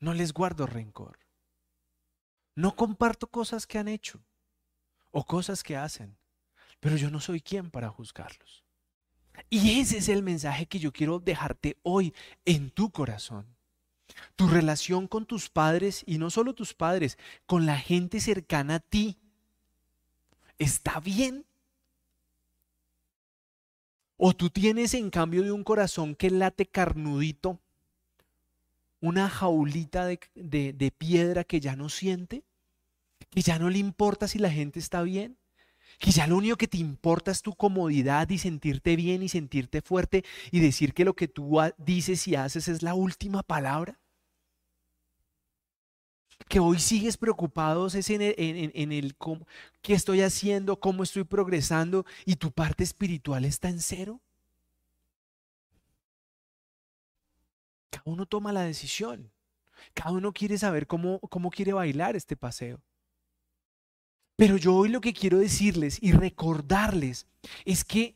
No 0.00 0.12
les 0.12 0.32
guardo 0.32 0.66
rencor. 0.66 1.18
No 2.54 2.76
comparto 2.76 3.28
cosas 3.28 3.66
que 3.66 3.78
han 3.78 3.88
hecho 3.88 4.20
o 5.10 5.24
cosas 5.24 5.62
que 5.62 5.76
hacen, 5.76 6.18
pero 6.80 6.96
yo 6.96 7.10
no 7.10 7.20
soy 7.20 7.40
quien 7.40 7.70
para 7.70 7.88
juzgarlos. 7.88 8.64
Y 9.48 9.80
ese 9.80 9.98
es 9.98 10.08
el 10.08 10.22
mensaje 10.22 10.66
que 10.66 10.78
yo 10.78 10.92
quiero 10.92 11.20
dejarte 11.20 11.78
hoy 11.82 12.14
en 12.44 12.70
tu 12.70 12.90
corazón. 12.90 13.57
Tu 14.36 14.48
relación 14.48 15.06
con 15.06 15.26
tus 15.26 15.48
padres 15.48 16.02
y 16.06 16.18
no 16.18 16.30
solo 16.30 16.54
tus 16.54 16.74
padres, 16.74 17.18
con 17.46 17.66
la 17.66 17.78
gente 17.78 18.20
cercana 18.20 18.76
a 18.76 18.80
ti, 18.80 19.18
¿está 20.58 21.00
bien? 21.00 21.44
¿O 24.16 24.34
tú 24.34 24.50
tienes 24.50 24.94
en 24.94 25.10
cambio 25.10 25.42
de 25.42 25.52
un 25.52 25.64
corazón 25.64 26.14
que 26.14 26.30
late 26.30 26.66
carnudito 26.66 27.60
una 29.00 29.28
jaulita 29.28 30.06
de, 30.06 30.92
piedra 30.96 31.44
que 31.44 31.60
ya 31.60 31.76
no 31.76 31.88
siente, 31.88 32.42
que 33.30 33.42
ya 33.42 33.58
no 33.58 33.70
le 33.70 33.78
importa 33.78 34.26
si 34.26 34.38
la 34.38 34.50
gente 34.50 34.78
está 34.78 35.02
bien, 35.02 35.36
ya 36.00 36.26
lo 36.26 36.36
único 36.36 36.56
que 36.56 36.68
te 36.68 36.78
importa 36.78 37.30
es 37.30 37.42
tu 37.42 37.54
comodidad 37.54 38.28
y 38.30 38.38
sentirte 38.38 38.96
bien 38.96 39.22
y 39.22 39.28
sentirte 39.28 39.82
fuerte 39.82 40.24
y 40.50 40.60
decir 40.60 40.94
que 40.94 41.04
lo 41.04 41.14
que 41.14 41.28
tú 41.28 41.58
dices 41.76 42.26
y 42.28 42.36
haces 42.36 42.68
es 42.68 42.82
la 42.82 42.94
última 42.94 43.42
palabra. 43.42 43.98
que 46.48 46.60
hoy 46.60 46.78
sigues 46.78 47.16
preocupado 47.16 47.86
es 47.88 48.10
en 48.10 48.22
el, 48.22 48.34
en 48.38 49.16
qué 49.82 49.94
estoy 49.94 50.22
haciendo, 50.22 50.80
cómo 50.80 51.02
estoy 51.02 51.24
progresando 51.24 52.06
y 52.24 52.36
tu 52.36 52.52
parte 52.52 52.84
espiritual 52.84 53.44
está 53.44 53.68
en 53.68 53.80
cero. 53.80 54.20
Cada 57.90 58.04
uno 58.06 58.26
toma 58.26 58.52
la 58.52 58.62
decisión. 58.62 59.30
Cada 59.94 60.12
uno 60.12 60.32
quiere 60.32 60.58
saber 60.58 60.86
cómo, 60.86 61.20
cómo 61.20 61.50
quiere 61.50 61.72
bailar 61.72 62.16
este 62.16 62.36
paseo. 62.36 62.80
Pero 64.38 64.56
yo 64.56 64.72
hoy 64.72 64.88
lo 64.88 65.00
que 65.00 65.12
quiero 65.12 65.38
decirles 65.38 65.98
y 66.00 66.12
recordarles 66.12 67.26
es 67.64 67.82
que 67.82 68.14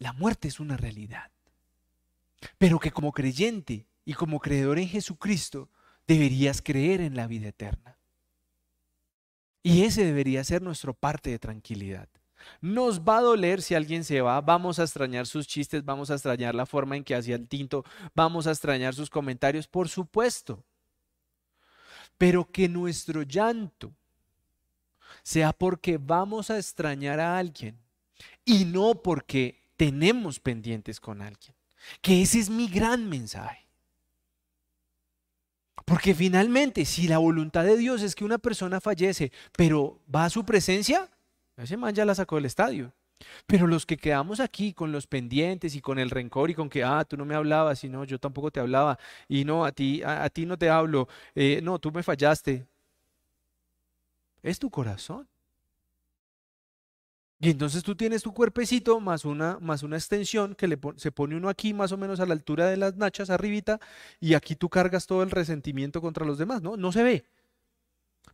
la 0.00 0.12
muerte 0.12 0.48
es 0.48 0.58
una 0.58 0.76
realidad. 0.76 1.30
Pero 2.58 2.80
que 2.80 2.90
como 2.90 3.12
creyente 3.12 3.86
y 4.04 4.14
como 4.14 4.40
creedor 4.40 4.80
en 4.80 4.88
Jesucristo 4.88 5.70
deberías 6.08 6.60
creer 6.60 7.00
en 7.00 7.14
la 7.14 7.28
vida 7.28 7.50
eterna. 7.50 7.96
Y 9.62 9.84
ese 9.84 10.04
debería 10.04 10.42
ser 10.42 10.60
nuestro 10.60 10.92
parte 10.92 11.30
de 11.30 11.38
tranquilidad. 11.38 12.08
Nos 12.60 13.02
va 13.02 13.18
a 13.18 13.22
doler 13.22 13.62
si 13.62 13.76
alguien 13.76 14.02
se 14.02 14.20
va, 14.20 14.40
vamos 14.40 14.80
a 14.80 14.82
extrañar 14.82 15.28
sus 15.28 15.46
chistes, 15.46 15.84
vamos 15.84 16.10
a 16.10 16.14
extrañar 16.14 16.56
la 16.56 16.66
forma 16.66 16.96
en 16.96 17.04
que 17.04 17.14
hacía 17.14 17.36
el 17.36 17.46
tinto, 17.46 17.84
vamos 18.12 18.48
a 18.48 18.50
extrañar 18.50 18.92
sus 18.92 19.08
comentarios, 19.08 19.68
por 19.68 19.88
supuesto. 19.88 20.64
Pero 22.16 22.50
que 22.50 22.68
nuestro 22.68 23.22
llanto 23.22 23.94
sea 25.28 25.52
porque 25.52 25.98
vamos 25.98 26.50
a 26.50 26.56
extrañar 26.56 27.20
a 27.20 27.36
alguien 27.36 27.78
y 28.46 28.64
no 28.64 28.94
porque 29.02 29.60
tenemos 29.76 30.40
pendientes 30.40 30.98
con 31.00 31.20
alguien. 31.20 31.54
Que 32.00 32.22
ese 32.22 32.38
es 32.38 32.48
mi 32.48 32.66
gran 32.66 33.06
mensaje. 33.06 33.66
Porque 35.84 36.14
finalmente, 36.14 36.86
si 36.86 37.08
la 37.08 37.18
voluntad 37.18 37.64
de 37.64 37.76
Dios 37.76 38.00
es 38.00 38.14
que 38.14 38.24
una 38.24 38.38
persona 38.38 38.80
fallece, 38.80 39.30
pero 39.54 40.00
va 40.12 40.24
a 40.24 40.30
su 40.30 40.46
presencia, 40.46 41.10
ese 41.58 41.76
man 41.76 41.94
ya 41.94 42.06
la 42.06 42.14
sacó 42.14 42.36
del 42.36 42.46
estadio. 42.46 42.94
Pero 43.46 43.66
los 43.66 43.84
que 43.84 43.98
quedamos 43.98 44.40
aquí 44.40 44.72
con 44.72 44.92
los 44.92 45.06
pendientes 45.06 45.74
y 45.74 45.82
con 45.82 45.98
el 45.98 46.08
rencor 46.08 46.48
y 46.48 46.54
con 46.54 46.70
que, 46.70 46.82
ah, 46.82 47.04
tú 47.04 47.18
no 47.18 47.26
me 47.26 47.34
hablabas 47.34 47.84
y 47.84 47.90
no, 47.90 48.04
yo 48.04 48.18
tampoco 48.18 48.50
te 48.50 48.60
hablaba 48.60 48.98
y 49.28 49.44
no, 49.44 49.66
a 49.66 49.72
ti, 49.72 50.02
a, 50.02 50.30
ti 50.30 50.46
no 50.46 50.56
te 50.56 50.70
hablo, 50.70 51.06
eh, 51.34 51.60
no, 51.62 51.78
tú 51.78 51.92
me 51.92 52.02
fallaste. 52.02 52.66
Es 54.48 54.58
tu 54.58 54.70
corazón. 54.70 55.28
Y 57.40 57.50
entonces 57.50 57.84
tú 57.84 57.94
tienes 57.94 58.22
tu 58.22 58.34
cuerpecito 58.34 58.98
más 58.98 59.24
una, 59.24 59.58
más 59.60 59.84
una 59.84 59.96
extensión 59.96 60.56
que 60.56 60.76
se 60.96 61.12
pone 61.12 61.36
uno 61.36 61.48
aquí 61.48 61.72
más 61.72 61.92
o 61.92 61.96
menos 61.96 62.18
a 62.18 62.26
la 62.26 62.32
altura 62.32 62.66
de 62.66 62.76
las 62.76 62.96
nachas 62.96 63.30
arribita 63.30 63.78
y 64.18 64.34
aquí 64.34 64.56
tú 64.56 64.68
cargas 64.68 65.06
todo 65.06 65.22
el 65.22 65.30
resentimiento 65.30 66.00
contra 66.00 66.26
los 66.26 66.38
demás, 66.38 66.62
¿no? 66.62 66.76
No 66.76 66.90
se 66.90 67.04
ve. 67.04 67.26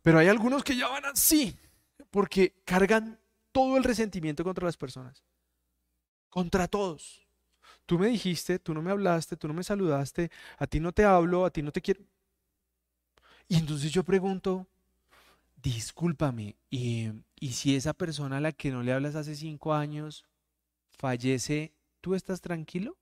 Pero 0.00 0.18
hay 0.18 0.28
algunos 0.28 0.64
que 0.64 0.76
ya 0.76 0.88
van 0.88 1.04
así, 1.04 1.54
porque 2.10 2.54
cargan 2.64 3.18
todo 3.52 3.76
el 3.76 3.84
resentimiento 3.84 4.42
contra 4.42 4.64
las 4.64 4.76
personas. 4.76 5.22
Contra 6.30 6.66
todos. 6.66 7.26
Tú 7.86 7.98
me 7.98 8.06
dijiste, 8.08 8.58
tú 8.58 8.72
no 8.72 8.80
me 8.80 8.90
hablaste, 8.90 9.36
tú 9.36 9.48
no 9.48 9.54
me 9.54 9.62
saludaste, 9.62 10.30
a 10.56 10.66
ti 10.66 10.80
no 10.80 10.92
te 10.92 11.04
hablo, 11.04 11.44
a 11.44 11.50
ti 11.50 11.60
no 11.60 11.72
te 11.72 11.82
quiero. 11.82 12.00
Y 13.48 13.56
entonces 13.56 13.92
yo 13.92 14.02
pregunto, 14.02 14.66
discúlpame, 15.64 16.56
y, 16.70 17.10
si 17.50 17.74
esa 17.74 17.94
persona 17.94 18.36
a 18.36 18.40
la 18.40 18.52
que 18.52 18.70
no 18.70 18.82
le 18.82 18.92
hablas 18.92 19.16
hace 19.16 19.34
cinco 19.34 19.74
años 19.74 20.24
fallece, 20.90 21.74
¿tú 22.00 22.14
estás 22.14 22.40
tranquilo? 22.40 22.96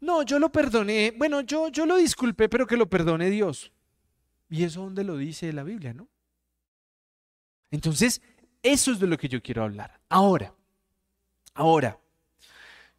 No, 0.00 0.22
yo 0.22 0.38
lo 0.38 0.50
perdoné. 0.50 1.12
Bueno, 1.16 1.40
yo, 1.42 1.68
yo 1.68 1.86
lo 1.86 1.96
disculpé, 1.96 2.48
pero 2.48 2.66
que 2.66 2.76
lo 2.76 2.90
perdone 2.90 3.30
Dios. 3.30 3.72
¿Y 4.50 4.64
eso 4.64 4.82
dónde 4.82 5.04
lo 5.04 5.16
dice 5.16 5.52
la 5.52 5.62
Biblia, 5.62 5.94
no? 5.94 6.08
Entonces, 7.70 8.20
eso 8.62 8.92
es 8.92 9.00
de 9.00 9.06
lo 9.06 9.16
que 9.16 9.28
yo 9.28 9.42
quiero 9.42 9.62
hablar. 9.62 10.00
Ahora, 10.08 10.54
ahora, 11.54 12.01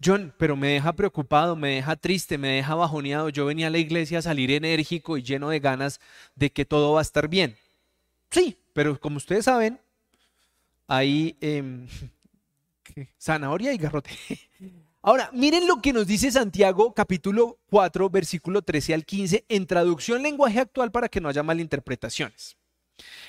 John, 0.03 0.33
pero 0.37 0.55
me 0.55 0.69
deja 0.69 0.93
preocupado, 0.93 1.55
me 1.55 1.75
deja 1.75 1.95
triste, 1.95 2.37
me 2.37 2.49
deja 2.49 2.75
bajoneado. 2.75 3.29
Yo 3.29 3.45
venía 3.45 3.67
a 3.67 3.69
la 3.69 3.77
iglesia 3.77 4.19
a 4.19 4.21
salir 4.21 4.51
enérgico 4.51 5.17
y 5.17 5.23
lleno 5.23 5.49
de 5.49 5.59
ganas 5.59 5.99
de 6.35 6.51
que 6.51 6.65
todo 6.65 6.93
va 6.93 6.99
a 6.99 7.03
estar 7.03 7.27
bien. 7.27 7.55
Sí, 8.29 8.57
pero 8.73 8.99
como 8.99 9.17
ustedes 9.17 9.45
saben, 9.45 9.79
hay 10.87 11.37
em, 11.41 11.87
zanahoria 13.19 13.73
y 13.73 13.77
garrote. 13.77 14.11
Ahora, 15.01 15.29
miren 15.33 15.67
lo 15.67 15.81
que 15.81 15.91
nos 15.91 16.07
dice 16.07 16.31
Santiago 16.31 16.93
capítulo 16.93 17.59
4, 17.69 18.09
versículo 18.09 18.61
13 18.61 18.93
al 18.93 19.05
15, 19.05 19.45
en 19.49 19.67
traducción 19.67 20.23
lenguaje 20.23 20.61
actual 20.61 20.91
para 20.91 21.09
que 21.09 21.19
no 21.19 21.27
haya 21.27 21.43
malinterpretaciones. 21.43 22.55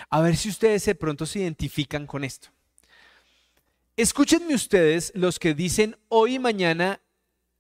A 0.09 0.21
ver 0.21 0.37
si 0.37 0.49
ustedes 0.49 0.85
de 0.85 0.95
pronto 0.95 1.27
se 1.27 1.41
identifican 1.41 2.07
con 2.07 2.23
esto. 2.23 2.49
Escúchenme 3.97 4.57
ustedes 4.57 5.13
los 5.15 5.39
que 5.39 5.55
dicen 5.55 5.97
hoy 6.09 6.35
y 6.35 6.39
mañana 6.41 7.01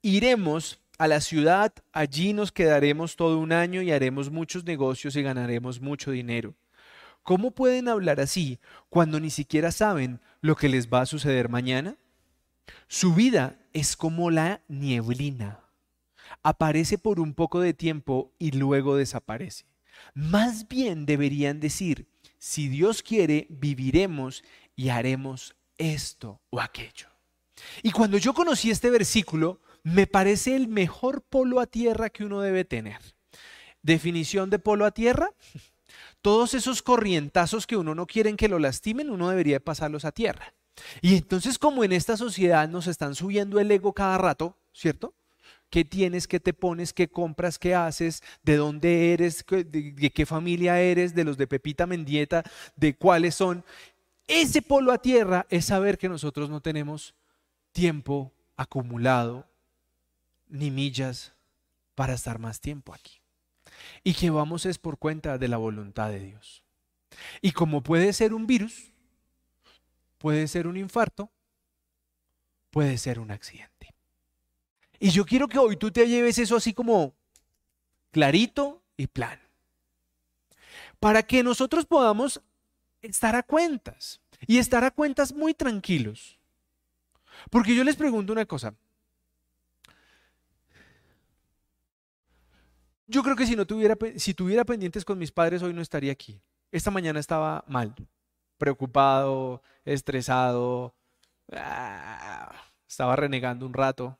iremos 0.02 0.80
a 0.98 1.06
la 1.06 1.20
ciudad, 1.20 1.72
allí 1.92 2.32
nos 2.32 2.50
quedaremos 2.50 3.14
todo 3.14 3.38
un 3.38 3.52
año 3.52 3.82
y 3.82 3.92
haremos 3.92 4.32
muchos 4.32 4.64
negocios 4.64 5.14
y 5.14 5.22
ganaremos 5.22 5.80
mucho 5.80 6.10
dinero. 6.10 6.56
¿Cómo 7.22 7.52
pueden 7.52 7.86
hablar 7.86 8.18
así 8.18 8.58
cuando 8.88 9.20
ni 9.20 9.30
siquiera 9.30 9.70
saben 9.70 10.20
lo 10.40 10.56
que 10.56 10.68
les 10.68 10.92
va 10.92 11.02
a 11.02 11.06
suceder 11.06 11.48
mañana? 11.48 11.96
Su 12.88 13.14
vida 13.14 13.56
es 13.72 13.96
como 13.96 14.32
la 14.32 14.60
nieblina. 14.66 15.60
Aparece 16.42 16.98
por 16.98 17.20
un 17.20 17.34
poco 17.34 17.60
de 17.60 17.74
tiempo 17.74 18.32
y 18.40 18.50
luego 18.50 18.96
desaparece. 18.96 19.66
Más 20.14 20.66
bien 20.66 21.06
deberían 21.06 21.60
decir, 21.60 22.08
si 22.40 22.66
Dios 22.66 23.04
quiere, 23.04 23.46
viviremos 23.50 24.42
y 24.74 24.88
haremos 24.88 25.54
esto 25.78 26.40
o 26.50 26.60
aquello. 26.60 27.08
Y 27.82 27.90
cuando 27.90 28.18
yo 28.18 28.34
conocí 28.34 28.70
este 28.70 28.90
versículo, 28.90 29.60
me 29.82 30.06
parece 30.06 30.56
el 30.56 30.68
mejor 30.68 31.22
polo 31.22 31.60
a 31.60 31.66
tierra 31.66 32.10
que 32.10 32.24
uno 32.24 32.40
debe 32.40 32.64
tener. 32.64 33.00
Definición 33.82 34.50
de 34.50 34.58
polo 34.58 34.86
a 34.86 34.90
tierra. 34.90 35.30
Todos 36.22 36.54
esos 36.54 36.82
corrientazos 36.82 37.66
que 37.66 37.76
uno 37.76 37.94
no 37.94 38.06
quiere 38.06 38.34
que 38.34 38.48
lo 38.48 38.58
lastimen, 38.58 39.10
uno 39.10 39.28
debería 39.28 39.60
pasarlos 39.60 40.04
a 40.04 40.12
tierra. 40.12 40.54
Y 41.02 41.16
entonces 41.16 41.58
como 41.58 41.84
en 41.84 41.92
esta 41.92 42.16
sociedad 42.16 42.68
nos 42.68 42.86
están 42.86 43.14
subiendo 43.14 43.60
el 43.60 43.70
ego 43.70 43.92
cada 43.92 44.18
rato, 44.18 44.56
¿cierto? 44.72 45.14
¿Qué 45.70 45.84
tienes, 45.84 46.28
qué 46.28 46.40
te 46.40 46.52
pones, 46.52 46.92
qué 46.92 47.08
compras, 47.08 47.58
qué 47.58 47.74
haces, 47.74 48.22
de 48.42 48.56
dónde 48.56 49.12
eres, 49.12 49.44
de, 49.46 50.12
qué 50.14 50.26
familia 50.26 50.80
eres, 50.80 51.14
de 51.14 51.24
los 51.24 51.36
de 51.36 51.46
Pepita 51.46 51.86
Mendieta, 51.86 52.44
de 52.76 52.96
cuáles 52.96 53.34
son? 53.34 53.64
Ese 54.26 54.62
polo 54.62 54.92
a 54.92 54.98
tierra 54.98 55.46
es 55.50 55.66
saber 55.66 55.98
que 55.98 56.08
nosotros 56.08 56.48
no 56.48 56.60
tenemos 56.60 57.14
tiempo 57.72 58.32
acumulado 58.56 59.46
ni 60.48 60.70
millas 60.70 61.32
para 61.94 62.14
estar 62.14 62.38
más 62.38 62.60
tiempo 62.60 62.94
aquí. 62.94 63.20
Y 64.02 64.14
que 64.14 64.30
vamos 64.30 64.66
es 64.66 64.78
por 64.78 64.98
cuenta 64.98 65.38
de 65.38 65.48
la 65.48 65.56
voluntad 65.56 66.08
de 66.10 66.20
Dios. 66.20 66.64
Y 67.42 67.52
como 67.52 67.82
puede 67.82 68.12
ser 68.12 68.34
un 68.34 68.46
virus, 68.46 68.92
puede 70.18 70.48
ser 70.48 70.66
un 70.66 70.76
infarto, 70.76 71.30
puede 72.70 72.98
ser 72.98 73.18
un 73.18 73.30
accidente. 73.30 73.94
Y 74.98 75.10
yo 75.10 75.26
quiero 75.26 75.48
que 75.48 75.58
hoy 75.58 75.76
tú 75.76 75.90
te 75.90 76.08
lleves 76.08 76.38
eso 76.38 76.56
así 76.56 76.72
como 76.72 77.14
clarito 78.10 78.82
y 78.96 79.06
plan. 79.06 79.38
Para 80.98 81.22
que 81.22 81.42
nosotros 81.42 81.84
podamos 81.84 82.40
estar 83.06 83.36
a 83.36 83.42
cuentas 83.42 84.20
y 84.46 84.58
estar 84.58 84.84
a 84.84 84.90
cuentas 84.90 85.32
muy 85.32 85.54
tranquilos. 85.54 86.38
Porque 87.50 87.74
yo 87.74 87.84
les 87.84 87.96
pregunto 87.96 88.32
una 88.32 88.46
cosa. 88.46 88.74
Yo 93.06 93.22
creo 93.22 93.36
que 93.36 93.46
si 93.46 93.54
no 93.54 93.66
tuviera, 93.66 93.96
si 94.16 94.32
tuviera 94.34 94.64
pendientes 94.64 95.04
con 95.04 95.18
mis 95.18 95.30
padres 95.30 95.62
hoy 95.62 95.74
no 95.74 95.82
estaría 95.82 96.12
aquí. 96.12 96.40
Esta 96.72 96.90
mañana 96.90 97.20
estaba 97.20 97.64
mal, 97.68 97.94
preocupado, 98.58 99.62
estresado, 99.84 100.94
ah, 101.52 102.52
estaba 102.88 103.14
renegando 103.14 103.66
un 103.66 103.74
rato. 103.74 104.18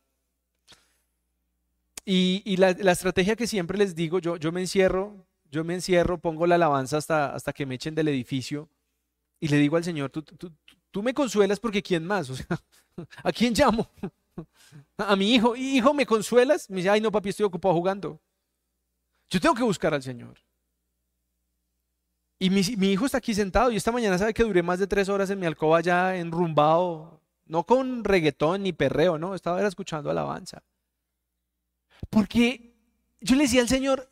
Y, 2.05 2.57
la, 2.59 2.71
estrategia 2.93 3.35
que 3.35 3.47
siempre 3.47 3.79
les 3.79 3.95
digo, 3.95 4.19
yo, 4.19 4.37
yo 4.37 4.53
me 4.53 4.61
encierro, 4.61 5.27
yo 5.51 5.65
me 5.65 5.73
encierro, 5.73 6.19
pongo 6.19 6.47
la 6.47 6.57
alabanza 6.57 6.99
hasta, 6.99 7.35
hasta 7.35 7.55
que 7.55 7.65
me 7.65 7.77
echen 7.77 7.95
del 7.95 8.09
edificio 8.09 8.69
y 9.45 9.49
le 9.49 9.59
digo 9.59 9.77
al 9.77 9.85
Señor, 9.85 10.09
tú, 10.09 10.23
tú, 10.91 11.03
me 11.03 11.13
consuelas 11.13 11.61
porque 11.61 11.83
¿quién 11.83 12.07
más? 12.07 12.31
O 12.31 12.35
sea, 12.35 12.59
¿a 13.23 13.31
quién 13.31 13.53
llamo? 13.53 13.91
A 14.97 15.15
mi 15.17 15.35
hijo. 15.35 15.55
Hijo, 15.55 15.93
¿me 15.93 16.07
consuelas? 16.07 16.71
Me 16.71 16.77
dice, 16.79 16.89
ay 16.89 17.03
no, 17.03 17.13
papi, 17.13 17.29
estoy 17.29 17.45
ocupado 17.45 17.75
jugando. 17.75 18.19
Yo 19.29 19.39
tengo 19.39 19.55
que 19.55 19.63
buscar 19.63 19.93
al 19.93 20.03
Señor. 20.03 20.39
Y 22.39 22.49
mi, 22.49 22.63
mi, 22.79 22.93
hijo 22.93 23.05
está 23.05 23.19
aquí 23.19 23.35
sentado 23.35 23.71
y 23.71 23.77
esta 23.77 23.93
mañana 23.93 24.17
sabe 24.17 24.33
que 24.33 24.45
duré 24.45 24.63
más 24.63 24.79
de 24.79 24.87
tres 24.87 25.11
horas 25.11 25.29
en 25.29 25.39
mi 25.39 25.45
alcoba 25.45 25.83
ya 25.83 26.17
enrumbado, 26.17 27.21
no 27.45 27.65
con 27.65 28.03
reggaetón 28.03 28.63
ni 28.63 28.73
perreo, 28.73 29.19
no, 29.19 29.35
estaba 29.35 29.67
escuchando 29.67 30.11
alabanza. 30.11 30.63
Porque 32.09 32.75
yo 33.21 33.37
le 33.37 33.43
decía 33.43 33.61
al 33.61 33.69
Señor, 33.69 34.09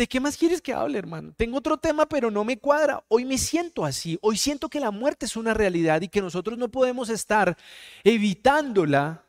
¿de 0.00 0.08
qué 0.08 0.18
más 0.18 0.38
quieres 0.38 0.62
que 0.62 0.72
hable, 0.72 0.98
hermano? 0.98 1.34
Tengo 1.36 1.58
otro 1.58 1.76
tema, 1.76 2.06
pero 2.06 2.30
no 2.30 2.42
me 2.42 2.58
cuadra. 2.58 3.04
Hoy 3.08 3.26
me 3.26 3.36
siento 3.36 3.84
así. 3.84 4.18
Hoy 4.22 4.38
siento 4.38 4.70
que 4.70 4.80
la 4.80 4.90
muerte 4.90 5.26
es 5.26 5.36
una 5.36 5.52
realidad 5.52 6.00
y 6.00 6.08
que 6.08 6.22
nosotros 6.22 6.56
no 6.56 6.70
podemos 6.70 7.10
estar 7.10 7.54
evitándola, 8.02 9.22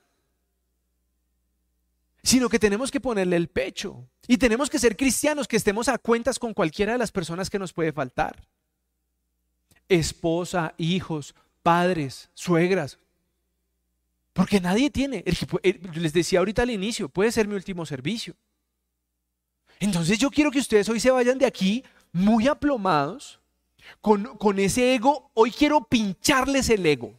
sino 2.23 2.47
que 2.47 2.57
tenemos 2.57 2.89
que 2.89 3.01
ponerle 3.01 3.35
el 3.35 3.49
pecho. 3.49 4.07
Y 4.27 4.37
tenemos 4.37 4.69
que 4.69 4.79
ser 4.79 4.95
cristianos 4.95 5.45
que 5.45 5.57
estemos 5.57 5.89
a 5.89 5.97
cuentas 5.97 6.39
con 6.39 6.53
cualquiera 6.53 6.93
de 6.93 6.99
las 6.99 7.11
personas 7.11 7.49
que 7.49 7.59
nos 7.59 7.73
puede 7.73 7.91
faltar. 7.91 8.41
Esposa, 9.89 10.73
hijos, 10.77 11.35
padres, 11.63 12.29
suegras. 12.33 12.97
Porque 14.31 14.61
nadie 14.61 14.89
tiene, 14.89 15.25
les 15.95 16.13
decía 16.13 16.39
ahorita 16.39 16.61
al 16.61 16.69
inicio, 16.69 17.09
puede 17.09 17.33
ser 17.33 17.49
mi 17.49 17.55
último 17.55 17.85
servicio. 17.85 18.37
Entonces 19.81 20.19
yo 20.19 20.29
quiero 20.29 20.51
que 20.51 20.59
ustedes 20.59 20.87
hoy 20.89 20.99
se 20.99 21.09
vayan 21.09 21.39
de 21.39 21.47
aquí 21.47 21.83
muy 22.13 22.47
aplomados, 22.47 23.39
con, 23.99 24.37
con 24.37 24.59
ese 24.59 24.93
ego. 24.93 25.31
Hoy 25.33 25.49
quiero 25.49 25.83
pincharles 25.83 26.69
el 26.69 26.85
ego. 26.85 27.15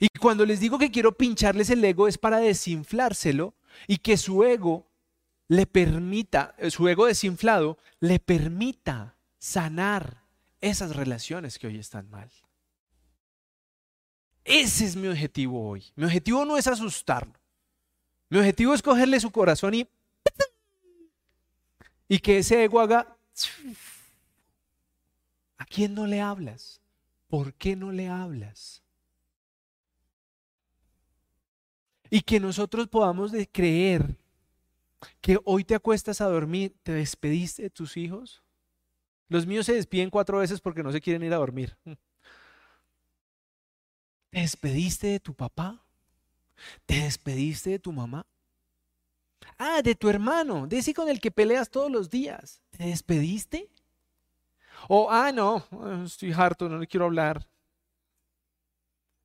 Y 0.00 0.08
cuando 0.18 0.44
les 0.44 0.58
digo 0.58 0.76
que 0.76 0.90
quiero 0.90 1.16
pincharles 1.16 1.70
el 1.70 1.84
ego 1.84 2.08
es 2.08 2.18
para 2.18 2.38
desinflárselo 2.38 3.54
y 3.86 3.98
que 3.98 4.16
su 4.16 4.42
ego 4.42 4.88
le 5.46 5.66
permita, 5.66 6.56
eh, 6.58 6.72
su 6.72 6.88
ego 6.88 7.06
desinflado, 7.06 7.78
le 8.00 8.18
permita 8.18 9.14
sanar 9.38 10.24
esas 10.60 10.96
relaciones 10.96 11.60
que 11.60 11.68
hoy 11.68 11.78
están 11.78 12.10
mal. 12.10 12.28
Ese 14.42 14.84
es 14.84 14.96
mi 14.96 15.06
objetivo 15.06 15.68
hoy. 15.68 15.84
Mi 15.94 16.06
objetivo 16.06 16.44
no 16.44 16.58
es 16.58 16.66
asustarlo. 16.66 17.34
Mi 18.30 18.38
objetivo 18.38 18.74
es 18.74 18.82
cogerle 18.82 19.20
su 19.20 19.30
corazón 19.30 19.74
y 19.74 19.88
y 22.14 22.20
que 22.20 22.38
ese 22.38 22.62
ego 22.62 22.78
haga, 22.78 23.18
¿a 25.58 25.64
quién 25.64 25.96
no 25.96 26.06
le 26.06 26.20
hablas? 26.20 26.80
¿Por 27.26 27.52
qué 27.54 27.74
no 27.74 27.90
le 27.90 28.06
hablas? 28.06 28.84
Y 32.08 32.20
que 32.20 32.38
nosotros 32.38 32.86
podamos 32.86 33.32
creer 33.50 34.16
que 35.20 35.40
hoy 35.44 35.64
te 35.64 35.74
acuestas 35.74 36.20
a 36.20 36.26
dormir, 36.26 36.76
te 36.84 36.92
despediste 36.92 37.62
de 37.62 37.70
tus 37.70 37.96
hijos. 37.96 38.44
Los 39.28 39.44
míos 39.44 39.66
se 39.66 39.74
despiden 39.74 40.08
cuatro 40.08 40.38
veces 40.38 40.60
porque 40.60 40.84
no 40.84 40.92
se 40.92 41.00
quieren 41.00 41.24
ir 41.24 41.34
a 41.34 41.38
dormir. 41.38 41.76
¿Te 44.30 44.38
despediste 44.38 45.08
de 45.08 45.18
tu 45.18 45.34
papá? 45.34 45.84
¿Te 46.86 46.94
despediste 47.00 47.70
de 47.70 47.80
tu 47.80 47.90
mamá? 47.90 48.24
Ah, 49.58 49.82
de 49.82 49.94
tu 49.94 50.08
hermano, 50.08 50.66
de 50.66 50.78
ese 50.78 50.94
con 50.94 51.08
el 51.08 51.20
que 51.20 51.30
peleas 51.30 51.70
todos 51.70 51.90
los 51.90 52.10
días. 52.10 52.60
¿Te 52.70 52.84
despediste? 52.84 53.68
O, 54.88 55.10
ah, 55.10 55.32
no, 55.32 55.64
estoy 56.04 56.32
harto, 56.32 56.68
no 56.68 56.78
le 56.78 56.86
quiero 56.86 57.06
hablar. 57.06 57.46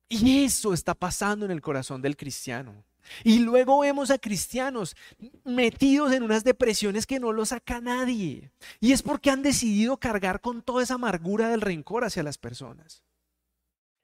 Y 0.08 0.44
eso 0.44 0.72
está 0.74 0.94
pasando 0.94 1.44
en 1.44 1.50
el 1.50 1.60
corazón 1.60 2.02
del 2.02 2.16
cristiano. 2.16 2.84
Y 3.24 3.38
luego 3.40 3.80
vemos 3.80 4.10
a 4.10 4.18
cristianos 4.18 4.96
metidos 5.44 6.12
en 6.12 6.22
unas 6.22 6.44
depresiones 6.44 7.06
que 7.06 7.20
no 7.20 7.32
lo 7.32 7.44
saca 7.44 7.80
nadie. 7.80 8.50
Y 8.80 8.92
es 8.92 9.02
porque 9.02 9.30
han 9.30 9.42
decidido 9.42 9.96
cargar 9.98 10.40
con 10.40 10.62
toda 10.62 10.82
esa 10.82 10.94
amargura 10.94 11.48
del 11.48 11.60
rencor 11.60 12.04
hacia 12.04 12.22
las 12.22 12.38
personas. 12.38 13.02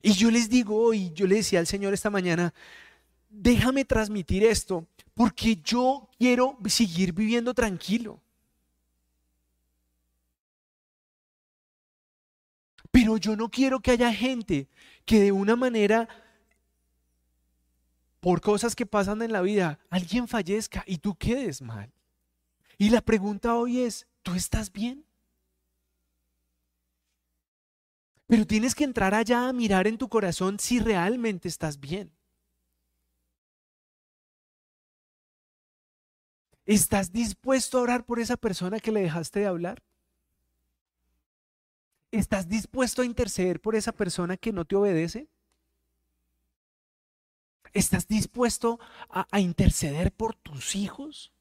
Y 0.03 0.13
yo 0.13 0.31
les 0.31 0.49
digo 0.49 0.77
hoy, 0.77 1.13
yo 1.15 1.27
le 1.27 1.37
decía 1.37 1.59
al 1.59 1.67
Señor 1.67 1.93
esta 1.93 2.11
mañana, 2.11 2.55
déjame 3.29 3.85
transmitir 3.85 4.45
esto 4.45 4.87
porque 5.17 5.57
yo 5.65 6.11
quiero 6.19 6.59
seguir 6.67 7.15
viviendo 7.15 7.55
tranquilo. 7.55 8.21
Pero 12.91 13.17
yo 13.17 13.35
no 13.35 13.49
quiero 13.49 13.81
que 13.81 13.93
haya 13.93 14.13
gente 14.13 14.69
que 15.07 15.19
de 15.19 15.33
una 15.33 15.57
manera, 15.57 16.07
por 18.21 18.43
cosas 18.43 18.77
que 18.77 18.85
pasan 18.85 19.23
en 19.23 19.33
la 19.33 19.41
vida, 19.41 19.79
alguien 19.89 20.29
fallezca 20.29 20.85
y 20.87 20.99
tú 20.99 21.17
quedes 21.17 21.63
mal. 21.63 21.91
Y 22.77 22.91
la 22.91 23.01
pregunta 23.01 23.55
hoy 23.55 23.81
es, 23.81 24.07
¿tú 24.23 24.35
estás 24.35 24.71
bien? 24.71 25.07
Pero 28.27 28.47
tienes 28.47 28.75
que 28.75 28.85
entrar 28.85 29.15
allá 29.15 29.49
a 29.49 29.55
mirar 29.55 29.87
en 29.87 29.97
tu 29.97 30.11
corazón 30.11 30.59
si 30.59 30.79
realmente 30.79 31.49
estás 31.49 31.81
bien. 31.81 32.16
¿Estás 36.67 37.13
dispuesto 37.13 37.79
a 37.79 37.83
orar 37.83 38.05
por 38.05 38.19
esa 38.19 38.37
persona 38.37 38.81
que 38.81 38.91
le 38.91 39.01
dejaste 39.01 39.41
de 39.41 39.47
hablar? 39.47 39.83
¿Estás 42.11 42.49
dispuesto 42.49 43.03
a 43.03 43.05
interceder 43.05 43.61
por 43.61 43.77
esa 43.77 43.93
persona 43.93 44.37
que 44.37 44.53
no 44.53 44.65
te 44.65 44.75
obedece? 44.75 45.29
¿Estás 47.73 48.09
dispuesto 48.09 48.81
a, 49.09 49.39
interceder 49.39 50.11
por 50.11 50.35
tus 50.35 50.75
hijos? 50.75 51.33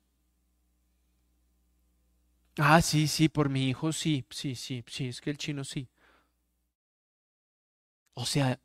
Ah, 2.57 2.81
sí, 2.81 3.07
sí, 3.07 3.27
por 3.27 3.49
mi 3.49 3.69
hijo 3.69 3.91
sí, 3.93 4.25
sí, 4.29 4.55
sí, 4.55 4.83
sí, 4.87 5.07
es 5.07 5.21
que 5.21 5.31
el 5.31 5.37
chino 5.37 5.63
sí. 5.63 5.89
O 8.13 8.25
sea, 8.25 8.59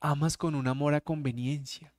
amas 0.00 0.36
con 0.36 0.54
un 0.54 0.68
amor 0.68 0.94
a 0.94 1.00
conveniencia. 1.00 1.93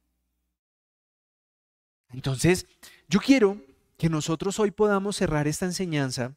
Entonces, 2.09 2.67
yo 3.07 3.19
quiero 3.19 3.61
que 3.97 4.09
nosotros 4.09 4.59
hoy 4.59 4.71
podamos 4.71 5.15
cerrar 5.15 5.47
esta 5.47 5.65
enseñanza 5.65 6.35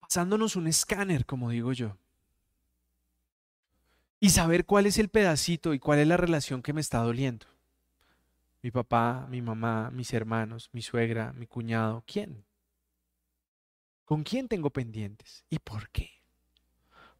pasándonos 0.00 0.56
un 0.56 0.66
escáner, 0.66 1.24
como 1.24 1.50
digo 1.50 1.72
yo, 1.72 1.96
y 4.18 4.30
saber 4.30 4.66
cuál 4.66 4.86
es 4.86 4.98
el 4.98 5.08
pedacito 5.08 5.72
y 5.72 5.78
cuál 5.78 6.00
es 6.00 6.06
la 6.08 6.16
relación 6.16 6.62
que 6.62 6.72
me 6.72 6.80
está 6.80 6.98
doliendo. 6.98 7.46
Mi 8.62 8.70
papá, 8.70 9.26
mi 9.30 9.40
mamá, 9.40 9.90
mis 9.90 10.12
hermanos, 10.12 10.68
mi 10.72 10.82
suegra, 10.82 11.32
mi 11.32 11.46
cuñado, 11.46 12.04
¿quién? 12.06 12.44
¿Con 14.04 14.22
quién 14.24 14.48
tengo 14.48 14.70
pendientes? 14.70 15.44
¿Y 15.48 15.60
por 15.60 15.88
qué? 15.90 16.10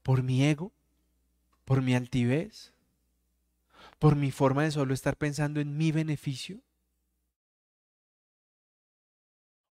¿Por 0.03 0.23
mi 0.23 0.45
ego? 0.45 0.73
¿Por 1.65 1.81
mi 1.81 1.95
altivez? 1.95 2.75
Por 4.01 4.17
mi 4.17 4.33
forma 4.33 4.65
de 4.65 4.73
solo 4.73 4.95
estar 4.95 5.17
pensando 5.17 5.61
en 5.61 5.77
mi 5.77 5.93
beneficio? 5.93 6.59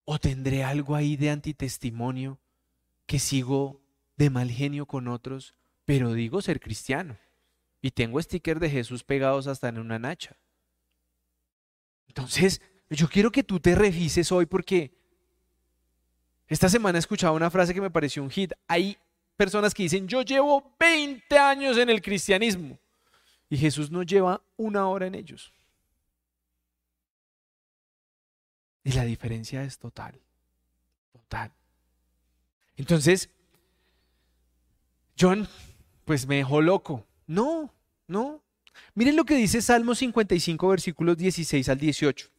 ¿O 0.06 0.18
tendré 0.18 0.64
algo 0.64 0.94
ahí 0.94 1.16
de 1.16 1.30
antitestimonio 1.30 2.38
que 3.06 3.18
sigo 3.18 3.82
de 4.16 4.30
mal 4.30 4.50
genio 4.50 4.86
con 4.86 5.08
otros, 5.08 5.54
pero 5.84 6.14
digo 6.14 6.40
ser 6.40 6.60
cristiano? 6.60 7.18
Y 7.82 7.90
tengo 7.90 8.22
stickers 8.22 8.60
de 8.60 8.70
Jesús 8.70 9.02
pegados 9.02 9.48
hasta 9.48 9.68
en 9.68 9.78
una 9.78 9.98
nacha. 9.98 10.36
Entonces, 12.06 12.62
yo 12.88 13.08
quiero 13.08 13.32
que 13.32 13.42
tú 13.42 13.58
te 13.58 13.74
revises 13.74 14.30
hoy 14.30 14.46
porque 14.46 14.92
esta 16.46 16.68
semana 16.68 16.98
he 16.98 17.00
escuchado 17.00 17.34
una 17.34 17.50
frase 17.50 17.74
que 17.74 17.80
me 17.80 17.90
pareció 17.90 18.22
un 18.22 18.30
hit. 18.30 18.52
Hay 18.68 18.96
personas 19.36 19.74
que 19.74 19.82
dicen, 19.82 20.06
yo 20.06 20.22
llevo 20.22 20.76
20 20.78 21.36
años 21.36 21.78
en 21.78 21.90
el 21.90 22.00
cristianismo. 22.00 22.78
Y 23.50 23.58
Jesús 23.58 23.90
no 23.90 24.02
lleva 24.04 24.42
una 24.56 24.86
hora 24.86 25.06
en 25.06 25.16
ellos. 25.16 25.52
Y 28.84 28.92
la 28.92 29.04
diferencia 29.04 29.62
es 29.64 29.78
total. 29.78 30.18
Total. 31.12 31.52
Entonces, 32.76 33.28
John, 35.18 35.48
pues 36.04 36.26
me 36.26 36.36
dejó 36.36 36.62
loco. 36.62 37.06
No, 37.26 37.74
no. 38.06 38.40
Miren 38.94 39.16
lo 39.16 39.24
que 39.24 39.34
dice 39.34 39.60
Salmo 39.60 39.94
55, 39.94 40.68
versículos 40.68 41.16
16 41.18 41.68
al 41.68 41.78
18. 41.78 42.30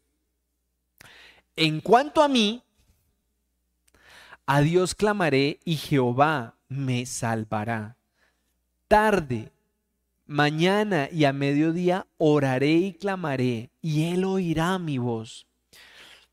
En 1.57 1.81
cuanto 1.81 2.23
a 2.23 2.27
mí, 2.27 2.63
a 4.45 4.61
Dios 4.61 4.95
clamaré 4.95 5.59
y 5.63 5.75
Jehová 5.75 6.55
me 6.69 7.05
salvará. 7.05 7.97
Tarde 8.87 9.51
Mañana 10.31 11.09
y 11.11 11.25
a 11.25 11.33
mediodía 11.33 12.07
oraré 12.17 12.71
y 12.71 12.93
clamaré, 12.93 13.69
y 13.81 14.13
él 14.13 14.23
oirá 14.23 14.79
mi 14.79 14.97
voz. 14.97 15.45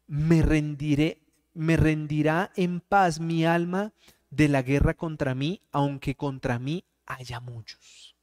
Me 0.06 0.40
rendiré, 0.40 1.20
me 1.52 1.76
rendirá 1.76 2.52
en 2.54 2.78
paz 2.78 3.18
mi 3.18 3.44
alma 3.44 3.92
de 4.30 4.46
la 4.46 4.62
guerra 4.62 4.94
contra 4.94 5.34
mí, 5.34 5.62
aunque 5.72 6.14
contra 6.14 6.60
mí 6.60 6.84
haya 7.06 7.40
muchos. 7.40 8.14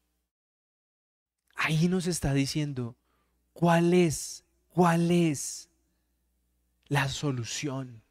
Ahí 1.58 1.90
nos 1.90 2.08
está 2.08 2.34
diciendo 2.34 2.96
cuál 3.52 3.94
es, 3.94 4.46
cuál 4.70 5.12
es 5.12 5.70
la 6.88 7.10
solución. 7.10 8.02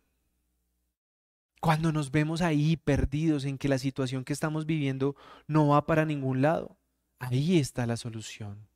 Cuando 1.63 1.93
nos 1.93 2.11
vemos 2.11 2.43
ahí 2.43 2.77
perdidos 2.77 3.47
en 3.47 3.57
que 3.57 3.69
la 3.69 3.79
situación 3.79 4.23
que 4.23 4.35
estamos 4.35 4.67
viviendo 4.67 5.17
no 5.47 5.69
va 5.69 5.87
para 5.87 6.05
ningún 6.05 6.43
lado. 6.43 6.77
Ahí 7.19 7.59
está 7.59 7.87
la 7.87 7.97
solución. 7.97 8.67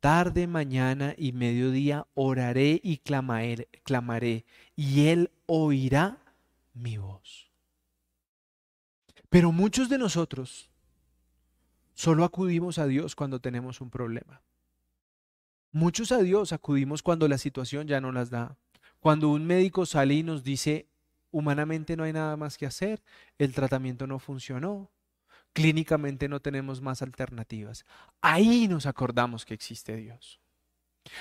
tarde, 0.00 0.46
mañana 0.46 1.14
y 1.16 1.32
mediodía 1.32 2.06
oraré 2.14 2.80
y 2.82 2.98
clamaré, 2.98 4.44
y 4.76 5.06
Él 5.08 5.32
oirá 5.46 6.18
mi 6.74 6.96
voz. 6.96 7.50
Pero 9.28 9.50
muchos 9.52 9.88
de 9.88 9.98
nosotros 9.98 10.70
solo 11.94 12.24
acudimos 12.24 12.78
a 12.78 12.86
Dios 12.86 13.16
cuando 13.16 13.40
tenemos 13.40 13.80
un 13.80 13.90
problema. 13.90 14.42
Muchos 15.72 16.12
a 16.12 16.18
Dios 16.18 16.52
acudimos 16.52 17.02
cuando 17.02 17.26
la 17.26 17.38
situación 17.38 17.88
ya 17.88 18.00
no 18.00 18.12
las 18.12 18.30
da. 18.30 18.56
Cuando 19.00 19.28
un 19.28 19.44
médico 19.44 19.86
sale 19.86 20.14
y 20.14 20.22
nos 20.22 20.42
dice, 20.42 20.88
humanamente 21.30 21.96
no 21.96 22.04
hay 22.04 22.12
nada 22.12 22.36
más 22.36 22.56
que 22.56 22.66
hacer, 22.66 23.02
el 23.38 23.52
tratamiento 23.52 24.06
no 24.06 24.18
funcionó, 24.18 24.90
clínicamente 25.56 26.28
no 26.28 26.38
tenemos 26.38 26.82
más 26.82 27.00
alternativas. 27.00 27.86
Ahí 28.20 28.68
nos 28.68 28.84
acordamos 28.84 29.46
que 29.46 29.54
existe 29.54 29.96
Dios. 29.96 30.38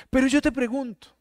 Pero 0.10 0.28
yo 0.28 0.42
te 0.42 0.52
pregunto, 0.52 1.16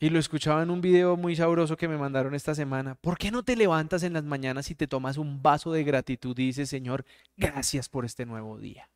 y 0.00 0.08
lo 0.08 0.18
escuchaba 0.18 0.62
en 0.62 0.70
un 0.70 0.80
video 0.80 1.14
muy 1.18 1.36
sabroso 1.36 1.76
que 1.76 1.88
me 1.88 1.98
mandaron 1.98 2.34
esta 2.34 2.54
semana, 2.54 2.94
¿por 2.94 3.18
qué 3.18 3.30
no 3.30 3.42
te 3.42 3.54
levantas 3.54 4.02
en 4.02 4.14
las 4.14 4.24
mañanas 4.24 4.70
y 4.70 4.74
te 4.74 4.86
tomas 4.86 5.18
un 5.18 5.42
vaso 5.42 5.72
de 5.72 5.84
gratitud 5.84 6.38
y 6.38 6.46
dices, 6.46 6.70
Señor, 6.70 7.04
gracias 7.36 7.90
por 7.90 8.06
este 8.06 8.24
nuevo 8.24 8.56
día? 8.56 8.88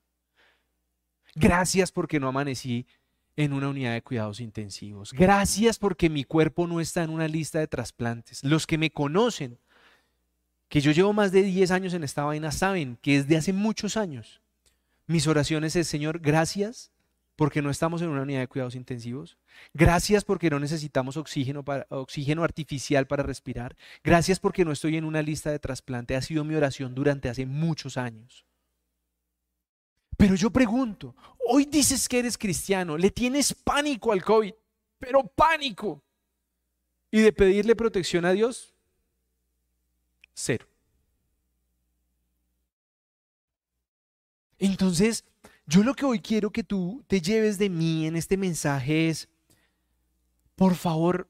Gracias 1.35 1.93
porque 1.93 2.19
no 2.19 2.29
amanecí 2.29 2.87
en 3.37 3.53
una 3.53 3.69
unidad 3.69 3.93
de 3.93 4.01
cuidados 4.01 4.41
intensivos. 4.41 5.13
Gracias 5.13 5.79
porque 5.79 6.09
mi 6.09 6.25
cuerpo 6.25 6.67
no 6.67 6.81
está 6.81 7.03
en 7.03 7.11
una 7.11 7.29
lista 7.29 7.59
de 7.59 7.67
trasplantes. 7.67 8.43
Los 8.45 8.67
que 8.67 8.79
me 8.79 8.91
conocen 8.91 9.59
que 10.73 10.81
yo 10.81 10.91
llevo 10.91 11.13
más 11.13 11.33
de 11.33 11.43
10 11.43 11.71
años 11.71 11.93
en 11.93 12.03
esta 12.03 12.25
vaina 12.25 12.51
saben 12.51 12.97
que 13.03 13.19
desde 13.19 13.37
hace 13.37 13.53
muchos 13.53 13.99
años 13.99 14.41
mis 15.07 15.27
oraciones 15.27 15.77
es, 15.77 15.87
Señor, 15.87 16.19
gracias 16.21 16.91
porque 17.37 17.61
no 17.61 17.69
estamos 17.69 18.01
en 18.01 18.09
una 18.09 18.23
unidad 18.23 18.41
de 18.41 18.49
cuidados 18.49 18.75
intensivos. 18.75 19.37
Gracias 19.75 20.25
porque 20.25 20.49
no 20.49 20.59
necesitamos 20.59 21.19
oxígeno, 21.19 21.63
para, 21.63 21.87
oxígeno 21.91 22.43
artificial 22.43 23.07
para 23.07 23.23
respirar. 23.23 23.77
Gracias 24.03 24.41
porque 24.41 24.65
no 24.65 24.73
estoy 24.73 24.97
en 24.97 25.05
una 25.05 25.21
lista 25.21 25.51
de 25.51 25.59
trasplante. 25.59 26.17
Ha 26.17 26.23
sido 26.23 26.43
mi 26.43 26.55
oración 26.55 26.95
durante 26.95 27.29
hace 27.29 27.45
muchos 27.45 27.99
años. 27.99 28.47
Pero 30.17 30.37
yo 30.37 30.49
pregunto, 30.49 31.15
hoy 31.51 31.67
dices 31.67 32.09
que 32.09 32.21
eres 32.21 32.39
cristiano, 32.39 32.97
le 32.97 33.11
tienes 33.11 33.53
pánico 33.53 34.11
al 34.11 34.25
COVID, 34.25 34.55
pero 34.99 35.23
pánico. 35.37 36.03
Y 37.11 37.21
de 37.21 37.35
pedirle 37.35 37.77
protección 37.77 38.25
a 38.25 38.33
Dios, 38.33 38.72
Cero. 40.35 40.67
Entonces, 44.59 45.25
yo 45.67 45.83
lo 45.83 45.95
que 45.95 46.05
hoy 46.05 46.21
quiero 46.21 46.51
que 46.51 46.63
tú 46.63 47.05
te 47.09 47.21
lleves 47.21 47.59
de 47.59 47.69
mí 47.69 48.07
en 48.07 48.17
este 48.17 48.37
mensaje 48.37 49.09
es, 49.09 49.29
por 50.55 50.75
favor, 50.75 51.29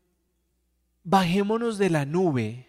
bajémonos 1.05 1.79
de 1.79 1.91
la 1.91 2.05
nube 2.05 2.69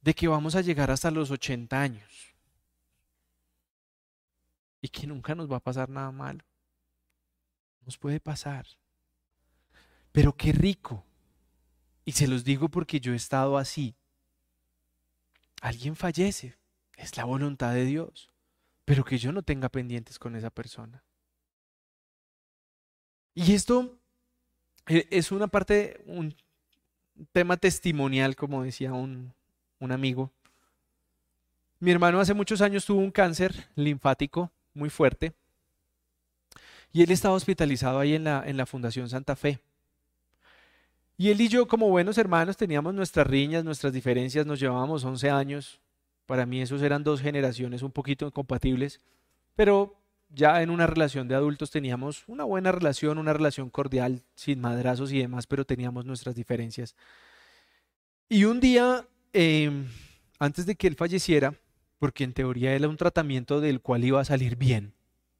de 0.00 0.14
que 0.14 0.28
vamos 0.28 0.54
a 0.54 0.60
llegar 0.60 0.90
hasta 0.90 1.10
los 1.10 1.30
80 1.30 1.80
años 1.80 2.34
y 4.80 4.88
que 4.88 5.06
nunca 5.06 5.34
nos 5.34 5.50
va 5.50 5.56
a 5.56 5.60
pasar 5.60 5.88
nada 5.88 6.10
malo. 6.10 6.44
Nos 7.86 7.96
puede 7.96 8.20
pasar. 8.20 8.66
Pero 10.12 10.36
qué 10.36 10.52
rico. 10.52 11.04
Y 12.04 12.12
se 12.12 12.28
los 12.28 12.44
digo 12.44 12.68
porque 12.68 13.00
yo 13.00 13.12
he 13.12 13.16
estado 13.16 13.56
así 13.56 13.94
alguien 15.64 15.96
fallece, 15.96 16.58
es 16.94 17.16
la 17.16 17.24
voluntad 17.24 17.72
de 17.72 17.86
Dios, 17.86 18.28
pero 18.84 19.02
que 19.02 19.16
yo 19.16 19.32
no 19.32 19.42
tenga 19.42 19.70
pendientes 19.70 20.18
con 20.18 20.36
esa 20.36 20.50
persona. 20.50 21.02
Y 23.34 23.54
esto 23.54 23.96
eh, 24.86 25.08
es 25.10 25.32
una 25.32 25.46
parte, 25.48 26.02
un 26.04 26.36
tema 27.32 27.56
testimonial, 27.56 28.36
como 28.36 28.62
decía 28.62 28.92
un, 28.92 29.32
amigo. 29.80 30.30
Mi 31.80 31.90
hermano 31.90 32.20
hace 32.20 32.34
muchos 32.34 32.60
años 32.60 32.84
tuvo 32.84 33.00
un 33.00 33.10
cáncer 33.10 33.68
linfático 33.74 34.50
muy 34.74 34.90
fuerte 34.90 35.32
y 36.92 37.02
él 37.02 37.10
estaba 37.10 37.34
hospitalizado 37.34 38.00
ahí 38.00 38.14
en 38.14 38.24
la, 38.24 38.42
en 38.46 38.58
la 38.58 38.66
Fundación 38.66 39.08
Santa 39.08 39.34
Fe. 39.34 39.60
Y 41.16 41.30
él 41.30 41.40
y 41.40 41.48
yo, 41.48 41.68
como 41.68 41.88
buenos 41.88 42.18
hermanos, 42.18 42.56
teníamos 42.56 42.92
nuestras 42.92 43.26
riñas, 43.26 43.64
nuestras 43.64 43.92
diferencias, 43.92 44.46
nos 44.46 44.58
llevábamos 44.58 45.04
11 45.04 45.30
años. 45.30 45.80
Para 46.26 46.44
mí 46.44 46.60
esos 46.60 46.82
eran 46.82 47.04
dos 47.04 47.20
generaciones 47.20 47.82
un 47.82 47.92
poquito 47.92 48.26
incompatibles, 48.26 49.00
pero 49.54 49.96
ya 50.28 50.62
en 50.62 50.70
una 50.70 50.86
relación 50.86 51.28
de 51.28 51.36
adultos 51.36 51.70
teníamos 51.70 52.24
una 52.26 52.44
buena 52.44 52.72
relación, 52.72 53.18
una 53.18 53.32
relación 53.32 53.70
cordial, 53.70 54.22
sin 54.34 54.60
madrazos 54.60 55.12
y 55.12 55.18
demás, 55.18 55.46
pero 55.46 55.64
teníamos 55.64 56.04
nuestras 56.04 56.34
diferencias. 56.34 56.96
Y 58.28 58.44
un 58.44 58.58
día, 58.58 59.06
em, 59.32 59.86
antes 60.40 60.66
de 60.66 60.74
que 60.74 60.88
él 60.88 60.96
falleciera, 60.96 61.54
porque 61.98 62.24
en 62.24 62.32
teoría 62.32 62.74
era 62.74 62.88
un 62.88 62.96
tratamiento 62.96 63.60
del 63.60 63.80
cual 63.80 64.04
iba 64.04 64.20
a 64.20 64.24
salir 64.24 64.56
bien, 64.56 64.94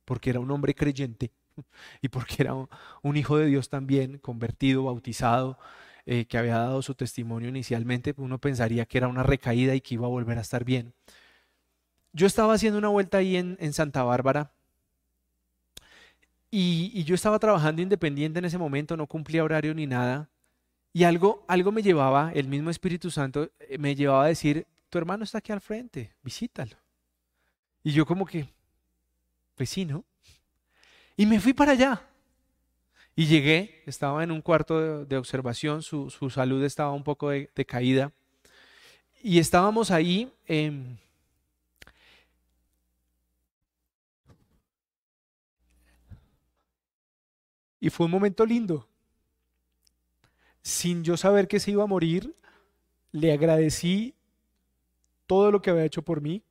porque 0.04 0.30
era 0.30 0.38
un 0.38 0.50
hombre 0.50 0.74
creyente, 0.74 1.32
y 2.02 2.08
porque 2.08 2.36
era 2.38 2.54
un 2.54 3.16
hijo 3.16 3.38
de 3.38 3.46
Dios 3.46 3.68
también, 3.68 4.18
convertido, 4.18 4.84
bautizado, 4.84 5.58
eh, 6.06 6.26
que 6.26 6.38
había 6.38 6.58
dado 6.58 6.82
su 6.82 6.94
testimonio 6.94 7.48
inicialmente, 7.48 8.14
uno 8.18 8.38
pensaría 8.38 8.86
que 8.86 8.98
era 8.98 9.08
una 9.08 9.22
recaída 9.22 9.74
y 9.74 9.80
que 9.80 9.94
iba 9.94 10.06
a 10.06 10.10
volver 10.10 10.38
a 10.38 10.42
estar 10.42 10.64
bien. 10.64 10.94
Yo 12.12 12.26
estaba 12.26 12.54
haciendo 12.54 12.78
una 12.78 12.88
vuelta 12.88 13.18
ahí 13.18 13.36
en, 13.36 13.72
Santa 13.72 14.02
Bárbara 14.04 14.52
y, 16.50 16.92
y, 16.94 17.04
yo 17.04 17.14
estaba 17.14 17.38
trabajando 17.38 17.82
independiente 17.82 18.38
en 18.38 18.44
ese 18.44 18.58
momento, 18.58 18.96
no 18.96 19.06
cumplía 19.06 19.42
horario 19.42 19.74
ni 19.74 19.86
nada. 19.86 20.30
Y 20.92 21.02
algo, 21.04 21.44
algo 21.48 21.72
me 21.72 21.82
llevaba, 21.82 22.30
el 22.34 22.46
mismo 22.46 22.70
Espíritu 22.70 23.10
Santo 23.10 23.50
eh, 23.58 23.78
me 23.78 23.96
llevaba 23.96 24.26
a 24.26 24.28
decir, 24.28 24.66
tu 24.90 24.98
hermano 24.98 25.24
está 25.24 25.38
aquí 25.38 25.50
al 25.50 25.60
frente, 25.60 26.14
visítalo. 26.22 26.76
Y 27.82 27.90
yo 27.90 28.06
como 28.06 28.24
que, 28.24 28.48
pues 29.56 29.70
sí, 29.70 29.84
¿no? 29.84 30.04
Y 31.16 31.26
me 31.26 31.40
fui 31.40 31.52
para 31.52 31.72
allá. 31.72 32.02
Y 33.16 33.26
llegué, 33.26 33.82
estaba 33.86 34.24
en 34.24 34.32
un 34.32 34.42
cuarto 34.42 35.04
de, 35.04 35.16
observación, 35.16 35.82
su, 35.82 36.10
salud 36.30 36.62
estaba 36.64 36.92
un 36.92 37.04
poco 37.04 37.30
decaída. 37.30 38.12
Y 39.22 39.38
estábamos 39.38 39.90
ahí. 39.90 40.30
y 47.84 47.90
fue 47.90 48.06
un 48.06 48.12
momento 48.12 48.46
lindo. 48.46 48.88
Sin 50.62 51.04
yo 51.04 51.18
saber 51.18 51.46
que 51.46 51.60
se 51.60 51.70
iba 51.70 51.82
a 51.82 51.86
morir, 51.86 52.34
le 53.12 53.30
agradecí 53.30 54.14
todo 55.26 55.50
lo 55.50 55.60
que 55.60 55.68
había 55.68 55.84
hecho 55.84 56.00
por 56.00 56.22
mí. 56.22 56.42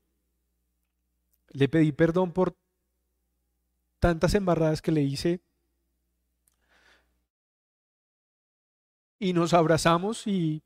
Le 1.50 1.68
pedí 1.68 1.92
perdón 1.92 2.32
por 2.32 2.56
tantas 4.04 4.36
embarradas 4.36 4.82
que 4.82 4.92
le 4.92 5.02
hice. 5.02 5.40
Y 9.18 9.32
nos 9.32 9.54
abrazamos 9.54 10.28
y 10.28 10.62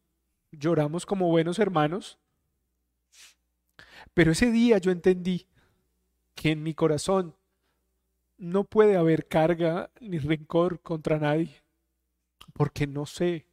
lloramos 0.52 1.06
como 1.06 1.28
buenos 1.28 1.60
hermanos. 1.60 2.18
Pero 4.16 4.32
ese 4.32 4.52
día 4.52 4.80
yo 4.80 4.90
entendí 4.90 5.46
que 6.34 6.50
en 6.50 6.64
mi 6.64 6.74
corazón 6.74 7.36
no 8.40 8.64
puede 8.64 8.98
haber 8.98 9.28
carga 9.28 9.92
ni 10.00 10.18
rencor 10.18 10.80
contra 10.80 11.20
nadie, 11.20 11.62
porque 12.54 12.88
no 12.88 13.06
sé 13.06 13.46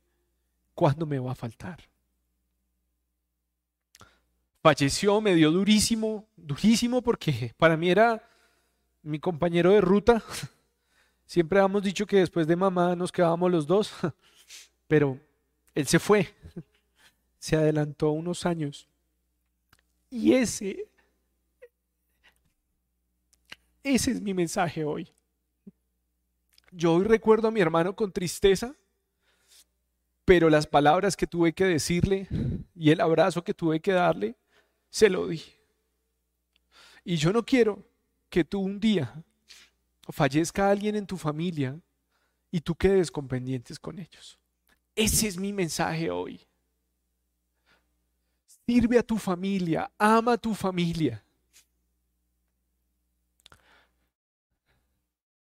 cuándo 0.75 1.05
me 1.05 1.19
va 1.19 1.33
a 1.33 1.35
faltar. 1.35 1.91
Falleció, 4.63 5.21
me 5.21 5.35
dio 5.35 5.51
durísimo, 5.51 6.27
durísimo, 6.37 7.03
porque 7.03 7.53
para 7.59 7.77
mí 7.77 7.91
era 7.91 8.31
mi 9.05 9.21
compañero 9.21 9.71
de 9.71 9.81
ruta. 9.81 10.23
Siempre 11.27 11.61
hemos 11.61 11.83
dicho 11.83 12.07
que 12.07 12.17
después 12.17 12.47
de 12.47 12.57
mamá 12.57 12.97
nos 12.97 13.13
quedábamos 13.13 13.51
los 13.51 13.67
dos, 13.67 13.93
pero 14.89 15.21
él 15.75 15.87
se 15.87 15.99
fue, 15.99 16.35
se 17.39 17.57
adelantó 17.57 18.11
unos 18.11 18.45
años. 18.47 18.89
Y 20.11 20.33
ese, 20.33 20.89
ese 23.83 24.13
es 24.13 24.21
mi 24.21 24.35
mensaje 24.35 24.85
hoy. 24.85 25.09
Yo 26.71 26.95
hoy 26.95 27.05
recuerdo 27.05 27.49
a 27.49 27.51
mi 27.51 27.61
hermano 27.61 27.95
con 27.95 28.11
tristeza, 28.13 28.75
pero 30.25 30.49
las 30.49 30.67
palabras 30.67 31.17
que 31.17 31.27
tuve 31.27 31.53
que 31.53 31.65
decirle 31.65 32.27
y 32.75 32.91
el 32.91 33.01
abrazo 33.01 33.45
que 33.45 33.55
tuve 33.55 33.81
que 33.81 33.93
darle, 33.93 34.37
se 34.89 35.11
lo 35.11 35.29
di. 35.29 35.43
Y 37.05 37.17
yo 37.17 37.33
no 37.33 37.45
quiero 37.45 37.85
que 38.35 38.43
tú 38.43 38.59
un 38.59 38.81
día 38.81 39.15
fallezca 40.09 40.69
alguien 40.69 40.97
en 40.97 41.07
tu 41.07 41.17
familia 41.17 41.79
y 42.51 42.61
tú 42.61 42.75
quedes 42.75 43.09
con 43.09 43.29
pendientes 43.29 43.79
con 43.79 43.97
ellos. 43.97 44.41
Ese 44.97 45.29
es 45.29 45.37
mi 45.39 45.53
mensaje 45.53 46.11
hoy. 46.11 46.41
Sirve 48.67 48.99
a 48.99 49.05
tu 49.05 49.19
familia, 49.19 49.89
ama 49.97 50.33
a 50.33 50.37
tu 50.37 50.53
familia. 50.53 51.23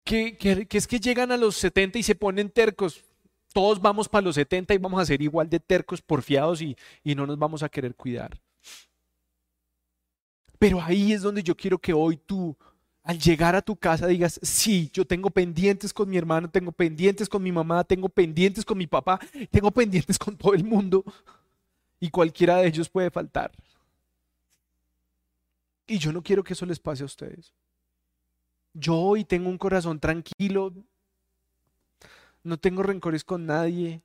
que, 0.02 0.66
es 0.68 0.86
que 0.88 0.98
llegan 0.98 1.30
a 1.30 1.36
los 1.36 1.54
70 1.58 2.00
y 2.00 2.02
se 2.02 2.16
ponen 2.16 2.50
tercos. 2.50 3.04
Todos 3.52 3.80
vamos 3.80 4.08
para 4.08 4.24
los 4.24 4.34
70 4.34 4.74
y 4.74 4.78
vamos 4.78 5.00
a 5.00 5.06
ser 5.06 5.22
igual 5.22 5.48
de 5.48 5.60
tercos, 5.60 6.02
porfiados 6.02 6.60
y, 6.60 6.76
y 7.04 7.14
no 7.14 7.28
nos 7.28 7.38
vamos 7.38 7.62
a 7.62 7.68
querer 7.68 7.94
cuidar. 7.94 8.40
Pero 10.58 10.82
ahí 10.82 11.12
es 11.12 11.22
donde 11.22 11.44
yo 11.44 11.56
quiero 11.56 11.78
que 11.78 11.92
hoy 11.92 12.16
tú, 12.16 12.56
al 13.04 13.18
llegar 13.18 13.56
a 13.56 13.62
tu 13.62 13.76
casa, 13.76 14.06
digas, 14.06 14.38
sí, 14.42 14.90
yo 14.92 15.04
tengo 15.04 15.30
pendientes 15.30 15.92
con 15.92 16.08
mi 16.08 16.16
hermano, 16.16 16.48
tengo 16.48 16.70
pendientes 16.70 17.28
con 17.28 17.42
mi 17.42 17.50
mamá, 17.50 17.82
tengo 17.84 18.08
pendientes 18.08 18.64
con 18.64 18.78
mi 18.78 18.86
papá, 18.86 19.18
tengo 19.50 19.70
pendientes 19.70 20.18
con 20.18 20.36
todo 20.36 20.54
el 20.54 20.64
mundo 20.64 21.04
y 21.98 22.10
cualquiera 22.10 22.56
de 22.56 22.68
ellos 22.68 22.88
puede 22.88 23.10
faltar. 23.10 23.50
Y 25.86 25.98
yo 25.98 26.12
no 26.12 26.22
quiero 26.22 26.44
que 26.44 26.52
eso 26.52 26.64
les 26.64 26.78
pase 26.78 27.02
a 27.02 27.06
ustedes. 27.06 27.52
Yo 28.72 28.96
hoy 28.96 29.24
tengo 29.24 29.50
un 29.50 29.58
corazón 29.58 29.98
tranquilo, 29.98 30.72
no 32.44 32.56
tengo 32.56 32.82
rencores 32.82 33.24
con 33.24 33.46
nadie. 33.46 34.00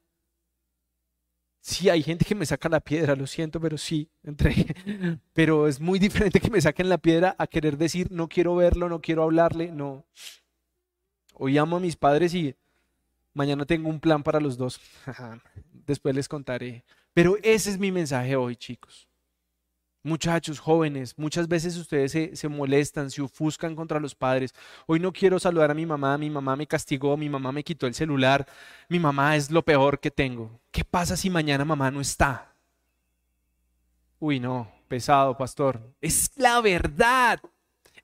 Sí, 1.61 1.89
hay 1.89 2.01
gente 2.01 2.23
que 2.23 2.35
me 2.35 2.45
saca 2.45 2.69
la 2.69 2.79
piedra, 2.79 3.15
lo 3.15 3.27
siento, 3.27 3.59
pero 3.59 3.77
sí, 3.77 4.09
entre, 4.23 4.53
pero 5.33 5.67
es 5.67 5.79
muy 5.79 5.99
diferente 5.99 6.39
que 6.39 6.49
me 6.49 6.61
saquen 6.61 6.87
la 6.89 6.97
piedra 6.97 7.35
a 7.37 7.47
querer 7.47 7.77
decir 7.77 8.07
no 8.11 8.29
quiero 8.29 8.55
verlo, 8.55 8.87
no 8.89 9.01
quiero 9.01 9.23
hablarle, 9.23 9.71
no. 9.71 10.05
Hoy 11.33 11.57
amo 11.57 11.77
a 11.77 11.79
mis 11.79 11.95
padres 11.95 12.33
y 12.33 12.55
mañana 13.33 13.65
tengo 13.65 13.89
un 13.89 13.99
plan 13.99 14.23
para 14.23 14.39
los 14.39 14.57
dos. 14.57 14.79
Después 15.85 16.15
les 16.15 16.27
contaré. 16.27 16.83
Pero 17.13 17.37
ese 17.43 17.69
es 17.69 17.77
mi 17.79 17.91
mensaje 17.91 18.35
hoy, 18.35 18.55
chicos. 18.55 19.06
Muchachos, 20.03 20.59
jóvenes, 20.59 21.17
muchas 21.17 21.47
veces 21.47 21.75
ustedes 21.75 22.39
se, 22.39 22.47
molestan, 22.47 23.11
se 23.11 23.21
ofuscan 23.21 23.75
contra 23.75 23.99
los 23.99 24.15
padres. 24.15 24.53
Hoy 24.85 24.99
no 24.99 25.11
quiero 25.11 25.39
saludar 25.39 25.71
a 25.71 25.73
mi 25.73 25.85
mamá, 25.85 26.17
mi 26.17 26.29
mamá 26.29 26.55
me 26.55 26.67
castigó, 26.67 27.17
mi 27.17 27.29
mamá 27.29 27.51
me 27.51 27.63
quitó 27.63 27.87
el 27.87 27.93
celular, 27.93 28.47
mi 28.87 28.99
mamá 28.99 29.35
es 29.35 29.51
lo 29.51 29.63
peor 29.63 29.99
que 29.99 30.11
tengo. 30.11 30.59
¿Qué 30.71 30.85
pasa 30.85 31.17
si 31.17 31.29
mañana 31.29 31.65
mamá 31.65 31.91
no 31.91 31.99
está? 31.99 32.53
Uy, 34.19 34.39
no, 34.39 34.71
pesado, 34.87 35.37
pastor. 35.37 35.81
Es 35.99 36.31
la 36.37 36.61
verdad. 36.61 37.39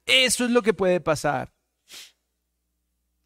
Eso 0.06 0.46
es 0.46 0.52
lo 0.52 0.62
que 0.62 0.74
puede 0.74 1.00
pasar. 1.00 1.54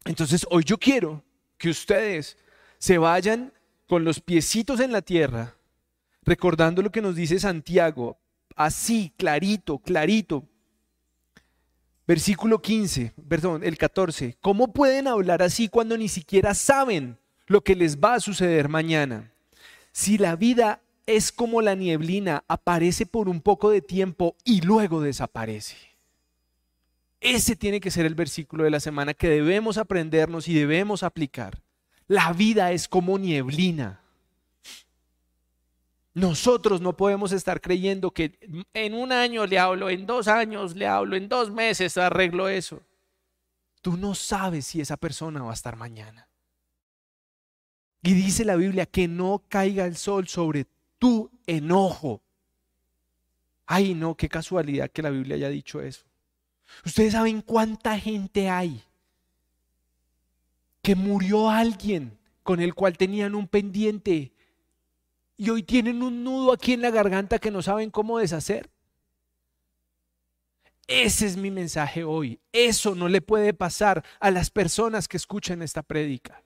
Entonces, 0.04 0.46
hoy 0.50 0.64
yo 0.64 0.78
quiero 0.78 1.24
que 1.58 1.68
ustedes 1.68 2.38
se 2.78 2.98
vayan 2.98 3.52
con 3.86 4.04
los 4.04 4.20
piecitos 4.20 4.80
en 4.80 4.92
la 4.92 5.02
tierra, 5.02 5.54
recordando 6.22 6.82
lo 6.82 6.90
que 6.90 7.02
nos 7.02 7.16
dice 7.16 7.40
Santiago, 7.40 8.18
así, 8.58 9.12
clarito, 9.16 9.78
clarito. 9.78 10.44
Versículo 12.06 12.60
15, 12.60 13.12
perdón, 13.28 13.62
el 13.64 13.78
14. 13.78 14.36
¿Cómo 14.40 14.72
pueden 14.72 15.08
hablar 15.08 15.42
así 15.42 15.68
cuando 15.68 15.96
ni 15.96 16.08
siquiera 16.08 16.54
saben 16.54 17.18
lo 17.46 17.62
que 17.62 17.76
les 17.76 17.98
va 17.98 18.14
a 18.14 18.20
suceder 18.20 18.68
mañana? 18.68 19.32
Si 19.92 20.18
la 20.18 20.36
vida 20.36 20.80
es 21.06 21.32
como 21.32 21.62
la 21.62 21.74
nieblina, 21.74 22.44
aparece 22.48 23.06
por 23.06 23.28
un 23.28 23.40
poco 23.40 23.70
de 23.70 23.80
tiempo 23.80 24.36
y 24.44 24.60
luego 24.60 25.00
desaparece. 25.00 25.76
Ese 27.20 27.56
tiene 27.56 27.80
que 27.80 27.90
ser 27.90 28.06
el 28.06 28.14
versículo 28.14 28.64
de 28.64 28.70
la 28.70 28.80
semana 28.80 29.14
que 29.14 29.28
debemos 29.28 29.76
aprendernos 29.76 30.48
y 30.48 30.54
debemos 30.54 31.02
aplicar. 31.02 31.60
La 32.06 32.32
vida 32.32 32.72
es 32.72 32.88
como 32.88 33.18
nieblina. 33.18 34.00
Nosotros 36.18 36.80
no 36.80 36.96
podemos 36.96 37.30
estar 37.30 37.60
creyendo 37.60 38.10
que 38.10 38.36
en 38.74 38.94
un 38.94 39.12
año 39.12 39.46
le 39.46 39.56
hablo, 39.56 39.88
en 39.88 40.04
dos 40.04 40.26
años 40.26 40.74
le 40.74 40.84
hablo, 40.84 41.14
en 41.14 41.28
dos 41.28 41.52
meses 41.52 41.96
arreglo 41.96 42.48
eso. 42.48 42.82
Tú 43.82 43.96
no 43.96 44.16
sabes 44.16 44.66
si 44.66 44.80
esa 44.80 44.96
persona 44.96 45.44
va 45.44 45.52
a 45.52 45.54
estar 45.54 45.76
mañana. 45.76 46.28
Y 48.02 48.14
dice 48.14 48.44
la 48.44 48.56
Biblia 48.56 48.86
que 48.86 49.06
no 49.06 49.44
caiga 49.48 49.86
el 49.86 49.96
sol 49.96 50.26
sobre 50.26 50.66
tu 50.98 51.30
enojo. 51.46 52.20
Ay, 53.66 53.94
no, 53.94 54.16
qué 54.16 54.28
casualidad 54.28 54.90
que 54.90 55.02
la 55.02 55.10
Biblia 55.10 55.36
haya 55.36 55.50
dicho 55.50 55.80
eso. 55.80 56.04
Ustedes 56.84 57.12
saben 57.12 57.42
cuánta 57.42 57.96
gente 57.96 58.50
hay 58.50 58.82
que 60.82 60.96
murió 60.96 61.48
alguien 61.48 62.18
con 62.42 62.60
el 62.60 62.74
cual 62.74 62.98
tenían 62.98 63.36
un 63.36 63.46
pendiente 63.46 64.32
y 65.38 65.50
hoy 65.50 65.62
tienen 65.62 66.02
un 66.02 66.24
nudo 66.24 66.52
aquí 66.52 66.72
en 66.72 66.82
la 66.82 66.90
garganta 66.90 67.38
que 67.38 67.52
no 67.52 67.62
saben 67.62 67.90
cómo 67.90 68.18
deshacer. 68.18 68.68
Ese 70.88 71.26
es 71.26 71.36
mi 71.36 71.50
mensaje 71.50 72.02
hoy. 72.02 72.40
Eso 72.52 72.94
no 72.96 73.08
le 73.08 73.22
puede 73.22 73.54
pasar 73.54 74.04
a 74.18 74.30
las 74.32 74.50
personas 74.50 75.06
que 75.06 75.16
escuchan 75.16 75.62
esta 75.62 75.82
prédica. 75.82 76.42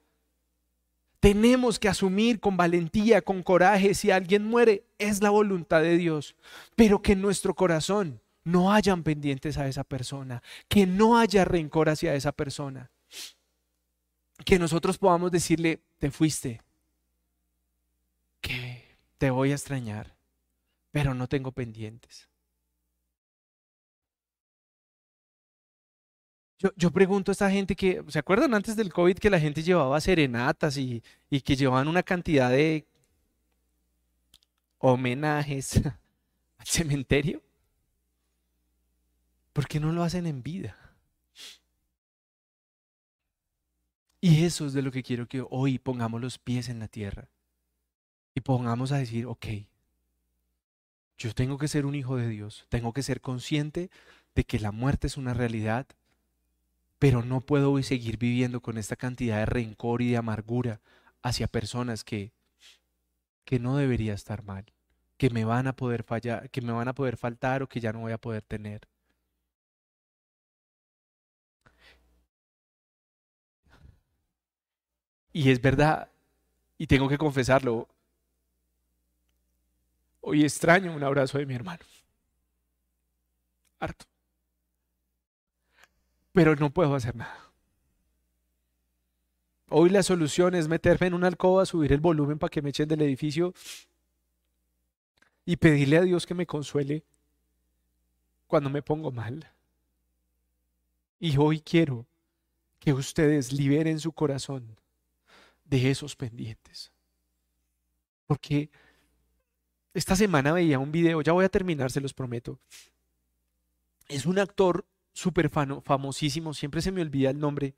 Tenemos 1.20 1.78
que 1.78 1.88
asumir 1.88 2.38
con 2.38 2.57
valentía, 2.57 3.22
con 3.22 3.43
coraje, 3.43 3.95
si 3.95 4.11
alguien 4.11 4.45
muere, 4.45 4.84
es 4.99 5.22
la 5.22 5.30
voluntad 5.30 5.80
de 5.80 5.97
Dios, 5.97 6.34
pero 6.76 7.01
que 7.01 7.12
en 7.12 7.22
nuestro 7.22 7.55
corazón 7.55 8.20
no 8.45 8.72
hayan 8.72 9.05
pendientes 9.05 9.57
a 9.57 9.68
esa 9.68 9.84
persona, 9.84 10.43
que 10.68 10.84
no 10.84 11.16
haya 11.16 11.45
rencor 11.45 11.88
hacia 11.88 12.14
esa 12.14 12.32
persona, 12.32 12.90
que 14.45 14.59
nosotros 14.59 14.99
podamos 14.99 15.30
decirle, 15.30 15.80
te 15.99 16.11
fuiste, 16.11 16.61
te 19.22 19.30
voy 19.30 19.52
a 19.52 19.54
extrañar, 19.54 20.16
pero 20.90 21.14
no 21.14 21.28
tengo 21.28 21.52
pendientes. 21.52 22.28
Yo, 26.58 26.90
pregunto 26.90 27.30
a 27.30 27.34
esta 27.34 27.48
gente 27.48 27.76
que, 27.76 28.02
¿se 28.08 28.18
acuerdan 28.18 28.52
antes 28.52 28.74
del 28.74 28.92
COVID 28.92 29.18
que 29.18 29.30
la 29.30 29.38
gente 29.38 29.62
llevaba 29.62 30.00
serenatas 30.00 30.76
y, 30.76 31.04
y 31.30 31.40
que 31.40 31.54
llevaban 31.54 31.86
una 31.86 32.02
cantidad 32.02 32.50
de 32.50 32.84
homenajes 34.78 35.76
al 36.58 36.66
cementerio? 36.66 37.44
¿Por 39.52 39.68
qué 39.68 39.78
no 39.78 39.92
lo 39.92 40.02
hacen 40.02 40.26
en 40.26 40.42
vida? 40.42 40.76
Y 44.20 44.44
eso 44.44 44.66
es 44.66 44.72
de 44.72 44.82
lo 44.82 44.90
que 44.90 45.04
quiero 45.04 45.28
que 45.28 45.44
hoy 45.48 45.78
pongamos 45.78 46.20
los 46.20 46.38
pies 46.38 46.68
en 46.68 46.80
la 46.80 46.88
tierra 46.88 47.28
y 48.35 48.41
pongamos 48.41 48.93
a 48.93 48.99
decir, 48.99 49.26
ok, 49.26 49.47
yo 51.18 51.35
tengo 51.35 51.59
que 51.59 51.68
ser 51.68 51.87
un 51.87 51.95
hijo 51.95 52.16
de 52.16 52.28
Dios, 52.28 52.66
tengo 52.68 52.93
que 52.93 53.03
ser 53.03 53.20
consciente 53.20 53.91
de 54.35 54.45
que 54.45 54.59
la 54.59 54.72
muerte 54.72 55.07
es 55.07 55.16
una 55.16 55.35
realidad, 55.35 55.87
pero 56.99 57.22
no 57.24 57.41
puedo 57.41 57.80
seguir 57.83 58.16
viviendo 58.18 58.61
con 58.61 58.78
esta 58.78 58.97
cantidad 58.97 59.39
de 59.39 59.47
rencor 59.47 60.03
y 60.03 60.11
de 60.11 60.16
amargura 60.16 60.80
hacia 61.22 61.47
personas 61.47 62.05
que, 62.05 62.33
que 63.45 63.59
no 63.59 63.76
debería 63.76 64.14
estar 64.14 64.45
mal, 64.45 64.64
que 65.16 65.30
me 65.30 65.45
van 65.45 65.66
a 65.66 65.76
poder 65.76 66.03
fallar, 66.05 66.51
que 66.51 66.61
me 66.62 66.72
van 66.72 66.89
a 66.89 66.95
poder 66.95 67.16
faltar 67.16 67.62
o 67.62 67.68
que 67.68 67.80
ya 67.80 67.93
no 67.93 68.01
voy 68.01 68.12
a 68.12 68.18
poder 68.18 68.43
tener. 68.43 68.89
Y 75.33 75.51
es 75.51 75.61
verdad, 75.62 76.11
y 76.78 76.87
tengo 76.87 77.09
que 77.09 77.18
confesarlo, 77.18 77.89
Hoy 80.22 80.44
extraño 80.44 80.94
un 80.94 81.02
abrazo 81.02 81.38
de 81.38 81.46
mi 81.46 81.54
hermano. 81.54 81.84
Harto. 83.80 84.06
Pero 86.32 86.54
no 86.56 86.70
puedo 86.70 86.94
hacer 86.94 87.16
nada. 87.16 87.50
Hoy 89.68 89.90
la 89.90 90.02
solución 90.02 90.54
es 90.54 90.68
meterme 90.68 91.08
en 91.08 91.14
una 91.14 91.26
alcoba, 91.26 91.66
subir 91.66 91.92
el 91.92 92.00
volumen 92.00 92.38
para 92.38 92.50
que 92.50 92.62
me 92.62 92.70
echen 92.70 92.88
del 92.88 93.02
edificio 93.02 93.52
y 95.44 95.56
pedirle 95.56 95.96
a 95.96 96.02
Dios 96.02 96.24
que 96.24 96.34
me 96.34 96.46
consuele 96.46 97.02
cuando 98.46 98.70
me 98.70 98.82
pongo 98.82 99.10
mal. 99.10 99.50
Y 101.18 101.36
hoy 101.36 101.60
quiero 101.60 102.06
que 102.78 102.92
ustedes 102.92 103.52
liberen 103.52 103.98
su 103.98 104.12
corazón 104.12 104.76
de 105.64 105.90
esos 105.90 106.14
pendientes. 106.14 106.92
Porque 108.26 108.70
esta 109.95 110.16
semana 110.16 110.53
veía 110.53 110.78
un 110.78 110.93
video, 110.93 111.20
ya 111.22 111.32
voy 111.32 111.45
a 111.45 111.49
terminar, 111.49 111.90
se 111.90 112.01
los 112.01 112.14
prometo. 112.14 112.59
Es 114.09 114.26
un 114.26 114.38
actor 114.38 114.84
súper 115.12 115.51
famosísimo, 115.51 116.55
siempre 116.55 116.82
se 116.82 116.93
me 116.93 117.03
olvida 117.03 117.30
el 117.30 117.38
nombre, 117.38 117.74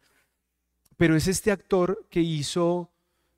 pero 0.97 1.17
es 1.17 1.27
este 1.27 1.51
actor 1.51 2.07
que 2.11 2.21
hizo 2.21 2.91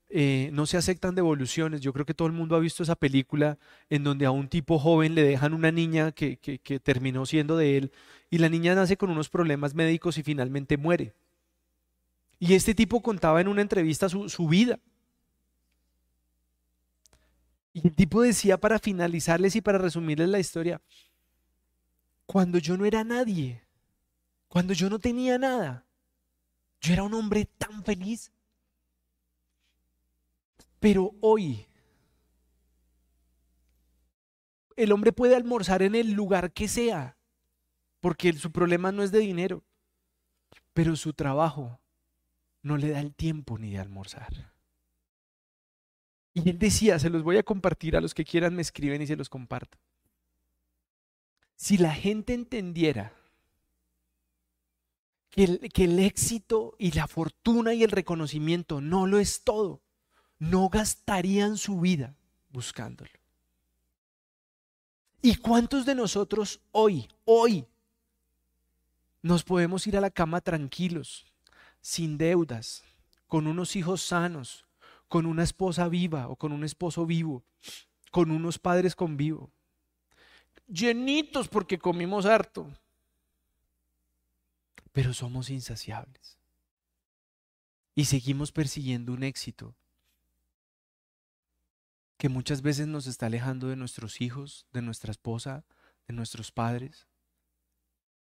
eh, 0.09 0.51
No 0.53 0.67
se 0.67 0.77
aceptan 0.77 1.17
devoluciones. 1.17 1.81
Yo 1.81 1.93
creo 1.93 2.07
que 2.07 2.15
todo 2.15 2.29
el 2.29 2.35
mundo 2.35 2.55
ha 2.55 2.61
visto 2.61 2.83
esa 2.83 2.95
película 2.95 3.59
en 3.91 4.05
donde 4.05 4.25
a 4.25 4.31
un 4.31 4.49
tipo 4.49 4.79
joven 4.79 5.17
le 5.17 5.23
dejan 5.23 5.53
una 5.53 5.73
niña 5.73 6.13
que, 6.13 6.37
que 6.39 6.81
terminó 6.81 7.27
siendo 7.27 7.57
de 7.57 7.77
él 7.77 7.93
y 8.31 8.39
la 8.39 8.49
niña 8.49 8.75
nace 8.75 8.97
con 8.97 9.11
unos 9.11 9.29
problemas 9.29 9.75
médicos 9.75 10.19
y 10.19 10.23
finalmente 10.23 10.77
muere. 10.77 11.13
Y 12.39 12.55
este 12.55 12.75
tipo 12.75 13.03
contaba 13.03 13.41
en 13.41 13.49
una 13.49 13.63
entrevista 13.63 14.09
su, 14.09 14.29
su 14.29 14.47
vida. 14.47 14.79
El 17.87 17.95
tipo 17.95 18.21
decía 18.23 18.59
para 18.59 18.81
finalizarles 18.81 19.55
y 19.55 19.61
para 19.61 19.79
resumirles 19.79 20.29
la 20.29 20.41
historia, 20.41 20.83
cuando 22.27 22.59
yo 22.59 22.77
no 22.77 22.85
era 22.85 23.05
nadie, 23.05 23.63
cuando 24.49 24.73
yo 24.73 24.91
no 24.91 24.99
tenía 24.99 25.39
nada, 25.39 25.87
Yo 26.81 26.93
era 26.95 27.05
un 27.05 27.15
hombre 27.15 27.45
tan 27.45 27.85
feliz. 27.85 28.33
Pero 30.81 31.15
hoy 31.21 31.69
el 34.75 34.91
hombre 34.91 35.13
puede 35.13 35.37
almorzar 35.37 35.81
en 35.83 35.95
el 35.95 36.11
lugar 36.11 36.53
que 36.53 36.67
sea, 36.67 37.17
porque 38.01 38.33
su 38.33 38.51
problema 38.51 38.91
no 38.91 39.05
es 39.05 39.13
de 39.13 39.21
dinero, 39.21 39.63
pero 40.75 40.97
su 40.97 41.13
trabajo 41.13 41.79
no 42.63 42.77
le 42.79 42.91
da 42.91 42.99
el 42.99 43.15
tiempo 43.15 43.59
ni 43.59 43.71
de 43.71 43.79
almorzar. 43.79 44.56
Y 46.37 46.51
él 46.51 46.59
decía, 46.59 46.99
se 46.99 47.09
los 47.09 47.23
voy 47.23 47.39
a 47.39 47.43
compartir 47.43 47.97
a 47.97 48.01
los 48.03 48.13
que 48.13 48.23
quieran, 48.23 48.55
me 48.55 48.61
escriben 48.61 49.01
y 49.01 49.07
se 49.07 49.17
los 49.17 49.31
comparto. 49.31 49.79
Si 51.57 51.79
la 51.79 51.95
gente 51.95 52.35
entendiera 52.35 53.15
que 55.31 55.45
el, 55.45 55.73
que 55.73 55.85
el 55.85 55.99
éxito 55.99 56.75
y 56.79 56.93
la 56.93 57.07
fortuna 57.07 57.73
y 57.73 57.85
el 57.85 57.91
reconocimiento 57.91 58.83
no 58.83 59.07
lo 59.07 59.19
es 59.19 59.45
todo, 59.45 59.81
no 60.39 60.69
gastarían 60.69 61.57
su 61.57 61.81
vida 61.81 62.15
buscándolo. 62.51 63.11
¿Y 65.23 65.37
cuántos 65.37 65.87
de 65.87 65.95
nosotros 65.95 66.61
hoy, 66.71 67.09
hoy, 67.25 67.65
nos 69.23 69.43
podemos 69.43 69.87
ir 69.87 69.97
a 69.97 70.03
la 70.03 70.11
cama 70.11 70.43
tranquilos, 70.43 71.25
sin 71.81 72.19
deudas, 72.19 72.85
con 73.27 73.47
unos 73.47 73.75
hijos 73.75 74.03
sanos, 74.03 74.66
con 75.09 75.27
una 75.27 75.43
esposa 75.43 75.89
viva 75.89 76.29
o 76.29 76.37
con 76.37 76.53
un 76.53 76.65
esposo 76.65 77.07
vivo, 77.07 77.45
con 78.11 78.31
unos 78.31 78.59
padres 78.59 78.95
con 78.95 79.17
vivo, 79.17 79.51
llenitos 80.67 81.49
porque 81.49 81.79
comimos 81.79 82.27
harto, 82.27 82.69
pero 84.93 85.13
somos 85.13 85.51
insaciables. 85.51 86.39
Y 87.95 88.07
seguimos 88.07 88.53
persiguiendo 88.53 89.13
un 89.13 89.23
éxito 89.23 89.75
que 92.19 92.29
muchas 92.29 92.63
veces 92.63 92.87
nos 92.87 93.07
está 93.07 93.27
alejando 93.27 93.69
de 93.69 93.77
nuestros 93.77 94.21
hijos, 94.21 94.67
de 94.73 94.83
nuestra 94.83 95.11
esposa, 95.11 95.65
de 96.07 96.15
nuestros 96.15 96.51
padres, 96.53 97.07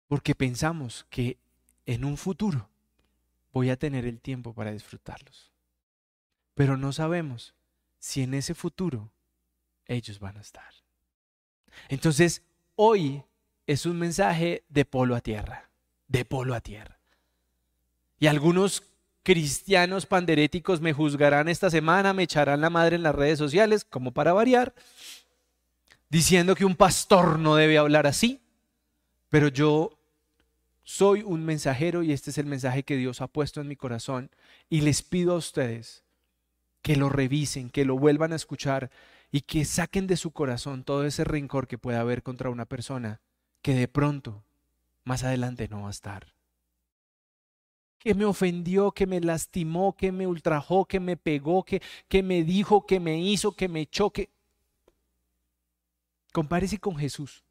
porque 0.08 0.36
pensamos 0.36 1.06
que 1.10 1.38
en 1.86 2.06
un 2.06 2.18
futuro 2.18 2.70
voy 3.52 3.70
a 3.70 3.78
tener 3.78 4.06
el 4.06 4.22
tiempo 4.22 4.54
para 4.54 4.72
disfrutarlos. 4.72 5.53
Pero 6.56 6.78
no 6.78 6.94
sabemos 6.94 7.54
si 8.00 8.22
en 8.22 8.34
ese 8.34 8.54
futuro 8.54 9.12
ellos 9.86 10.20
van 10.20 10.38
a 10.38 10.42
estar. 10.42 10.74
Entonces, 11.90 12.44
hoy 12.76 13.24
es 13.68 13.86
un 13.86 13.98
mensaje 13.98 14.64
de 14.70 14.86
polo 14.86 15.16
a 15.16 15.22
tierra, 15.22 15.70
de 16.08 16.26
polo 16.26 16.54
a 16.54 16.62
tierra. 16.62 17.00
Y 18.20 18.28
algunos 18.28 18.84
cristianos 19.24 20.06
panderéticos 20.06 20.82
me 20.82 20.94
juzgarán 20.94 21.48
esta 21.48 21.70
semana, 21.70 22.14
me 22.14 22.24
echarán 22.24 22.62
la 22.62 22.70
madre 22.70 22.98
en 22.98 23.04
las 23.04 23.16
redes 23.16 23.40
sociales, 23.40 23.86
como 23.86 24.12
para 24.12 24.34
variar, 24.34 24.74
diciendo 26.10 26.56
que 26.56 26.66
un 26.66 26.76
pastor 26.76 27.40
no 27.40 27.56
debe 27.56 27.78
hablar 27.78 28.06
así, 28.06 28.42
pero 29.30 29.48
yo 29.48 29.98
soy 30.84 31.24
un 31.24 31.44
mensajero 31.46 32.04
y 32.04 32.12
este 32.12 32.30
es 32.30 32.38
el 32.38 32.46
mensaje 32.46 32.84
que 32.84 32.98
Dios 32.98 33.22
ha 33.22 33.28
puesto 33.28 33.62
en 33.62 33.68
mi 33.70 33.76
corazón 33.76 34.30
y 34.70 34.82
les 34.82 35.02
pido 35.02 35.34
a 35.34 35.38
ustedes 35.38 36.04
que 36.84 36.96
lo 36.96 37.10
revisen, 37.10 37.72
que 37.72 37.86
lo 37.86 37.98
vuelvan 37.98 38.34
a 38.34 38.36
escuchar 38.36 38.92
y 39.32 39.42
que 39.42 39.66
saquen 39.66 40.06
de 40.06 40.18
su 40.18 40.30
corazón 40.30 40.84
todo 40.84 41.06
ese 41.06 41.24
rencor 41.24 41.68
que 41.68 41.80
pueda 41.80 42.02
haber 42.02 42.22
contra 42.22 42.52
una 42.52 42.66
persona 42.66 43.22
que 43.64 43.74
de 43.74 43.88
pronto 43.88 44.44
más 45.04 45.24
adelante 45.24 45.68
no 45.68 45.82
va 45.82 45.88
a 45.88 45.92
estar 45.92 46.34
que 48.04 48.14
me 48.16 48.26
ofendió, 48.26 48.92
que 48.92 49.08
me 49.08 49.22
lastimó, 49.22 49.96
que 49.96 50.12
me 50.12 50.28
ultrajó, 50.28 50.84
que 50.84 51.00
me 51.00 51.16
pegó, 51.16 51.64
que, 51.64 51.82
que 52.10 52.22
me 52.22 52.44
dijo, 52.44 52.86
que 52.86 53.00
me 53.00 53.18
hizo, 53.22 53.56
que 53.56 53.70
me 53.70 53.80
echó, 53.80 54.10
que... 54.10 54.30
Compárese 56.34 56.80
con 56.80 56.98
Jesús. 56.98 57.46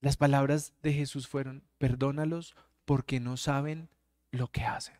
Las 0.00 0.16
palabras 0.16 0.72
de 0.82 0.92
Jesús 0.92 1.28
fueron, 1.28 1.62
perdónalos 1.78 2.56
porque 2.84 3.20
no 3.20 3.36
saben 3.36 3.88
lo 4.32 4.48
que 4.48 4.64
hacen. 4.64 4.96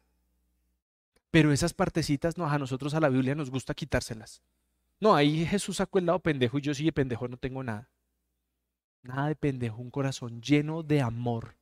Pero 1.31 1.53
esas 1.53 1.75
partecitas, 1.75 2.39
no, 2.39 2.47
a 2.47 2.59
nosotros 2.59 2.95
a 2.95 3.01
la 3.01 3.09
Biblia 3.09 3.35
nos 3.35 3.51
gusta 3.51 3.75
quitárselas. 3.75 4.43
No, 5.01 5.15
ahí 5.15 5.47
Jesús 5.47 5.77
sacó 5.77 5.99
el 5.99 6.07
lado 6.07 6.21
pendejo 6.21 6.59
y 6.59 6.63
yo 6.63 6.75
sí 6.75 6.85
de 6.85 6.93
pendejo 6.93 7.29
no 7.29 7.37
tengo 7.37 7.63
nada. 7.63 7.89
Nada 9.03 9.29
de 9.29 9.37
pendejo, 9.37 9.81
un 9.81 9.91
corazón 9.91 10.41
lleno 10.43 10.83
de 10.83 11.03
amor 11.03 11.59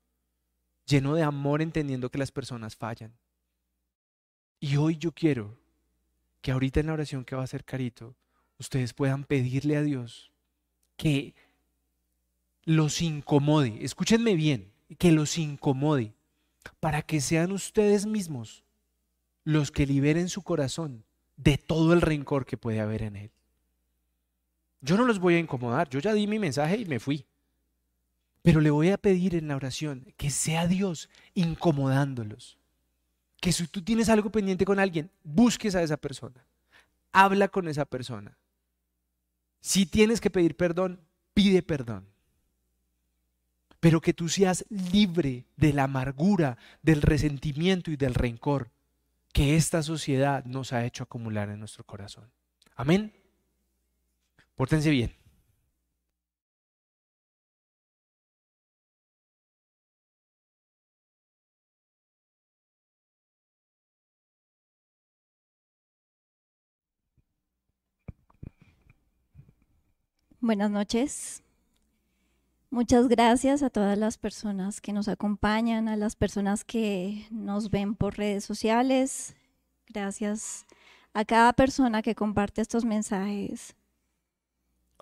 lleno 0.86 1.14
de 1.14 1.22
amor 1.22 1.60
entendiendo 1.60 2.10
que 2.10 2.18
las 2.18 2.32
personas 2.32 2.76
fallan. 2.76 3.12
Y 4.60 4.76
hoy 4.76 4.96
yo 4.96 5.12
quiero 5.12 5.58
que 6.40 6.52
ahorita 6.52 6.80
en 6.80 6.86
la 6.86 6.94
oración 6.94 7.24
que 7.24 7.34
va 7.34 7.42
a 7.42 7.44
hacer 7.44 7.64
Carito, 7.64 8.14
ustedes 8.58 8.94
puedan 8.94 9.24
pedirle 9.24 9.76
a 9.76 9.82
Dios 9.82 10.32
que 10.96 11.34
los 12.64 13.02
incomode, 13.02 13.84
escúchenme 13.84 14.34
bien, 14.34 14.72
que 14.98 15.12
los 15.12 15.36
incomode, 15.36 16.14
para 16.80 17.02
que 17.02 17.20
sean 17.20 17.52
ustedes 17.52 18.06
mismos 18.06 18.64
los 19.46 19.70
que 19.70 19.86
liberen 19.86 20.28
su 20.28 20.42
corazón 20.42 21.04
de 21.36 21.56
todo 21.56 21.92
el 21.92 22.00
rencor 22.00 22.46
que 22.46 22.56
puede 22.56 22.80
haber 22.80 23.02
en 23.02 23.14
él. 23.14 23.30
Yo 24.80 24.96
no 24.96 25.04
los 25.04 25.20
voy 25.20 25.36
a 25.36 25.38
incomodar, 25.38 25.88
yo 25.88 26.00
ya 26.00 26.12
di 26.12 26.26
mi 26.26 26.40
mensaje 26.40 26.76
y 26.78 26.84
me 26.84 26.98
fui. 26.98 27.24
Pero 28.42 28.60
le 28.60 28.70
voy 28.70 28.90
a 28.90 28.98
pedir 28.98 29.36
en 29.36 29.46
la 29.46 29.54
oración 29.54 30.12
que 30.16 30.30
sea 30.30 30.66
Dios 30.66 31.08
incomodándolos. 31.34 32.58
Que 33.40 33.52
si 33.52 33.68
tú 33.68 33.82
tienes 33.82 34.08
algo 34.08 34.30
pendiente 34.30 34.64
con 34.64 34.80
alguien, 34.80 35.12
busques 35.22 35.76
a 35.76 35.82
esa 35.82 35.96
persona. 35.96 36.44
Habla 37.12 37.46
con 37.46 37.68
esa 37.68 37.84
persona. 37.84 38.36
Si 39.60 39.86
tienes 39.86 40.20
que 40.20 40.30
pedir 40.30 40.56
perdón, 40.56 41.00
pide 41.34 41.62
perdón. 41.62 42.08
Pero 43.78 44.00
que 44.00 44.12
tú 44.12 44.28
seas 44.28 44.64
libre 44.70 45.46
de 45.56 45.72
la 45.72 45.84
amargura, 45.84 46.58
del 46.82 47.00
resentimiento 47.00 47.92
y 47.92 47.96
del 47.96 48.14
rencor 48.14 48.72
que 49.36 49.54
esta 49.54 49.82
sociedad 49.82 50.46
nos 50.46 50.72
ha 50.72 50.86
hecho 50.86 51.04
acumular 51.04 51.50
en 51.50 51.58
nuestro 51.58 51.84
corazón. 51.84 52.32
Amén. 52.74 53.12
Pórtense 54.54 54.88
bien. 54.88 55.14
Buenas 70.40 70.70
noches. 70.70 71.42
Muchas 72.76 73.08
gracias 73.08 73.62
a 73.62 73.70
todas 73.70 73.96
las 73.96 74.18
personas 74.18 74.82
que 74.82 74.92
nos 74.92 75.08
acompañan, 75.08 75.88
a 75.88 75.96
las 75.96 76.14
personas 76.14 76.62
que 76.62 77.26
nos 77.30 77.70
ven 77.70 77.94
por 77.94 78.18
redes 78.18 78.44
sociales. 78.44 79.34
Gracias 79.86 80.66
a 81.14 81.24
cada 81.24 81.54
persona 81.54 82.02
que 82.02 82.14
comparte 82.14 82.60
estos 82.60 82.84
mensajes. 82.84 83.74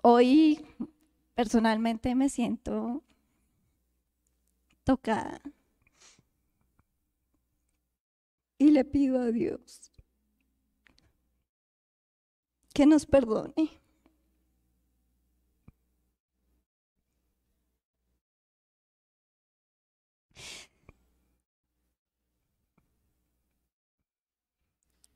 Hoy 0.01 0.65
personalmente 1.33 2.15
me 2.15 2.29
siento 2.29 3.03
tocada 4.85 5.41
y 8.57 8.71
le 8.71 8.85
pido 8.85 9.19
a 9.19 9.33
Dios 9.33 9.91
que 12.73 12.85
nos 12.85 13.05
perdone 13.05 13.81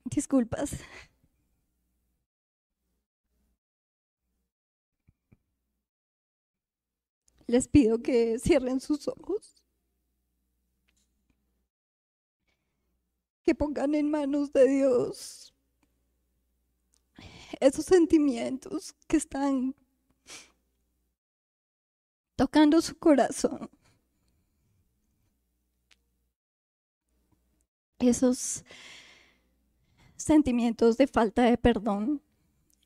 Disculpas. 0.09 0.71
Les 7.47 7.67
pido 7.67 7.99
que 8.01 8.37
cierren 8.39 8.79
sus 8.79 9.07
ojos. 9.07 9.63
Que 13.43 13.55
pongan 13.55 13.95
en 13.95 14.09
manos 14.11 14.51
de 14.51 14.67
Dios 14.67 15.49
esos 17.59 17.85
sentimientos 17.85 18.93
que 19.07 19.17
están 19.17 19.75
tocando 22.35 22.81
su 22.81 22.97
corazón. 22.97 23.69
Esos 27.99 28.63
sentimientos 30.19 30.97
de 30.97 31.07
falta 31.07 31.43
de 31.43 31.57
perdón, 31.57 32.21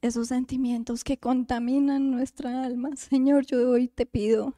esos 0.02 0.28
sentimientos 0.28 1.04
que 1.04 1.18
contaminan 1.18 2.12
nuestra 2.12 2.64
alma. 2.64 2.96
Señor, 2.96 3.46
yo 3.46 3.70
hoy 3.70 3.88
te 3.88 4.06
pido 4.06 4.54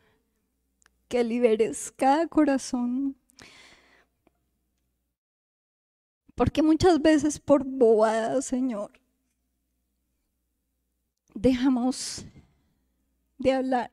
que 1.07 1.23
liberes 1.23 1.91
cada 1.95 2.27
corazón. 2.27 3.15
Porque 6.35 6.61
muchas 6.61 7.01
veces 7.01 7.39
por 7.39 7.63
bobada, 7.63 8.41
Señor, 8.41 8.91
dejamos 11.33 12.25
de 13.37 13.53
hablar 13.53 13.91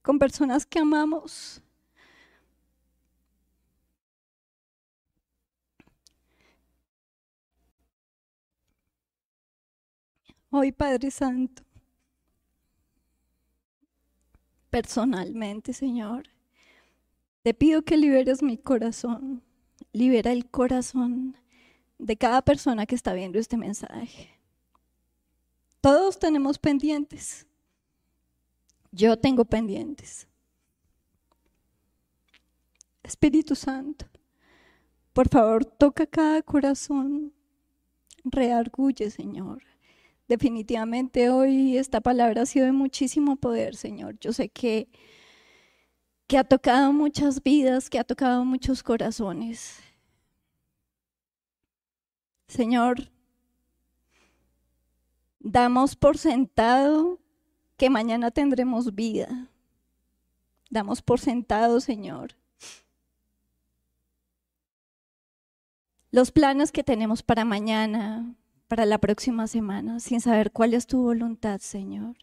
con 0.00 0.18
personas 0.18 0.64
que 0.64 0.78
amamos 0.78 1.62
Hoy, 10.56 10.70
Padre 10.70 11.10
Santo, 11.10 11.64
personalmente, 14.70 15.72
Señor, 15.72 16.28
te 17.42 17.54
pido 17.54 17.82
que 17.82 17.96
liberes 17.96 18.40
mi 18.40 18.56
corazón 18.56 19.42
libera 19.92 20.30
el 20.30 20.48
corazón 20.48 21.36
de 21.98 22.16
cada 22.16 22.40
persona 22.42 22.86
que 22.86 22.94
está 22.94 23.14
viendo 23.14 23.40
este 23.40 23.56
mensaje. 23.56 24.30
Todos 25.80 26.20
tenemos 26.20 26.56
pendientes. 26.56 27.48
Yo 28.92 29.18
tengo 29.18 29.44
pendientes. 29.44 30.28
Espíritu 33.02 33.56
Santo, 33.56 34.06
por 35.12 35.28
favor, 35.28 35.64
toca 35.64 36.06
cada 36.06 36.42
corazón. 36.42 37.32
Reargulle, 38.24 39.10
Señor. 39.10 39.73
Definitivamente 40.28 41.28
hoy 41.30 41.76
esta 41.76 42.00
palabra 42.00 42.42
ha 42.42 42.46
sido 42.46 42.66
de 42.66 42.72
muchísimo 42.72 43.36
poder, 43.36 43.76
Señor. 43.76 44.18
Yo 44.20 44.32
sé 44.32 44.48
que 44.48 44.88
que 46.26 46.38
ha 46.38 46.44
tocado 46.44 46.92
muchas 46.92 47.42
vidas, 47.42 47.90
que 47.90 47.98
ha 47.98 48.04
tocado 48.04 48.44
muchos 48.44 48.82
corazones. 48.82 49.80
Señor, 52.48 53.10
damos 55.40 55.96
por 55.96 56.18
sentado 56.18 57.20
que 57.76 57.90
mañana 57.90 58.30
tendremos 58.30 58.94
vida. 58.94 59.48
Damos 60.70 61.02
por 61.02 61.20
sentado, 61.20 61.80
Señor. 61.80 62.36
Los 66.10 66.30
planes 66.30 66.70
que 66.72 66.84
tenemos 66.84 67.22
para 67.22 67.44
mañana, 67.44 68.34
para 68.74 68.86
la 68.86 68.98
próxima 68.98 69.46
semana, 69.46 70.00
sin 70.00 70.20
saber 70.20 70.50
cuál 70.50 70.74
es 70.74 70.88
tu 70.88 71.00
voluntad, 71.00 71.60
Señor 71.60 72.16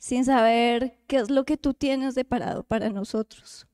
sin 0.00 0.24
saber 0.24 0.98
qué 1.06 1.16
es 1.16 1.28
lo 1.30 1.44
que 1.44 1.58
tú 1.58 1.74
tienes 1.74 2.14
deparado 2.14 2.62
para 2.62 2.88
nosotros. 2.88 3.66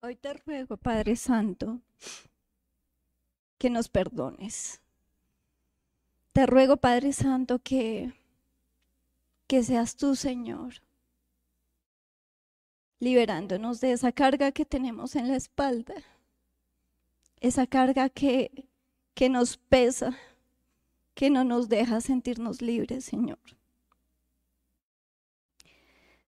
Hoy 0.00 0.14
te 0.14 0.32
ruego, 0.34 0.76
Padre 0.76 1.16
Santo, 1.16 1.80
que 3.58 3.68
nos 3.68 3.88
perdones. 3.88 4.80
Te 6.32 6.46
ruego, 6.46 6.76
Padre 6.76 7.12
Santo, 7.12 7.58
que, 7.58 8.12
que 9.48 9.64
seas 9.64 9.96
tú, 9.96 10.14
Señor, 10.14 10.74
liberándonos 13.00 13.80
de 13.80 13.90
esa 13.90 14.12
carga 14.12 14.52
que 14.52 14.64
tenemos 14.64 15.16
en 15.16 15.26
la 15.26 15.36
espalda, 15.36 15.94
esa 17.46 17.66
carga 17.66 18.08
que, 18.08 18.68
que 19.12 19.28
nos 19.28 19.58
pesa 19.58 20.16
que 21.14 21.28
no 21.28 21.44
nos 21.44 21.68
deja 21.68 22.00
sentirnos 22.00 22.62
libres, 22.62 23.04
Señor. 23.04 23.38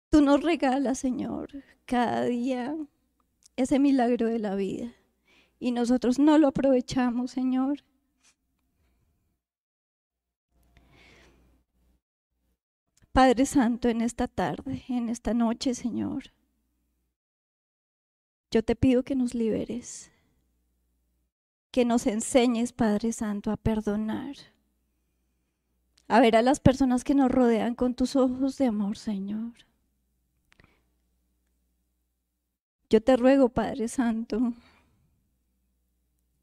Tú 0.08 0.22
nos 0.22 0.42
regalas, 0.42 0.98
Señor, 0.98 1.50
cada 1.84 2.24
día 2.24 2.74
ese 3.56 3.78
milagro 3.78 4.26
de 4.26 4.38
la 4.38 4.54
vida 4.54 4.92
y 5.58 5.72
nosotros 5.72 6.18
no 6.18 6.38
lo 6.38 6.48
aprovechamos, 6.48 7.30
Señor. 7.30 7.84
Padre 13.12 13.44
Santo, 13.44 13.90
en 13.90 14.00
esta 14.00 14.28
tarde, 14.28 14.82
en 14.88 15.10
esta 15.10 15.34
noche, 15.34 15.74
Señor, 15.74 16.32
yo 18.50 18.62
te 18.62 18.74
pido 18.74 19.02
que 19.02 19.14
nos 19.14 19.34
liberes, 19.34 20.11
que 21.72 21.84
nos 21.84 22.06
enseñes, 22.06 22.72
Padre 22.72 23.12
Santo, 23.12 23.50
a 23.50 23.56
perdonar 23.56 24.36
a 26.12 26.20
ver 26.20 26.36
a 26.36 26.42
las 26.42 26.60
personas 26.60 27.04
que 27.04 27.14
nos 27.14 27.30
rodean 27.30 27.74
con 27.74 27.94
tus 27.94 28.16
ojos 28.16 28.58
de 28.58 28.66
amor, 28.66 28.98
Señor. 28.98 29.52
Yo 32.90 33.02
te 33.02 33.16
ruego, 33.16 33.48
Padre 33.48 33.88
Santo, 33.88 34.52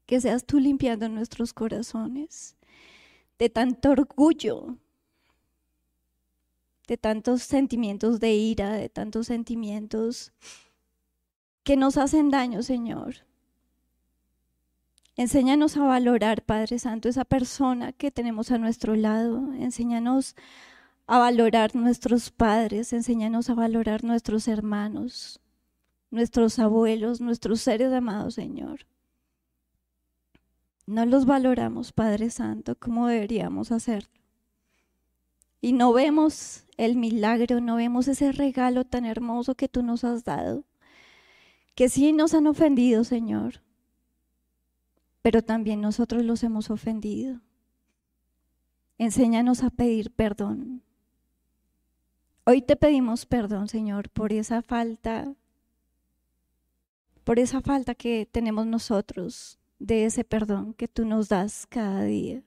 que 0.06 0.20
seas 0.20 0.44
tú 0.44 0.58
limpiando 0.58 1.08
nuestros 1.08 1.52
corazones 1.52 2.56
de 3.38 3.48
tanto 3.48 3.90
orgullo, 3.90 4.76
de 6.88 6.96
tantos 6.96 7.42
sentimientos 7.42 8.18
de 8.18 8.32
ira, 8.32 8.72
de 8.72 8.88
tantos 8.88 9.28
sentimientos 9.28 10.32
que 11.62 11.76
nos 11.76 11.96
hacen 11.96 12.30
daño, 12.30 12.64
Señor. 12.64 13.18
Enséñanos 15.20 15.76
a 15.76 15.82
valorar, 15.84 16.40
Padre 16.40 16.78
Santo, 16.78 17.10
esa 17.10 17.26
persona 17.26 17.92
que 17.92 18.10
tenemos 18.10 18.50
a 18.52 18.56
nuestro 18.56 18.96
lado. 18.96 19.52
Enséñanos 19.52 20.34
a 21.06 21.18
valorar 21.18 21.76
nuestros 21.76 22.30
padres, 22.30 22.94
enséñanos 22.94 23.50
a 23.50 23.54
valorar 23.54 24.02
nuestros 24.02 24.48
hermanos, 24.48 25.38
nuestros 26.10 26.58
abuelos, 26.58 27.20
nuestros 27.20 27.60
seres 27.60 27.92
amados, 27.92 28.32
Señor. 28.32 28.86
No 30.86 31.04
los 31.04 31.26
valoramos, 31.26 31.92
Padre 31.92 32.30
Santo, 32.30 32.74
como 32.74 33.06
deberíamos 33.06 33.72
hacerlo. 33.72 34.08
Y 35.60 35.74
no 35.74 35.92
vemos 35.92 36.64
el 36.78 36.96
milagro, 36.96 37.60
no 37.60 37.76
vemos 37.76 38.08
ese 38.08 38.32
regalo 38.32 38.84
tan 38.84 39.04
hermoso 39.04 39.54
que 39.54 39.68
tú 39.68 39.82
nos 39.82 40.02
has 40.02 40.24
dado, 40.24 40.64
que 41.74 41.90
sí 41.90 42.14
nos 42.14 42.32
han 42.32 42.46
ofendido, 42.46 43.04
Señor 43.04 43.60
pero 45.22 45.42
también 45.42 45.80
nosotros 45.80 46.24
los 46.24 46.42
hemos 46.42 46.70
ofendido. 46.70 47.40
Enséñanos 48.98 49.62
a 49.62 49.70
pedir 49.70 50.10
perdón. 50.10 50.82
Hoy 52.44 52.62
te 52.62 52.76
pedimos 52.76 53.26
perdón, 53.26 53.68
Señor, 53.68 54.10
por 54.10 54.32
esa 54.32 54.62
falta, 54.62 55.34
por 57.24 57.38
esa 57.38 57.60
falta 57.60 57.94
que 57.94 58.28
tenemos 58.30 58.66
nosotros 58.66 59.58
de 59.78 60.04
ese 60.04 60.24
perdón 60.24 60.74
que 60.74 60.88
tú 60.88 61.04
nos 61.04 61.28
das 61.28 61.66
cada 61.66 62.04
día. 62.04 62.42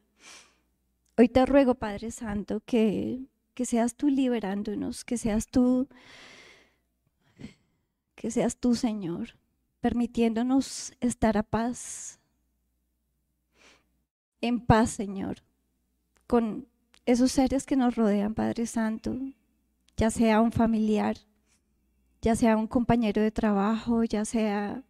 Hoy 1.18 1.30
te 1.30 1.46
ruego, 1.46 1.76
Padre 1.76 2.12
Santo, 2.12 2.62
que, 2.66 3.26
que 3.54 3.66
seas 3.66 3.96
tú 3.96 4.10
liberándonos, 4.10 5.06
que 5.06 5.18
seas 5.18 5.48
tú, 5.48 5.88
que 8.16 8.32
seas 8.32 8.58
tú, 8.58 8.74
Señor, 8.76 9.38
permitiéndonos 9.80 10.94
estar 11.02 11.38
a 11.38 11.44
paz, 11.44 12.20
en 14.44 14.60
paz, 14.60 14.90
Señor, 14.92 15.38
con 16.28 16.68
esos 17.06 17.32
seres 17.32 17.66
que 17.66 17.78
nos 17.78 17.96
rodean, 17.96 18.34
Padre 18.34 18.66
Santo, 18.66 19.18
ya 19.96 20.12
sea 20.12 20.42
un 20.42 20.52
familiar, 20.52 21.16
ya 22.22 22.36
sea 22.36 22.58
un 22.58 22.68
compañero 22.68 23.22
de 23.22 23.32
trabajo, 23.32 24.04
ya 24.04 24.26
sea 24.26 24.84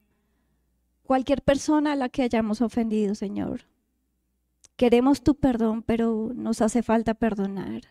cualquier 1.04 1.44
persona 1.44 1.92
a 1.92 1.96
la 1.96 2.10
que 2.10 2.24
hayamos 2.24 2.62
ofendido, 2.62 3.14
Señor. 3.14 3.66
Queremos 4.76 5.22
tu 5.22 5.36
perdón, 5.36 5.84
pero 5.84 6.32
nos 6.34 6.62
hace 6.64 6.82
falta 6.82 7.14
perdonar. 7.14 7.84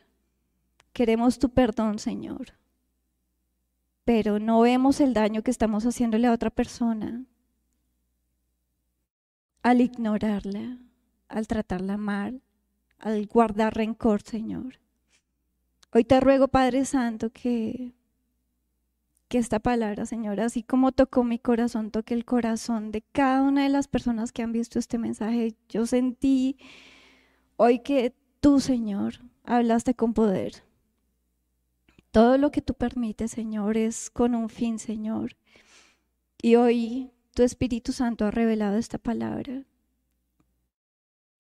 Queremos 0.93 1.39
tu 1.39 1.51
perdón, 1.51 2.01
Señor. 2.01 2.55
Pero 4.05 4.41
no 4.41 4.63
vemos 4.63 5.01
el 5.01 5.15
daño 5.15 5.43
que 5.43 5.53
estamos 5.53 5.85
haciéndole 5.85 6.27
a 6.27 6.33
otra 6.33 6.51
persona 6.51 7.25
al 9.63 9.81
ignorarla 9.81 10.79
al 11.33 11.47
tratarla 11.47 11.97
mal, 11.97 12.43
al 12.99 13.27
guardar 13.27 13.75
rencor, 13.75 14.23
Señor. 14.23 14.79
Hoy 15.93 16.05
te 16.05 16.21
ruego, 16.21 16.49
Padre 16.49 16.85
Santo, 16.85 17.31
que, 17.31 17.93
que 19.29 19.39
esta 19.39 19.59
palabra, 19.59 20.07
Señor, 20.07 20.41
así 20.41 20.63
como 20.63 20.93
tocó 20.93 21.25
mi 21.25 21.39
corazón, 21.39 21.91
toque 21.91 22.15
el 22.15 22.25
corazón 22.25 22.93
de 22.93 23.03
cada 23.13 23.43
una 23.43 23.65
de 23.65 23.71
las 23.71 23.89
personas 23.89 24.31
que 24.31 24.43
han 24.43 24.53
visto 24.53 24.79
este 24.79 24.99
mensaje. 24.99 25.55
Yo 25.69 25.87
sentí 25.87 26.57
hoy 27.57 27.81
que 27.81 28.15
tú, 28.41 28.61
Señor, 28.61 29.15
hablaste 29.45 29.95
con 29.95 30.15
poder. 30.15 30.63
Todo 32.11 32.37
lo 32.37 32.51
que 32.51 32.61
tú 32.61 32.75
permites, 32.75 33.31
Señor, 33.31 33.79
es 33.79 34.11
con 34.11 34.35
un 34.35 34.51
fin, 34.51 34.79
Señor. 34.79 35.37
Y 36.43 36.57
hoy 36.57 37.11
tu 37.35 37.43
Espíritu 37.43 37.93
Santo 37.93 38.27
ha 38.27 38.31
revelado 38.31 38.77
esta 38.77 38.99
palabra 38.99 39.65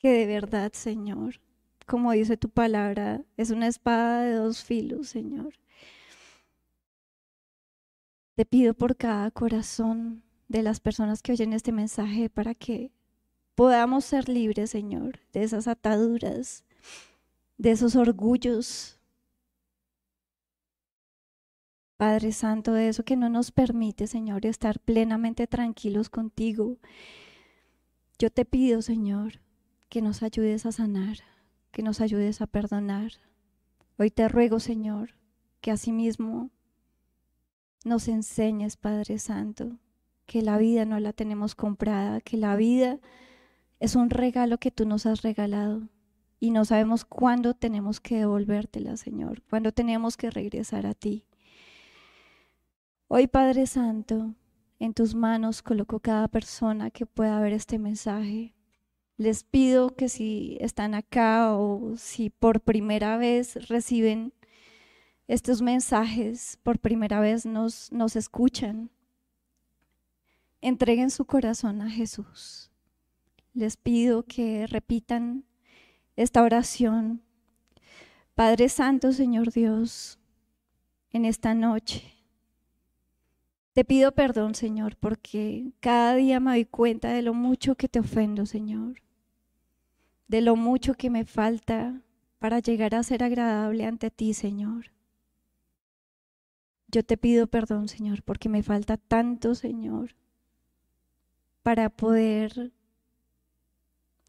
que 0.02 0.10
de 0.10 0.26
verdad, 0.26 0.72
Señor, 0.72 1.40
como 1.86 2.10
dice 2.10 2.36
tu 2.36 2.48
palabra, 2.50 3.22
es 3.36 3.50
una 3.50 3.68
espada 3.68 4.22
de 4.22 4.34
dos 4.34 4.64
filos, 4.64 5.08
Señor. 5.08 5.54
Te 8.34 8.44
pido 8.44 8.74
por 8.74 8.96
cada 8.96 9.30
corazón 9.30 10.24
de 10.48 10.62
las 10.62 10.80
personas 10.80 11.22
que 11.22 11.32
oyen 11.32 11.52
este 11.52 11.70
mensaje 11.70 12.28
para 12.28 12.54
que 12.54 12.90
podamos 13.54 14.04
ser 14.04 14.28
libres, 14.28 14.70
Señor, 14.70 15.20
de 15.32 15.44
esas 15.44 15.68
ataduras, 15.68 16.64
de 17.56 17.70
esos 17.70 17.94
orgullos. 17.94 18.98
Padre 21.96 22.32
Santo, 22.32 22.72
de 22.72 22.88
eso 22.88 23.04
que 23.04 23.14
no 23.16 23.28
nos 23.28 23.52
permite, 23.52 24.08
Señor, 24.08 24.46
estar 24.46 24.80
plenamente 24.80 25.46
tranquilos 25.46 26.10
contigo. 26.10 26.78
Yo 28.18 28.30
te 28.30 28.44
pido, 28.44 28.82
Señor, 28.82 29.40
que 29.92 30.00
nos 30.00 30.22
ayudes 30.22 30.64
a 30.64 30.72
sanar, 30.72 31.18
que 31.70 31.82
nos 31.82 32.00
ayudes 32.00 32.40
a 32.40 32.46
perdonar. 32.46 33.12
Hoy 33.98 34.10
te 34.10 34.26
ruego, 34.26 34.58
Señor, 34.58 35.10
que 35.60 35.70
asimismo 35.70 36.48
nos 37.84 38.08
enseñes, 38.08 38.78
Padre 38.78 39.18
Santo, 39.18 39.76
que 40.24 40.40
la 40.40 40.56
vida 40.56 40.86
no 40.86 40.98
la 40.98 41.12
tenemos 41.12 41.54
comprada, 41.54 42.22
que 42.22 42.38
la 42.38 42.56
vida 42.56 43.00
es 43.80 43.94
un 43.94 44.08
regalo 44.08 44.56
que 44.56 44.70
tú 44.70 44.86
nos 44.86 45.04
has 45.04 45.20
regalado 45.20 45.90
y 46.40 46.52
no 46.52 46.64
sabemos 46.64 47.04
cuándo 47.04 47.52
tenemos 47.52 48.00
que 48.00 48.16
devolvértela, 48.16 48.96
Señor, 48.96 49.42
cuándo 49.42 49.72
tenemos 49.72 50.16
que 50.16 50.30
regresar 50.30 50.86
a 50.86 50.94
ti. 50.94 51.26
Hoy, 53.08 53.26
Padre 53.26 53.66
Santo, 53.66 54.34
en 54.78 54.94
tus 54.94 55.14
manos 55.14 55.60
coloco 55.60 56.00
cada 56.00 56.28
persona 56.28 56.90
que 56.90 57.04
pueda 57.04 57.38
ver 57.40 57.52
este 57.52 57.78
mensaje. 57.78 58.54
Les 59.16 59.44
pido 59.44 59.94
que 59.94 60.08
si 60.08 60.56
están 60.60 60.94
acá 60.94 61.54
o 61.54 61.96
si 61.96 62.30
por 62.30 62.60
primera 62.60 63.16
vez 63.16 63.68
reciben 63.68 64.32
estos 65.28 65.62
mensajes, 65.62 66.58
por 66.62 66.78
primera 66.78 67.20
vez 67.20 67.46
nos, 67.46 67.92
nos 67.92 68.16
escuchan, 68.16 68.90
entreguen 70.60 71.10
su 71.10 71.24
corazón 71.24 71.82
a 71.82 71.90
Jesús. 71.90 72.70
Les 73.54 73.76
pido 73.76 74.24
que 74.24 74.66
repitan 74.66 75.44
esta 76.16 76.42
oración. 76.42 77.22
Padre 78.34 78.68
Santo, 78.68 79.12
Señor 79.12 79.52
Dios, 79.52 80.18
en 81.10 81.26
esta 81.26 81.54
noche, 81.54 82.11
te 83.72 83.84
pido 83.84 84.12
perdón, 84.12 84.54
Señor, 84.54 84.96
porque 84.96 85.72
cada 85.80 86.14
día 86.14 86.40
me 86.40 86.52
doy 86.52 86.64
cuenta 86.66 87.10
de 87.10 87.22
lo 87.22 87.32
mucho 87.32 87.74
que 87.74 87.88
te 87.88 88.00
ofendo, 88.00 88.44
Señor, 88.44 89.02
de 90.28 90.40
lo 90.42 90.56
mucho 90.56 90.94
que 90.94 91.10
me 91.10 91.24
falta 91.24 92.02
para 92.38 92.58
llegar 92.58 92.94
a 92.94 93.02
ser 93.02 93.22
agradable 93.22 93.86
ante 93.86 94.10
ti, 94.10 94.34
Señor. 94.34 94.92
Yo 96.88 97.02
te 97.02 97.16
pido 97.16 97.46
perdón, 97.46 97.88
Señor, 97.88 98.22
porque 98.22 98.50
me 98.50 98.62
falta 98.62 98.98
tanto, 98.98 99.54
Señor, 99.54 100.14
para 101.62 101.88
poder 101.88 102.72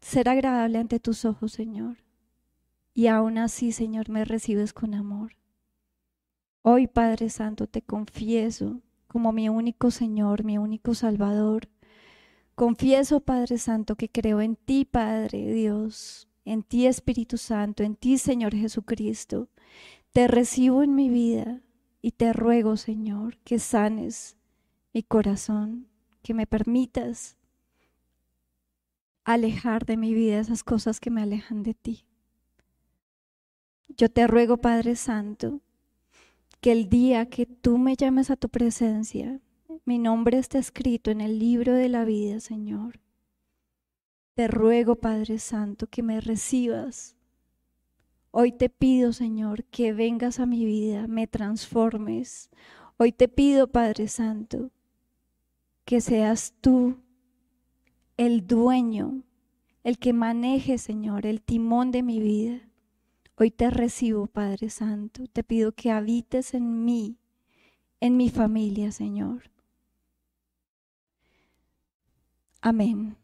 ser 0.00 0.28
agradable 0.30 0.78
ante 0.78 1.00
tus 1.00 1.26
ojos, 1.26 1.52
Señor. 1.52 1.98
Y 2.94 3.08
aún 3.08 3.36
así, 3.36 3.72
Señor, 3.72 4.08
me 4.08 4.24
recibes 4.24 4.72
con 4.72 4.94
amor. 4.94 5.32
Hoy, 6.62 6.86
Padre 6.86 7.28
Santo, 7.28 7.66
te 7.66 7.82
confieso 7.82 8.80
como 9.14 9.30
mi 9.30 9.48
único 9.48 9.92
Señor, 9.92 10.42
mi 10.42 10.58
único 10.58 10.92
Salvador. 10.92 11.68
Confieso, 12.56 13.20
Padre 13.20 13.58
Santo, 13.58 13.94
que 13.94 14.08
creo 14.08 14.40
en 14.40 14.56
ti, 14.56 14.84
Padre 14.84 15.52
Dios, 15.52 16.26
en 16.44 16.64
ti, 16.64 16.88
Espíritu 16.88 17.38
Santo, 17.38 17.84
en 17.84 17.94
ti, 17.94 18.18
Señor 18.18 18.56
Jesucristo. 18.56 19.48
Te 20.10 20.26
recibo 20.26 20.82
en 20.82 20.96
mi 20.96 21.10
vida 21.10 21.60
y 22.02 22.10
te 22.10 22.32
ruego, 22.32 22.76
Señor, 22.76 23.38
que 23.44 23.60
sanes 23.60 24.36
mi 24.92 25.04
corazón, 25.04 25.86
que 26.24 26.34
me 26.34 26.48
permitas 26.48 27.36
alejar 29.22 29.86
de 29.86 29.96
mi 29.96 30.12
vida 30.12 30.40
esas 30.40 30.64
cosas 30.64 30.98
que 30.98 31.10
me 31.10 31.22
alejan 31.22 31.62
de 31.62 31.74
ti. 31.74 32.04
Yo 33.96 34.10
te 34.10 34.26
ruego, 34.26 34.56
Padre 34.56 34.96
Santo, 34.96 35.60
que 36.64 36.72
el 36.72 36.88
día 36.88 37.26
que 37.26 37.44
tú 37.44 37.76
me 37.76 37.94
llames 37.94 38.30
a 38.30 38.36
tu 38.36 38.48
presencia, 38.48 39.38
mi 39.84 39.98
nombre 39.98 40.38
esté 40.38 40.56
escrito 40.56 41.10
en 41.10 41.20
el 41.20 41.38
libro 41.38 41.74
de 41.74 41.90
la 41.90 42.06
vida, 42.06 42.40
Señor. 42.40 43.00
Te 44.32 44.48
ruego, 44.48 44.96
Padre 44.96 45.38
Santo, 45.40 45.88
que 45.88 46.02
me 46.02 46.22
recibas. 46.22 47.18
Hoy 48.30 48.50
te 48.50 48.70
pido, 48.70 49.12
Señor, 49.12 49.64
que 49.64 49.92
vengas 49.92 50.40
a 50.40 50.46
mi 50.46 50.64
vida, 50.64 51.06
me 51.06 51.26
transformes. 51.26 52.48
Hoy 52.96 53.12
te 53.12 53.28
pido, 53.28 53.70
Padre 53.70 54.08
Santo, 54.08 54.70
que 55.84 56.00
seas 56.00 56.54
tú 56.62 56.96
el 58.16 58.46
dueño, 58.46 59.22
el 59.82 59.98
que 59.98 60.14
maneje, 60.14 60.78
Señor, 60.78 61.26
el 61.26 61.42
timón 61.42 61.90
de 61.90 62.02
mi 62.02 62.20
vida. 62.20 62.62
Hoy 63.36 63.50
te 63.50 63.68
recibo, 63.68 64.28
Padre 64.28 64.70
Santo. 64.70 65.26
Te 65.26 65.42
pido 65.42 65.72
que 65.72 65.90
habites 65.90 66.54
en 66.54 66.84
mí, 66.84 67.18
en 68.00 68.16
mi 68.16 68.30
familia, 68.30 68.92
Señor. 68.92 69.50
Amén. 72.60 73.16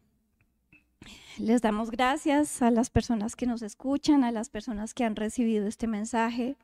Les 1.37 1.61
damos 1.61 1.91
gracias 1.91 2.61
a 2.61 2.71
las 2.71 2.89
personas 2.89 3.37
que 3.37 3.45
nos 3.45 3.61
escuchan, 3.61 4.25
a 4.25 4.31
las 4.31 4.49
personas 4.49 4.93
que 4.93 5.05
han 5.05 5.15
recibido 5.15 5.65
este 5.65 5.87
mensaje, 5.87 6.57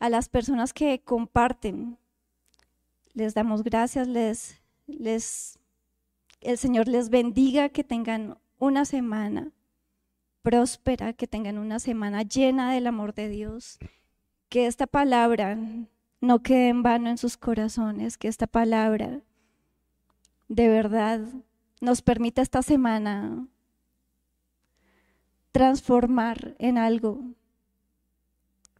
a 0.00 0.10
las 0.10 0.28
personas 0.28 0.72
que 0.72 1.00
comparten. 1.00 1.96
Les 3.14 3.34
damos 3.34 3.62
gracias, 3.62 4.08
les, 4.08 4.60
les 4.88 5.60
el 6.40 6.58
Señor 6.58 6.88
les 6.88 7.08
bendiga, 7.08 7.68
que 7.68 7.84
tengan 7.84 8.36
una 8.58 8.84
semana 8.84 9.52
próspera, 10.42 11.12
que 11.12 11.26
tengan 11.26 11.58
una 11.58 11.78
semana 11.78 12.22
llena 12.22 12.72
del 12.72 12.86
amor 12.86 13.14
de 13.14 13.28
Dios, 13.28 13.78
que 14.48 14.66
esta 14.66 14.86
palabra 14.86 15.58
no 16.20 16.42
quede 16.42 16.68
en 16.68 16.82
vano 16.82 17.08
en 17.08 17.18
sus 17.18 17.36
corazones, 17.36 18.18
que 18.18 18.28
esta 18.28 18.46
palabra 18.46 19.20
de 20.48 20.68
verdad 20.68 21.20
nos 21.80 22.02
permita 22.02 22.42
esta 22.42 22.62
semana 22.62 23.46
transformar 25.52 26.56
en 26.58 26.78
algo, 26.78 27.22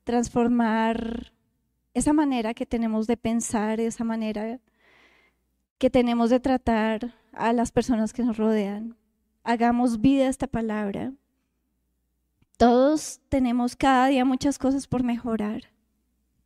transformar 0.05 1.33
esa 1.95 2.13
manera 2.13 2.55
que 2.55 2.67
tenemos 2.67 3.07
de 3.07 3.17
pensar, 3.17 3.81
esa 3.81 4.05
manera 4.05 4.61
que 5.79 5.91
tenemos 5.91 6.31
de 6.31 6.41
tratar 6.41 7.15
a 7.33 7.53
las 7.53 7.73
personas 7.73 8.13
que 8.13 8.23
nos 8.23 8.37
rodean. 8.37 8.97
Hagamos 9.45 10.01
vida 10.01 10.29
esta 10.29 10.47
palabra. 10.47 11.13
Todos 12.61 13.23
tenemos 13.31 13.75
cada 13.75 14.09
día 14.09 14.27
muchas 14.27 14.59
cosas 14.59 14.87
por 14.87 15.03
mejorar. 15.03 15.73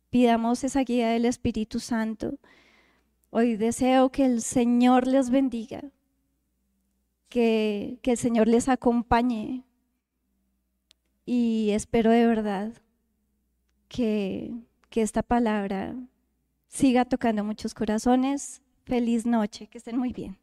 Pidamos 0.09 0.63
esa 0.63 0.79
guía 0.79 1.09
del 1.09 1.25
Espíritu 1.25 1.81
Santo. 1.81 2.39
Hoy 3.31 3.57
deseo 3.57 4.09
que 4.13 4.23
el 4.23 4.41
Señor 4.41 5.07
les 5.07 5.29
bendiga, 5.29 5.83
que, 7.27 7.99
que 8.01 8.11
el 8.11 8.17
Señor 8.17 8.47
les 8.47 8.69
acompañe 8.69 9.65
y 11.25 11.71
espero 11.71 12.11
de 12.11 12.25
verdad 12.25 12.71
que, 13.89 14.53
que 14.89 15.01
esta 15.01 15.21
palabra 15.21 15.97
siga 16.69 17.03
tocando 17.03 17.43
muchos 17.43 17.73
corazones. 17.73 18.61
Feliz 18.85 19.25
noche, 19.25 19.67
que 19.67 19.79
estén 19.79 19.97
muy 19.97 20.13
bien. 20.13 20.37